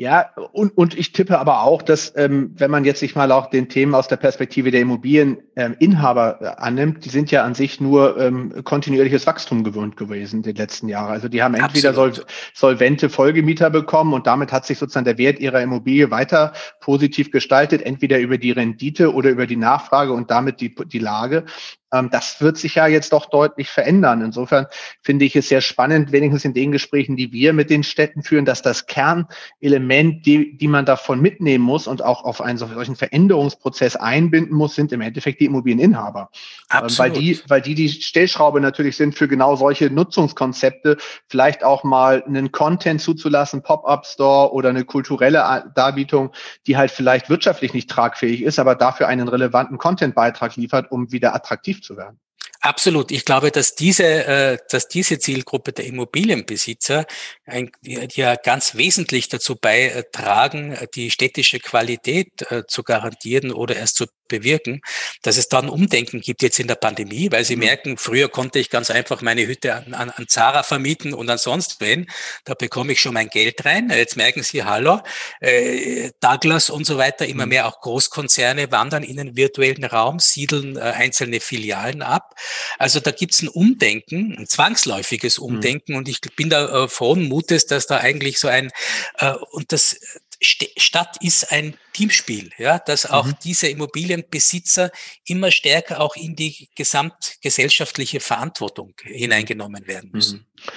Ja, 0.00 0.30
und, 0.52 0.74
und 0.78 0.98
ich 0.98 1.12
tippe 1.12 1.38
aber 1.38 1.62
auch, 1.62 1.82
dass 1.82 2.16
ähm, 2.16 2.54
wenn 2.56 2.70
man 2.70 2.86
jetzt 2.86 3.00
sich 3.00 3.16
mal 3.16 3.30
auch 3.32 3.50
den 3.50 3.68
Themen 3.68 3.94
aus 3.94 4.08
der 4.08 4.16
Perspektive 4.16 4.70
der 4.70 4.80
Immobilieninhaber 4.80 6.38
ähm, 6.40 6.48
annimmt, 6.56 7.04
die 7.04 7.10
sind 7.10 7.30
ja 7.30 7.44
an 7.44 7.54
sich 7.54 7.82
nur 7.82 8.18
ähm, 8.18 8.64
kontinuierliches 8.64 9.26
Wachstum 9.26 9.62
gewöhnt 9.62 9.98
gewesen 9.98 10.40
die 10.40 10.52
letzten 10.52 10.88
Jahre. 10.88 11.10
Also 11.12 11.28
die 11.28 11.42
haben 11.42 11.52
entweder 11.52 11.92
sol 11.92 12.14
solvente 12.54 13.10
Folgemieter 13.10 13.68
bekommen 13.68 14.14
und 14.14 14.26
damit 14.26 14.52
hat 14.52 14.64
sich 14.64 14.78
sozusagen 14.78 15.04
der 15.04 15.18
Wert 15.18 15.38
ihrer 15.38 15.60
Immobilie 15.60 16.10
weiter 16.10 16.54
positiv 16.80 17.30
gestaltet, 17.30 17.82
entweder 17.82 18.20
über 18.20 18.38
die 18.38 18.52
Rendite 18.52 19.12
oder 19.12 19.28
über 19.28 19.46
die 19.46 19.56
Nachfrage 19.56 20.14
und 20.14 20.30
damit 20.30 20.62
die, 20.62 20.74
die 20.74 20.98
Lage. 20.98 21.44
Ähm, 21.92 22.08
das 22.10 22.40
wird 22.40 22.56
sich 22.56 22.76
ja 22.76 22.86
jetzt 22.86 23.12
doch 23.12 23.26
deutlich 23.26 23.68
verändern. 23.68 24.22
Insofern 24.22 24.66
finde 25.02 25.26
ich 25.26 25.36
es 25.36 25.48
sehr 25.48 25.60
spannend, 25.60 26.12
wenigstens 26.12 26.46
in 26.46 26.54
den 26.54 26.72
Gesprächen, 26.72 27.16
die 27.16 27.32
wir 27.32 27.52
mit 27.52 27.68
den 27.68 27.82
Städten 27.82 28.22
führen, 28.22 28.46
dass 28.46 28.62
das 28.62 28.86
Kernelement, 28.86 29.89
die, 29.90 30.56
die 30.56 30.68
man 30.68 30.84
davon 30.84 31.20
mitnehmen 31.20 31.64
muss 31.64 31.86
und 31.86 32.02
auch 32.02 32.24
auf 32.24 32.40
einen 32.40 32.58
solchen 32.58 32.96
Veränderungsprozess 32.96 33.96
einbinden 33.96 34.56
muss, 34.56 34.74
sind 34.74 34.92
im 34.92 35.00
Endeffekt 35.00 35.40
die 35.40 35.46
Immobilieninhaber. 35.46 36.30
Absolut. 36.68 36.98
Weil 36.98 37.20
die, 37.20 37.40
weil 37.48 37.60
die 37.60 37.74
die 37.74 37.88
Stellschraube 37.88 38.60
natürlich 38.60 38.96
sind 38.96 39.14
für 39.14 39.28
genau 39.28 39.56
solche 39.56 39.90
Nutzungskonzepte, 39.90 40.96
vielleicht 41.26 41.64
auch 41.64 41.84
mal 41.84 42.22
einen 42.22 42.52
Content 42.52 43.00
zuzulassen, 43.00 43.62
Pop-up-Store 43.62 44.52
oder 44.52 44.70
eine 44.70 44.84
kulturelle 44.84 45.70
Darbietung, 45.74 46.32
die 46.66 46.76
halt 46.76 46.90
vielleicht 46.90 47.28
wirtschaftlich 47.28 47.74
nicht 47.74 47.90
tragfähig 47.90 48.42
ist, 48.42 48.58
aber 48.58 48.74
dafür 48.74 49.08
einen 49.08 49.28
relevanten 49.28 49.78
Content-Beitrag 49.78 50.56
liefert, 50.56 50.90
um 50.90 51.12
wieder 51.12 51.34
attraktiv 51.34 51.82
zu 51.82 51.96
werden. 51.96 52.18
Absolut. 52.62 53.10
Ich 53.10 53.24
glaube, 53.24 53.50
dass 53.50 53.74
diese, 53.74 54.04
äh, 54.04 54.58
dass 54.68 54.86
diese 54.86 55.18
Zielgruppe 55.18 55.72
der 55.72 55.86
Immobilienbesitzer 55.86 57.06
ein, 57.46 57.70
ja 57.82 58.36
ganz 58.36 58.74
wesentlich 58.74 59.28
dazu 59.30 59.56
beitragen, 59.56 60.76
die 60.94 61.10
städtische 61.10 61.58
Qualität 61.58 62.28
äh, 62.50 62.64
zu 62.66 62.82
garantieren 62.82 63.50
oder 63.50 63.76
erst 63.76 63.96
zu 63.96 64.06
bewirken, 64.28 64.80
dass 65.22 65.36
es 65.36 65.48
dann 65.48 65.68
Umdenken 65.68 66.20
gibt 66.20 66.42
jetzt 66.42 66.58
in 66.58 66.68
der 66.68 66.76
Pandemie, 66.76 67.30
weil 67.32 67.44
sie 67.44 67.56
mhm. 67.56 67.64
merken, 67.64 67.96
früher 67.98 68.28
konnte 68.28 68.58
ich 68.58 68.70
ganz 68.70 68.90
einfach 68.90 69.20
meine 69.22 69.46
Hütte 69.46 69.74
an, 69.74 69.92
an, 69.92 70.10
an 70.10 70.28
Zara 70.28 70.62
vermieten 70.62 71.12
und 71.12 71.28
an 71.28 71.38
sonst 71.38 71.80
wen. 71.80 72.06
Da 72.44 72.54
bekomme 72.54 72.92
ich 72.92 73.00
schon 73.00 73.14
mein 73.14 73.28
Geld 73.28 73.64
rein. 73.64 73.90
Jetzt 73.90 74.16
merken 74.16 74.42
sie, 74.42 74.64
hallo, 74.64 75.00
äh, 75.40 76.10
Douglas 76.20 76.70
und 76.70 76.84
so 76.84 76.96
weiter, 76.96 77.26
immer 77.26 77.44
mhm. 77.44 77.50
mehr 77.50 77.66
auch 77.66 77.80
Großkonzerne 77.80 78.70
wandern 78.70 79.02
in 79.02 79.16
den 79.16 79.36
virtuellen 79.36 79.84
Raum, 79.84 80.20
siedeln 80.20 80.76
äh, 80.76 80.80
einzelne 80.80 81.40
Filialen 81.40 82.02
ab. 82.02 82.34
Also 82.78 83.00
da 83.00 83.10
gibt 83.10 83.34
es 83.34 83.42
ein 83.42 83.48
Umdenken, 83.48 84.36
ein 84.38 84.46
zwangsläufiges 84.46 85.38
mhm. 85.38 85.44
Umdenken 85.44 85.92
mhm. 85.92 85.98
und 85.98 86.08
ich 86.08 86.20
bin 86.36 86.50
da 86.50 86.84
äh, 86.84 86.88
frohen 86.88 87.28
Mutes, 87.28 87.66
dass 87.66 87.86
da 87.86 87.98
eigentlich 87.98 88.38
so 88.38 88.48
ein, 88.48 88.70
äh, 89.18 89.32
und 89.52 89.72
das 89.72 90.00
Stadt 90.42 91.18
ist 91.20 91.52
ein 91.52 91.74
Teamspiel, 91.92 92.50
ja, 92.56 92.78
dass 92.78 93.04
auch 93.04 93.26
mhm. 93.26 93.34
diese 93.44 93.68
Immobilienbesitzer 93.68 94.90
immer 95.26 95.50
stärker 95.50 96.00
auch 96.00 96.16
in 96.16 96.34
die 96.34 96.70
gesamtgesellschaftliche 96.74 98.20
Verantwortung 98.20 98.94
hineingenommen 99.02 99.86
werden 99.86 100.10
müssen. 100.12 100.38
Mhm. 100.38 100.70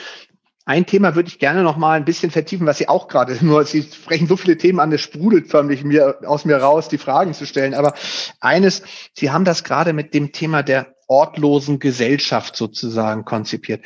Ein 0.66 0.86
Thema 0.86 1.16
würde 1.16 1.28
ich 1.28 1.40
gerne 1.40 1.62
noch 1.62 1.76
mal 1.76 1.94
ein 1.94 2.06
bisschen 2.06 2.32
vertiefen, 2.32 2.66
was 2.66 2.78
Sie 2.78 2.88
auch 2.88 3.08
gerade, 3.08 3.38
nur 3.46 3.66
Sie 3.66 3.84
sprechen 3.84 4.28
so 4.28 4.38
viele 4.38 4.58
Themen 4.58 4.80
an, 4.80 4.92
es 4.92 5.02
sprudelt 5.02 5.50
förmlich 5.50 5.84
mir, 5.84 6.20
aus 6.26 6.46
mir 6.46 6.58
raus, 6.58 6.88
die 6.90 6.98
Fragen 6.98 7.34
zu 7.34 7.46
stellen. 7.46 7.74
Aber 7.74 7.94
eines, 8.40 8.84
Sie 9.14 9.32
haben 9.32 9.46
das 9.46 9.64
gerade 9.64 9.94
mit 9.94 10.14
dem 10.14 10.32
Thema 10.32 10.64
der 10.64 10.93
ortlosen 11.08 11.80
Gesellschaft 11.80 12.56
sozusagen 12.56 13.26
konzipiert. 13.26 13.86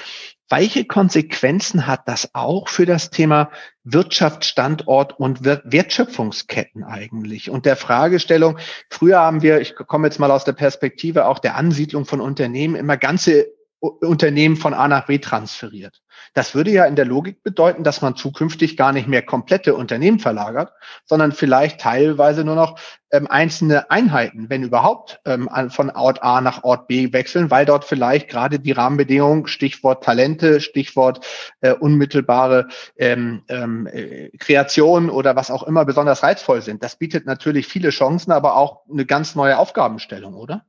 Welche 0.50 0.86
Konsequenzen 0.86 1.88
hat 1.88 2.08
das 2.08 2.34
auch 2.34 2.70
für 2.70 2.86
das 2.86 3.10
Thema 3.10 3.52
Wirtschaft, 3.84 4.46
Standort 4.46 5.20
und 5.20 5.44
Wertschöpfungsketten 5.44 6.86
eigentlich? 6.86 7.50
Und 7.50 7.66
der 7.66 7.76
Fragestellung, 7.76 8.58
früher 8.90 9.20
haben 9.20 9.42
wir, 9.42 9.60
ich 9.60 9.76
komme 9.76 10.08
jetzt 10.08 10.20
mal 10.20 10.32
aus 10.32 10.46
der 10.46 10.54
Perspektive 10.54 11.26
auch 11.26 11.40
der 11.40 11.58
Ansiedlung 11.58 12.06
von 12.06 12.22
Unternehmen, 12.22 12.76
immer 12.76 12.96
ganze 12.96 13.57
Unternehmen 13.88 14.56
von 14.56 14.74
A 14.74 14.88
nach 14.88 15.06
B 15.06 15.20
transferiert. 15.20 16.02
Das 16.34 16.56
würde 16.56 16.72
ja 16.72 16.86
in 16.86 16.96
der 16.96 17.06
Logik 17.06 17.44
bedeuten, 17.44 17.84
dass 17.84 18.02
man 18.02 18.16
zukünftig 18.16 18.78
gar 18.78 18.92
nicht 18.92 19.08
mehr 19.08 19.22
komplette 19.22 19.76
Unternehmen 19.76 20.20
verlagert, 20.20 20.72
sondern 21.06 21.32
vielleicht 21.32 21.82
teilweise 21.82 22.44
nur 22.44 22.56
noch 22.56 22.80
ähm, 23.12 23.28
einzelne 23.28 23.90
Einheiten, 23.90 24.50
wenn 24.50 24.64
überhaupt, 24.64 25.20
ähm, 25.26 25.50
von 25.70 25.90
Ort 25.92 26.24
A 26.24 26.42
nach 26.42 26.64
Ort 26.64 26.88
B 26.88 27.14
wechseln, 27.14 27.50
weil 27.50 27.66
dort 27.66 27.86
vielleicht 27.86 28.30
gerade 28.30 28.60
die 28.60 28.72
Rahmenbedingungen, 28.72 29.48
Stichwort 29.48 30.04
Talente, 30.04 30.60
Stichwort 30.60 31.26
äh, 31.62 31.74
unmittelbare 31.74 32.68
ähm, 32.98 33.44
ähm, 33.48 33.88
äh, 33.88 34.30
Kreation 34.38 35.10
oder 35.10 35.36
was 35.36 35.52
auch 35.52 35.64
immer 35.64 35.86
besonders 35.86 36.24
reizvoll 36.24 36.62
sind. 36.62 36.84
Das 36.84 36.98
bietet 36.98 37.26
natürlich 37.26 37.68
viele 37.68 37.90
Chancen, 37.90 38.32
aber 38.32 38.56
auch 38.58 38.82
eine 38.92 39.06
ganz 39.06 39.36
neue 39.36 39.58
Aufgabenstellung, 39.58 40.36
oder? 40.36 40.66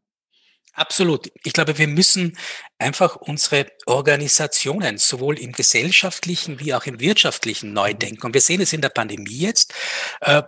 Absolut. 0.79 1.33
Ich 1.43 1.53
glaube, 1.53 1.77
wir 1.77 1.89
müssen 1.89 2.39
einfach 2.79 3.17
unsere 3.17 3.67
Organisationen 3.87 4.97
sowohl 4.97 5.37
im 5.39 5.51
gesellschaftlichen 5.51 6.61
wie 6.61 6.73
auch 6.73 6.87
im 6.87 7.01
wirtschaftlichen 7.01 7.73
neu 7.73 7.95
mhm. 7.95 7.99
denken. 7.99 8.27
Und 8.27 8.35
wir 8.35 8.41
sehen 8.41 8.61
es 8.61 8.73
in 8.73 8.81
der 8.81 8.91
Pandemie 8.91 9.39
jetzt. 9.39 9.75
Äh, 10.21 10.45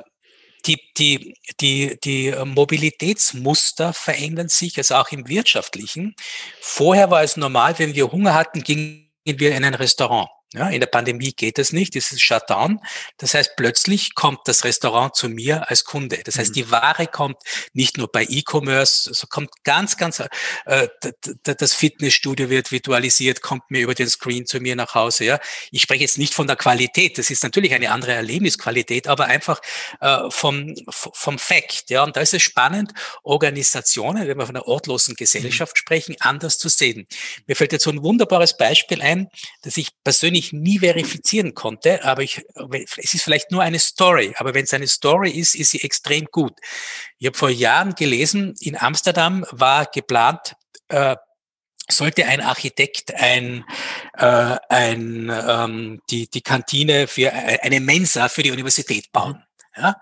die, 0.67 0.79
die, 0.97 1.35
die, 1.61 1.99
die 2.05 2.35
Mobilitätsmuster 2.45 3.93
verändern 3.93 4.49
sich, 4.49 4.77
also 4.79 4.97
auch 4.97 5.11
im 5.11 5.27
wirtschaftlichen. 5.27 6.15
Vorher 6.61 7.11
war 7.11 7.25
es 7.25 7.37
normal, 7.37 7.79
wenn 7.79 7.95
wir 7.95 8.13
Hunger 8.13 8.35
hatten, 8.35 8.63
gingen 8.63 9.11
wir 9.25 9.57
in 9.57 9.65
ein 9.65 9.75
Restaurant. 9.75 10.29
Ja, 10.53 10.69
in 10.69 10.81
der 10.81 10.89
Pandemie 10.89 11.33
geht 11.33 11.59
das 11.59 11.73
nicht, 11.73 11.95
es 11.95 12.11
ist 12.11 12.23
Shutdown. 12.23 12.81
Das 13.19 13.35
heißt, 13.35 13.55
plötzlich 13.57 14.17
kommt 14.17 14.41
das 14.47 14.65
Restaurant 14.65 15.15
zu 15.15 15.29
mir 15.29 15.71
als 15.71 15.85
Kunde. 15.85 16.21
Das 16.25 16.39
heißt, 16.39 16.51
mhm. 16.51 16.55
die 16.55 16.71
Ware 16.73 17.07
kommt 17.07 17.37
nicht 17.73 17.99
nur 17.99 18.11
bei 18.11 18.27
E-Commerce, 18.29 19.15
so 19.15 19.29
kommt 19.29 19.51
ganz, 19.63 19.97
ganz, 19.97 20.21
äh, 20.65 20.89
das 21.45 21.73
Fitnessstudio 21.75 22.51
wird 22.51 22.73
virtualisiert, 22.73 23.43
kommt 23.43 23.71
mir 23.71 23.83
über 23.83 23.95
den 23.95 24.09
Screen 24.09 24.45
zu 24.45 24.59
mir 24.59 24.75
nach 24.75 24.97
Hause. 24.97 25.25
Ja, 25.25 25.39
ich 25.71 25.83
spreche 25.83 26.03
jetzt 26.03 26.19
nicht 26.19 26.35
von 26.35 26.49
der 26.49 26.57
Qualität, 26.57 27.17
das 27.17 27.31
ist 27.31 27.45
natürlich 27.45 27.73
eine 27.73 27.93
andere 27.93 28.15
Erlebnisqualität, 28.15 29.07
aber 29.07 29.27
einfach 29.27 29.61
äh, 30.01 30.19
vom, 30.31 30.75
vom 30.91 31.39
Fact. 31.39 31.91
Ja, 31.91 32.03
und 32.03 32.17
da 32.17 32.23
ist 32.23 32.35
es 32.35 32.43
spannend, 32.43 32.93
Organisationen, 33.23 34.27
wenn 34.27 34.37
wir 34.37 34.47
von 34.47 34.57
einer 34.57 34.67
ortlosen 34.67 35.15
Gesellschaft 35.15 35.77
mhm. 35.77 35.79
sprechen, 35.79 36.17
anders 36.19 36.59
zu 36.59 36.69
sehen. 36.69 37.07
Mir 37.47 37.55
fällt 37.55 37.71
jetzt 37.71 37.85
so 37.85 37.91
ein 37.91 38.03
wunderbares 38.03 38.57
Beispiel 38.57 39.01
ein, 39.01 39.29
dass 39.63 39.77
ich 39.77 39.91
persönlich 40.03 40.40
ich 40.41 40.53
nie 40.53 40.81
verifizieren 40.81 41.55
konnte, 41.55 42.05
aber 42.05 42.23
ich, 42.23 42.43
es 42.97 43.15
ist 43.15 43.23
vielleicht 43.23 43.51
nur 43.51 43.63
eine 43.63 43.79
Story, 43.79 44.35
aber 44.37 44.55
wenn 44.55 44.65
es 44.65 44.75
eine 44.75 44.89
Story 44.89 45.31
ist, 45.31 45.55
ist 45.55 45.71
sie 45.71 45.83
extrem 45.83 46.27
gut. 46.27 46.55
Ich 47.19 47.27
habe 47.27 47.39
vor 47.39 47.51
Jahren 47.51 47.95
gelesen, 47.95 48.55
in 48.61 48.77
Amsterdam 48.77 49.47
war 49.51 49.87
geplant, 49.87 50.55
äh, 50.89 51.17
sollte 51.89 52.27
ein 52.27 52.41
Architekt 52.41 53.15
ein, 53.15 53.65
äh, 54.17 54.57
ein 54.69 55.31
ähm, 55.31 56.01
die, 56.11 56.29
die 56.29 56.43
Kantine 56.43 57.07
für 57.07 57.33
eine 57.33 57.81
Mensa 57.81 58.29
für 58.29 58.43
die 58.43 58.53
Universität 58.53 59.13
bauen. 59.13 59.43
Ja? 59.77 59.97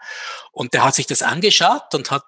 Und 0.59 0.75
der 0.75 0.83
hat 0.83 0.97
sich 0.97 1.07
das 1.07 1.23
angeschaut 1.23 1.95
und 1.95 2.11
hat 2.11 2.25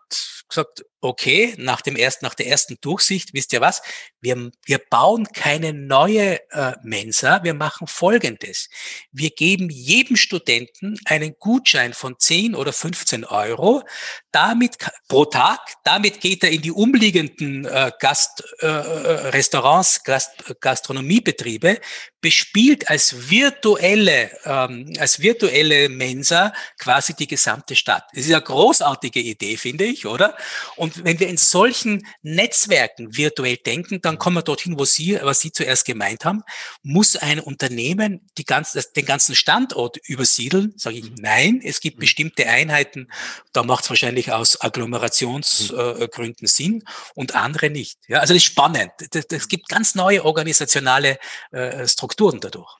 gesagt, 0.48 0.84
okay, 1.00 1.54
nach 1.56 1.80
dem 1.80 1.96
ersten, 1.96 2.24
nach 2.24 2.34
der 2.34 2.46
ersten 2.46 2.78
Durchsicht, 2.80 3.32
wisst 3.32 3.52
ihr 3.52 3.60
was? 3.60 3.82
Wir, 4.20 4.50
wir 4.66 4.78
bauen 4.78 5.26
keine 5.32 5.72
neue 5.72 6.38
äh, 6.50 6.74
Mensa, 6.82 7.42
wir 7.42 7.54
machen 7.54 7.86
Folgendes. 7.88 8.68
Wir 9.10 9.30
geben 9.30 9.68
jedem 9.70 10.16
Studenten 10.16 10.96
einen 11.06 11.34
Gutschein 11.38 11.94
von 11.94 12.18
10 12.18 12.54
oder 12.54 12.72
15 12.72 13.24
Euro, 13.24 13.82
damit 14.30 14.76
pro 15.08 15.24
Tag, 15.24 15.58
damit 15.84 16.20
geht 16.20 16.44
er 16.44 16.50
in 16.50 16.62
die 16.62 16.72
umliegenden 16.72 17.64
äh, 17.64 17.90
Gast, 17.98 18.44
äh, 18.60 18.66
äh 18.66 19.28
Restaurants, 19.30 20.04
Gast, 20.04 20.30
Gastronomiebetriebe, 20.60 21.80
bespielt 22.20 22.90
als 22.90 23.30
virtuelle, 23.30 24.30
ähm, 24.44 24.92
als 24.98 25.20
virtuelle 25.20 25.88
Mensa 25.88 26.52
quasi 26.78 27.14
die 27.14 27.26
gesamte 27.26 27.74
Stadt. 27.74 28.04
Das 28.20 28.28
ist 28.28 28.34
eine 28.34 28.42
großartige 28.42 29.20
Idee, 29.20 29.56
finde 29.56 29.84
ich, 29.84 30.04
oder? 30.04 30.36
Und 30.76 31.04
wenn 31.04 31.18
wir 31.18 31.28
in 31.28 31.38
solchen 31.38 32.06
Netzwerken 32.20 33.16
virtuell 33.16 33.56
denken, 33.56 34.02
dann 34.02 34.18
kommen 34.18 34.36
wir 34.36 34.42
dorthin, 34.42 34.78
wo 34.78 34.84
Sie, 34.84 35.18
was 35.22 35.40
Sie 35.40 35.52
zuerst 35.52 35.86
gemeint 35.86 36.26
haben. 36.26 36.42
Muss 36.82 37.16
ein 37.16 37.40
Unternehmen 37.40 38.30
die 38.36 38.44
ganze, 38.44 38.84
den 38.94 39.06
ganzen 39.06 39.34
Standort 39.34 39.96
übersiedeln? 40.06 40.74
Sage 40.76 40.98
ich, 40.98 41.10
nein. 41.18 41.62
Es 41.64 41.80
gibt 41.80 41.96
mhm. 41.96 42.00
bestimmte 42.00 42.46
Einheiten, 42.46 43.08
da 43.54 43.62
macht 43.62 43.84
es 43.84 43.90
wahrscheinlich 43.90 44.32
aus 44.32 44.60
Agglomerationsgründen 44.60 46.44
äh, 46.44 46.48
Sinn 46.48 46.84
und 47.14 47.34
andere 47.34 47.70
nicht. 47.70 47.98
Ja, 48.06 48.18
also 48.18 48.34
das 48.34 48.42
ist 48.42 48.50
spannend. 48.50 48.90
Es 49.30 49.48
gibt 49.48 49.68
ganz 49.68 49.94
neue 49.94 50.24
organisationale 50.26 51.18
äh, 51.52 51.88
Strukturen 51.88 52.40
dadurch. 52.40 52.79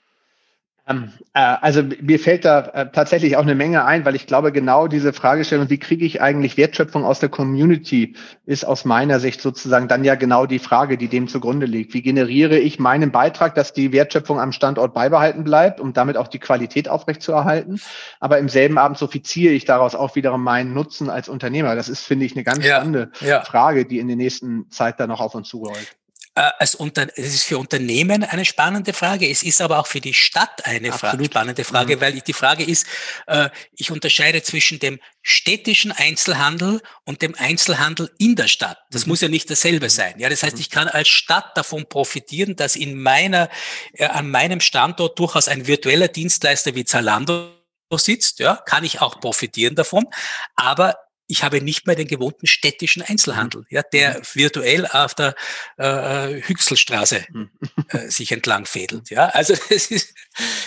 Ähm, 0.90 1.12
äh, 1.34 1.40
also 1.60 1.82
mir 1.82 2.18
fällt 2.18 2.44
da 2.44 2.60
äh, 2.60 2.90
tatsächlich 2.90 3.36
auch 3.36 3.42
eine 3.42 3.54
Menge 3.54 3.84
ein, 3.84 4.04
weil 4.04 4.16
ich 4.16 4.26
glaube, 4.26 4.50
genau 4.50 4.88
diese 4.88 5.12
Fragestellung, 5.12 5.70
wie 5.70 5.78
kriege 5.78 6.04
ich 6.04 6.20
eigentlich 6.20 6.56
Wertschöpfung 6.56 7.04
aus 7.04 7.20
der 7.20 7.28
Community, 7.28 8.16
ist 8.44 8.64
aus 8.64 8.84
meiner 8.84 9.20
Sicht 9.20 9.40
sozusagen 9.40 9.86
dann 9.86 10.04
ja 10.04 10.16
genau 10.16 10.46
die 10.46 10.58
Frage, 10.58 10.98
die 10.98 11.08
dem 11.08 11.28
zugrunde 11.28 11.66
liegt. 11.66 11.94
Wie 11.94 12.02
generiere 12.02 12.58
ich 12.58 12.78
meinen 12.78 13.12
Beitrag, 13.12 13.54
dass 13.54 13.72
die 13.72 13.92
Wertschöpfung 13.92 14.40
am 14.40 14.52
Standort 14.52 14.92
beibehalten 14.92 15.44
bleibt, 15.44 15.80
um 15.80 15.92
damit 15.92 16.16
auch 16.16 16.28
die 16.28 16.40
Qualität 16.40 16.88
aufrechtzuerhalten? 16.88 17.80
Aber 18.18 18.38
im 18.38 18.48
selben 18.48 18.78
Abend 18.78 18.98
soffiziere 18.98 19.54
ich 19.54 19.64
daraus 19.64 19.94
auch 19.94 20.16
wiederum 20.16 20.42
meinen 20.42 20.74
Nutzen 20.74 21.08
als 21.08 21.28
Unternehmer. 21.28 21.76
Das 21.76 21.88
ist, 21.88 22.04
finde 22.04 22.26
ich, 22.26 22.32
eine 22.32 22.42
ganz 22.42 22.64
ja, 22.64 22.76
spannende 22.76 23.10
ja. 23.20 23.42
Frage, 23.42 23.84
die 23.84 23.98
in 23.98 24.08
der 24.08 24.16
nächsten 24.16 24.68
Zeit 24.70 24.98
dann 24.98 25.08
noch 25.08 25.20
auf 25.20 25.34
uns 25.34 25.48
zurollt. 25.48 25.99
Äh, 26.36 26.42
als 26.60 26.76
Unter 26.76 27.08
es 27.16 27.34
ist 27.34 27.42
für 27.42 27.58
Unternehmen 27.58 28.22
eine 28.22 28.44
spannende 28.44 28.92
Frage. 28.92 29.28
Es 29.28 29.42
ist 29.42 29.60
aber 29.60 29.80
auch 29.80 29.88
für 29.88 30.00
die 30.00 30.14
Stadt 30.14 30.64
eine 30.64 30.92
Fra 30.92 31.18
spannende 31.24 31.64
Frage, 31.64 31.96
mhm. 31.96 32.00
weil 32.00 32.20
die 32.20 32.32
Frage 32.32 32.62
ist, 32.62 32.86
äh, 33.26 33.50
ich 33.72 33.90
unterscheide 33.90 34.40
zwischen 34.40 34.78
dem 34.78 35.00
städtischen 35.22 35.90
Einzelhandel 35.90 36.82
und 37.04 37.22
dem 37.22 37.34
Einzelhandel 37.36 38.12
in 38.18 38.36
der 38.36 38.46
Stadt. 38.46 38.78
Das 38.92 39.06
mhm. 39.06 39.10
muss 39.10 39.22
ja 39.22 39.28
nicht 39.28 39.50
dasselbe 39.50 39.86
mhm. 39.86 39.90
sein. 39.90 40.14
Ja, 40.18 40.28
das 40.28 40.44
heißt, 40.44 40.54
mhm. 40.54 40.60
ich 40.60 40.70
kann 40.70 40.86
als 40.86 41.08
Stadt 41.08 41.56
davon 41.56 41.88
profitieren, 41.88 42.54
dass 42.54 42.76
in 42.76 43.02
meiner, 43.02 43.48
äh, 43.94 44.06
an 44.06 44.30
meinem 44.30 44.60
Standort 44.60 45.18
durchaus 45.18 45.48
ein 45.48 45.66
virtueller 45.66 46.06
Dienstleister 46.06 46.76
wie 46.76 46.84
Zalando 46.84 47.50
sitzt, 47.92 48.38
ja, 48.38 48.54
kann 48.54 48.84
ich 48.84 49.00
auch 49.00 49.18
profitieren 49.18 49.74
davon. 49.74 50.06
Aber 50.54 50.96
ich 51.30 51.44
habe 51.44 51.62
nicht 51.62 51.86
mehr 51.86 51.96
den 51.96 52.08
gewohnten 52.08 52.46
städtischen 52.46 53.02
Einzelhandel, 53.02 53.64
ja, 53.70 53.82
der 53.82 54.18
mhm. 54.18 54.22
virtuell 54.34 54.86
auf 54.86 55.14
der 55.14 55.34
äh, 55.78 56.42
Hüchselstraße 56.42 57.24
mhm. 57.32 57.50
äh, 57.88 58.08
sich 58.08 58.32
entlang 58.32 58.66
fädelt. 58.66 59.10
Ja, 59.10 59.26
also 59.26 59.54
das 59.70 59.90
ist 59.90 60.14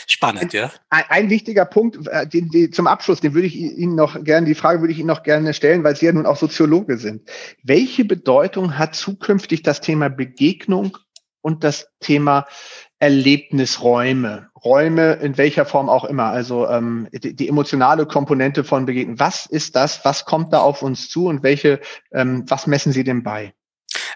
spannend, 0.07 0.53
ja. 0.53 0.71
Ein, 0.89 1.03
ein 1.09 1.29
wichtiger 1.29 1.65
Punkt, 1.65 2.07
äh, 2.07 2.25
den, 2.27 2.49
den, 2.49 2.71
zum 2.71 2.87
Abschluss, 2.87 3.19
den 3.19 3.33
würde 3.33 3.47
ich 3.47 3.55
Ihnen 3.55 3.95
noch 3.95 4.23
gerne, 4.23 4.47
die 4.47 4.55
Frage 4.55 4.79
würde 4.79 4.93
ich 4.93 4.99
Ihnen 4.99 5.07
noch 5.07 5.23
gerne 5.23 5.53
stellen, 5.53 5.83
weil 5.83 5.95
Sie 5.95 6.05
ja 6.05 6.13
nun 6.13 6.25
auch 6.25 6.37
Soziologe 6.37 6.97
sind. 6.97 7.29
Welche 7.61 8.05
Bedeutung 8.05 8.77
hat 8.77 8.95
zukünftig 8.95 9.63
das 9.63 9.81
Thema 9.81 10.09
Begegnung 10.09 10.97
und 11.41 11.63
das 11.63 11.87
Thema 11.99 12.47
Erlebnisräume, 12.99 14.49
Räume 14.63 15.13
in 15.13 15.37
welcher 15.37 15.65
Form 15.65 15.89
auch 15.89 16.05
immer, 16.05 16.25
also 16.25 16.67
ähm, 16.67 17.07
die, 17.11 17.35
die, 17.35 17.49
emotionale 17.49 18.05
Komponente 18.05 18.63
von 18.63 18.85
Begegnen. 18.85 19.19
Was 19.19 19.45
ist 19.45 19.75
das? 19.75 20.05
Was 20.05 20.25
kommt 20.25 20.53
da 20.53 20.59
auf 20.59 20.81
uns 20.81 21.09
zu 21.09 21.27
und 21.27 21.43
welche, 21.43 21.79
ähm, 22.13 22.45
was 22.47 22.67
messen 22.67 22.93
Sie 22.93 23.03
dem 23.03 23.23
bei? 23.23 23.53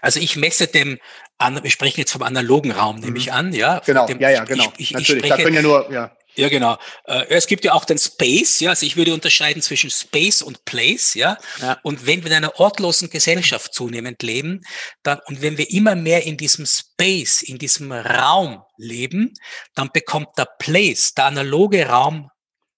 Also 0.00 0.20
ich 0.20 0.36
messe 0.36 0.66
dem, 0.66 0.98
wir 1.38 1.70
sprechen 1.70 2.00
jetzt 2.00 2.12
vom 2.12 2.22
analogen 2.22 2.72
Raum, 2.72 2.96
nehme 2.96 3.10
mhm. 3.10 3.16
ich 3.16 3.32
an, 3.32 3.52
ja. 3.52 3.80
Genau, 3.84 4.06
dem, 4.06 4.20
ja, 4.20 4.30
ja, 4.30 4.44
genau. 4.44 4.64
Ich, 4.76 4.90
ich, 4.90 4.92
Natürlich, 4.92 5.24
ich 5.24 5.32
spreche, 5.32 5.36
da 5.36 5.42
können 5.42 5.56
ja 5.56 5.62
nur, 5.62 5.92
ja. 5.92 6.12
Ja, 6.38 6.48
genau. 6.48 6.78
Äh, 7.04 7.26
es 7.30 7.48
gibt 7.48 7.64
ja 7.64 7.72
auch 7.72 7.84
den 7.84 7.98
Space, 7.98 8.60
ja. 8.60 8.70
Also 8.70 8.86
ich 8.86 8.96
würde 8.96 9.12
unterscheiden 9.12 9.60
zwischen 9.60 9.90
Space 9.90 10.40
und 10.40 10.64
Place, 10.64 11.14
ja. 11.14 11.36
ja. 11.60 11.78
Und 11.82 12.06
wenn 12.06 12.22
wir 12.22 12.30
in 12.30 12.36
einer 12.36 12.60
ortlosen 12.60 13.10
Gesellschaft 13.10 13.74
zunehmend 13.74 14.22
leben, 14.22 14.60
dann, 15.02 15.18
und 15.26 15.42
wenn 15.42 15.58
wir 15.58 15.68
immer 15.70 15.96
mehr 15.96 16.24
in 16.26 16.36
diesem 16.36 16.64
Space, 16.64 17.42
in 17.42 17.58
diesem 17.58 17.90
Raum 17.90 18.62
leben, 18.76 19.34
dann 19.74 19.90
bekommt 19.92 20.28
der 20.38 20.46
Place, 20.60 21.12
der 21.14 21.24
analoge 21.24 21.86
Raum, 21.86 22.30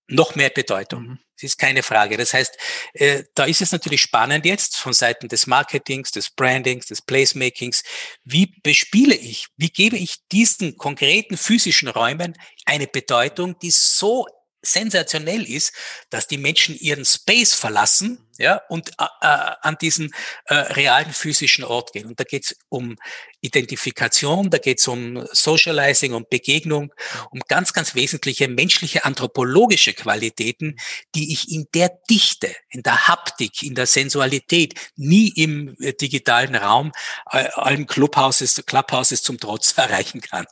noch 0.09 0.37
mehr 0.37 0.51
Bedeutung. 0.51 1.03
Mhm. 1.03 1.19
Das 1.41 1.53
ist 1.53 1.59
keine 1.59 1.83
Frage. 1.83 2.17
Das 2.17 2.35
heißt, 2.35 2.57
äh, 2.95 3.25
da 3.35 3.45
ist 3.45 3.63
es 3.63 3.73
natürlich 3.73 4.03
spannend 4.03 4.45
jetzt 4.45 4.77
von 4.77 4.93
Seiten 4.93 5.29
des 5.29 5.47
Marketings, 5.47 6.11
des 6.11 6.31
Brandings, 6.31 6.87
des 6.87 7.03
Placemakings. 7.03 7.83
Wie 8.25 8.55
bespiele 8.63 9.15
ich, 9.15 9.47
wie 9.57 9.71
gebe 9.71 9.97
ich 9.97 10.17
diesen 10.31 10.77
konkreten 10.77 11.37
physischen 11.37 11.89
Räumen 11.89 12.37
eine 12.67 12.87
Bedeutung, 12.87 13.59
die 13.61 13.71
so 13.71 14.27
sensationell 14.63 15.43
ist, 15.43 15.73
dass 16.11 16.27
die 16.27 16.39
Menschen 16.39 16.77
ihren 16.79 17.05
Space 17.05 17.55
verlassen 17.55 18.27
ja, 18.39 18.61
und 18.69 18.91
äh, 18.99 19.05
äh, 19.21 19.53
an 19.61 19.77
diesen 19.81 20.13
äh, 20.47 20.55
realen 20.55 21.13
physischen 21.13 21.63
Ort 21.63 21.93
gehen. 21.93 22.07
Und 22.07 22.19
da 22.21 22.25
geht 22.25 22.45
es 22.45 22.57
um 22.69 22.97
Identifikation, 23.43 24.51
da 24.51 24.59
geht 24.59 24.79
es 24.79 24.89
um 24.89 25.27
Socializing, 25.33 26.15
um 26.15 26.27
Begegnung, 26.29 26.93
um 27.31 27.41
ganz, 27.49 27.73
ganz 27.73 27.95
wesentliche 27.95 28.49
menschliche 28.49 29.05
anthropologische 29.05 29.93
Qualitäten, 29.93 30.77
die 31.15 31.33
ich 31.33 31.53
in 31.53 31.67
der 31.75 31.91
Dichte, 32.09 32.55
in 32.71 32.83
der 32.83 33.09
Haptik, 33.09 33.63
in 33.63 33.75
der 33.75 33.87
Sensualität 33.87 34.75
nie 34.97 35.29
im 35.29 35.77
äh, 35.81 35.93
digitalen 35.93 36.55
Raum 36.55 36.93
äh, 37.31 37.49
allen 37.55 37.87
Clubhouses, 37.87 38.63
Clubhouses 38.67 39.23
zum 39.23 39.39
Trotz 39.39 39.73
erreichen 39.77 40.21
kann. 40.23 40.47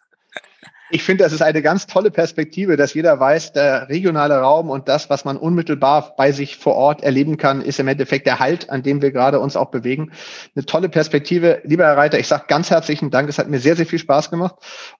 Ich 0.90 1.02
finde, 1.02 1.24
das 1.24 1.32
ist 1.32 1.42
eine 1.42 1.60
ganz 1.60 1.86
tolle 1.86 2.10
Perspektive, 2.10 2.76
dass 2.76 2.94
jeder 2.94 3.20
weiß, 3.20 3.52
der 3.52 3.88
regionale 3.88 4.38
Raum 4.38 4.70
und 4.70 4.88
das, 4.88 5.10
was 5.10 5.24
man 5.24 5.36
unmittelbar 5.36 6.14
bei 6.16 6.32
sich 6.32 6.56
vor 6.56 6.74
Ort 6.74 7.02
erleben 7.02 7.36
kann, 7.36 7.60
ist 7.60 7.78
im 7.78 7.88
Endeffekt 7.88 8.26
der 8.26 8.38
Halt, 8.38 8.70
an 8.70 8.82
dem 8.82 9.02
wir 9.02 9.12
gerade 9.12 9.40
uns 9.40 9.56
auch 9.56 9.70
bewegen. 9.70 10.12
Eine 10.54 10.64
tolle 10.64 10.88
Perspektive. 10.88 11.60
Lieber 11.64 11.84
Herr 11.84 11.96
Reiter, 11.96 12.18
ich 12.18 12.26
sage 12.26 12.44
ganz 12.48 12.70
herzlichen 12.70 13.10
Dank. 13.10 13.28
Es 13.28 13.38
hat 13.38 13.48
mir 13.48 13.60
sehr, 13.60 13.76
sehr 13.76 13.86
viel 13.86 13.98
Spaß 13.98 14.30
gemacht 14.30 14.56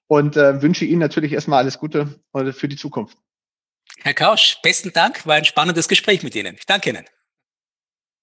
und 0.06 0.36
äh, 0.36 0.60
wünsche 0.60 0.84
Ihnen 0.84 1.00
natürlich 1.00 1.32
erstmal 1.32 1.60
alles 1.60 1.78
Gute 1.78 2.20
für 2.52 2.68
die 2.68 2.76
Zukunft. 2.76 3.16
Herr 4.02 4.14
Kausch, 4.14 4.58
besten 4.62 4.92
Dank. 4.92 5.26
War 5.26 5.36
ein 5.36 5.44
spannendes 5.44 5.88
Gespräch 5.88 6.22
mit 6.22 6.34
Ihnen. 6.34 6.54
Ich 6.58 6.66
danke 6.66 6.90
Ihnen. 6.90 7.04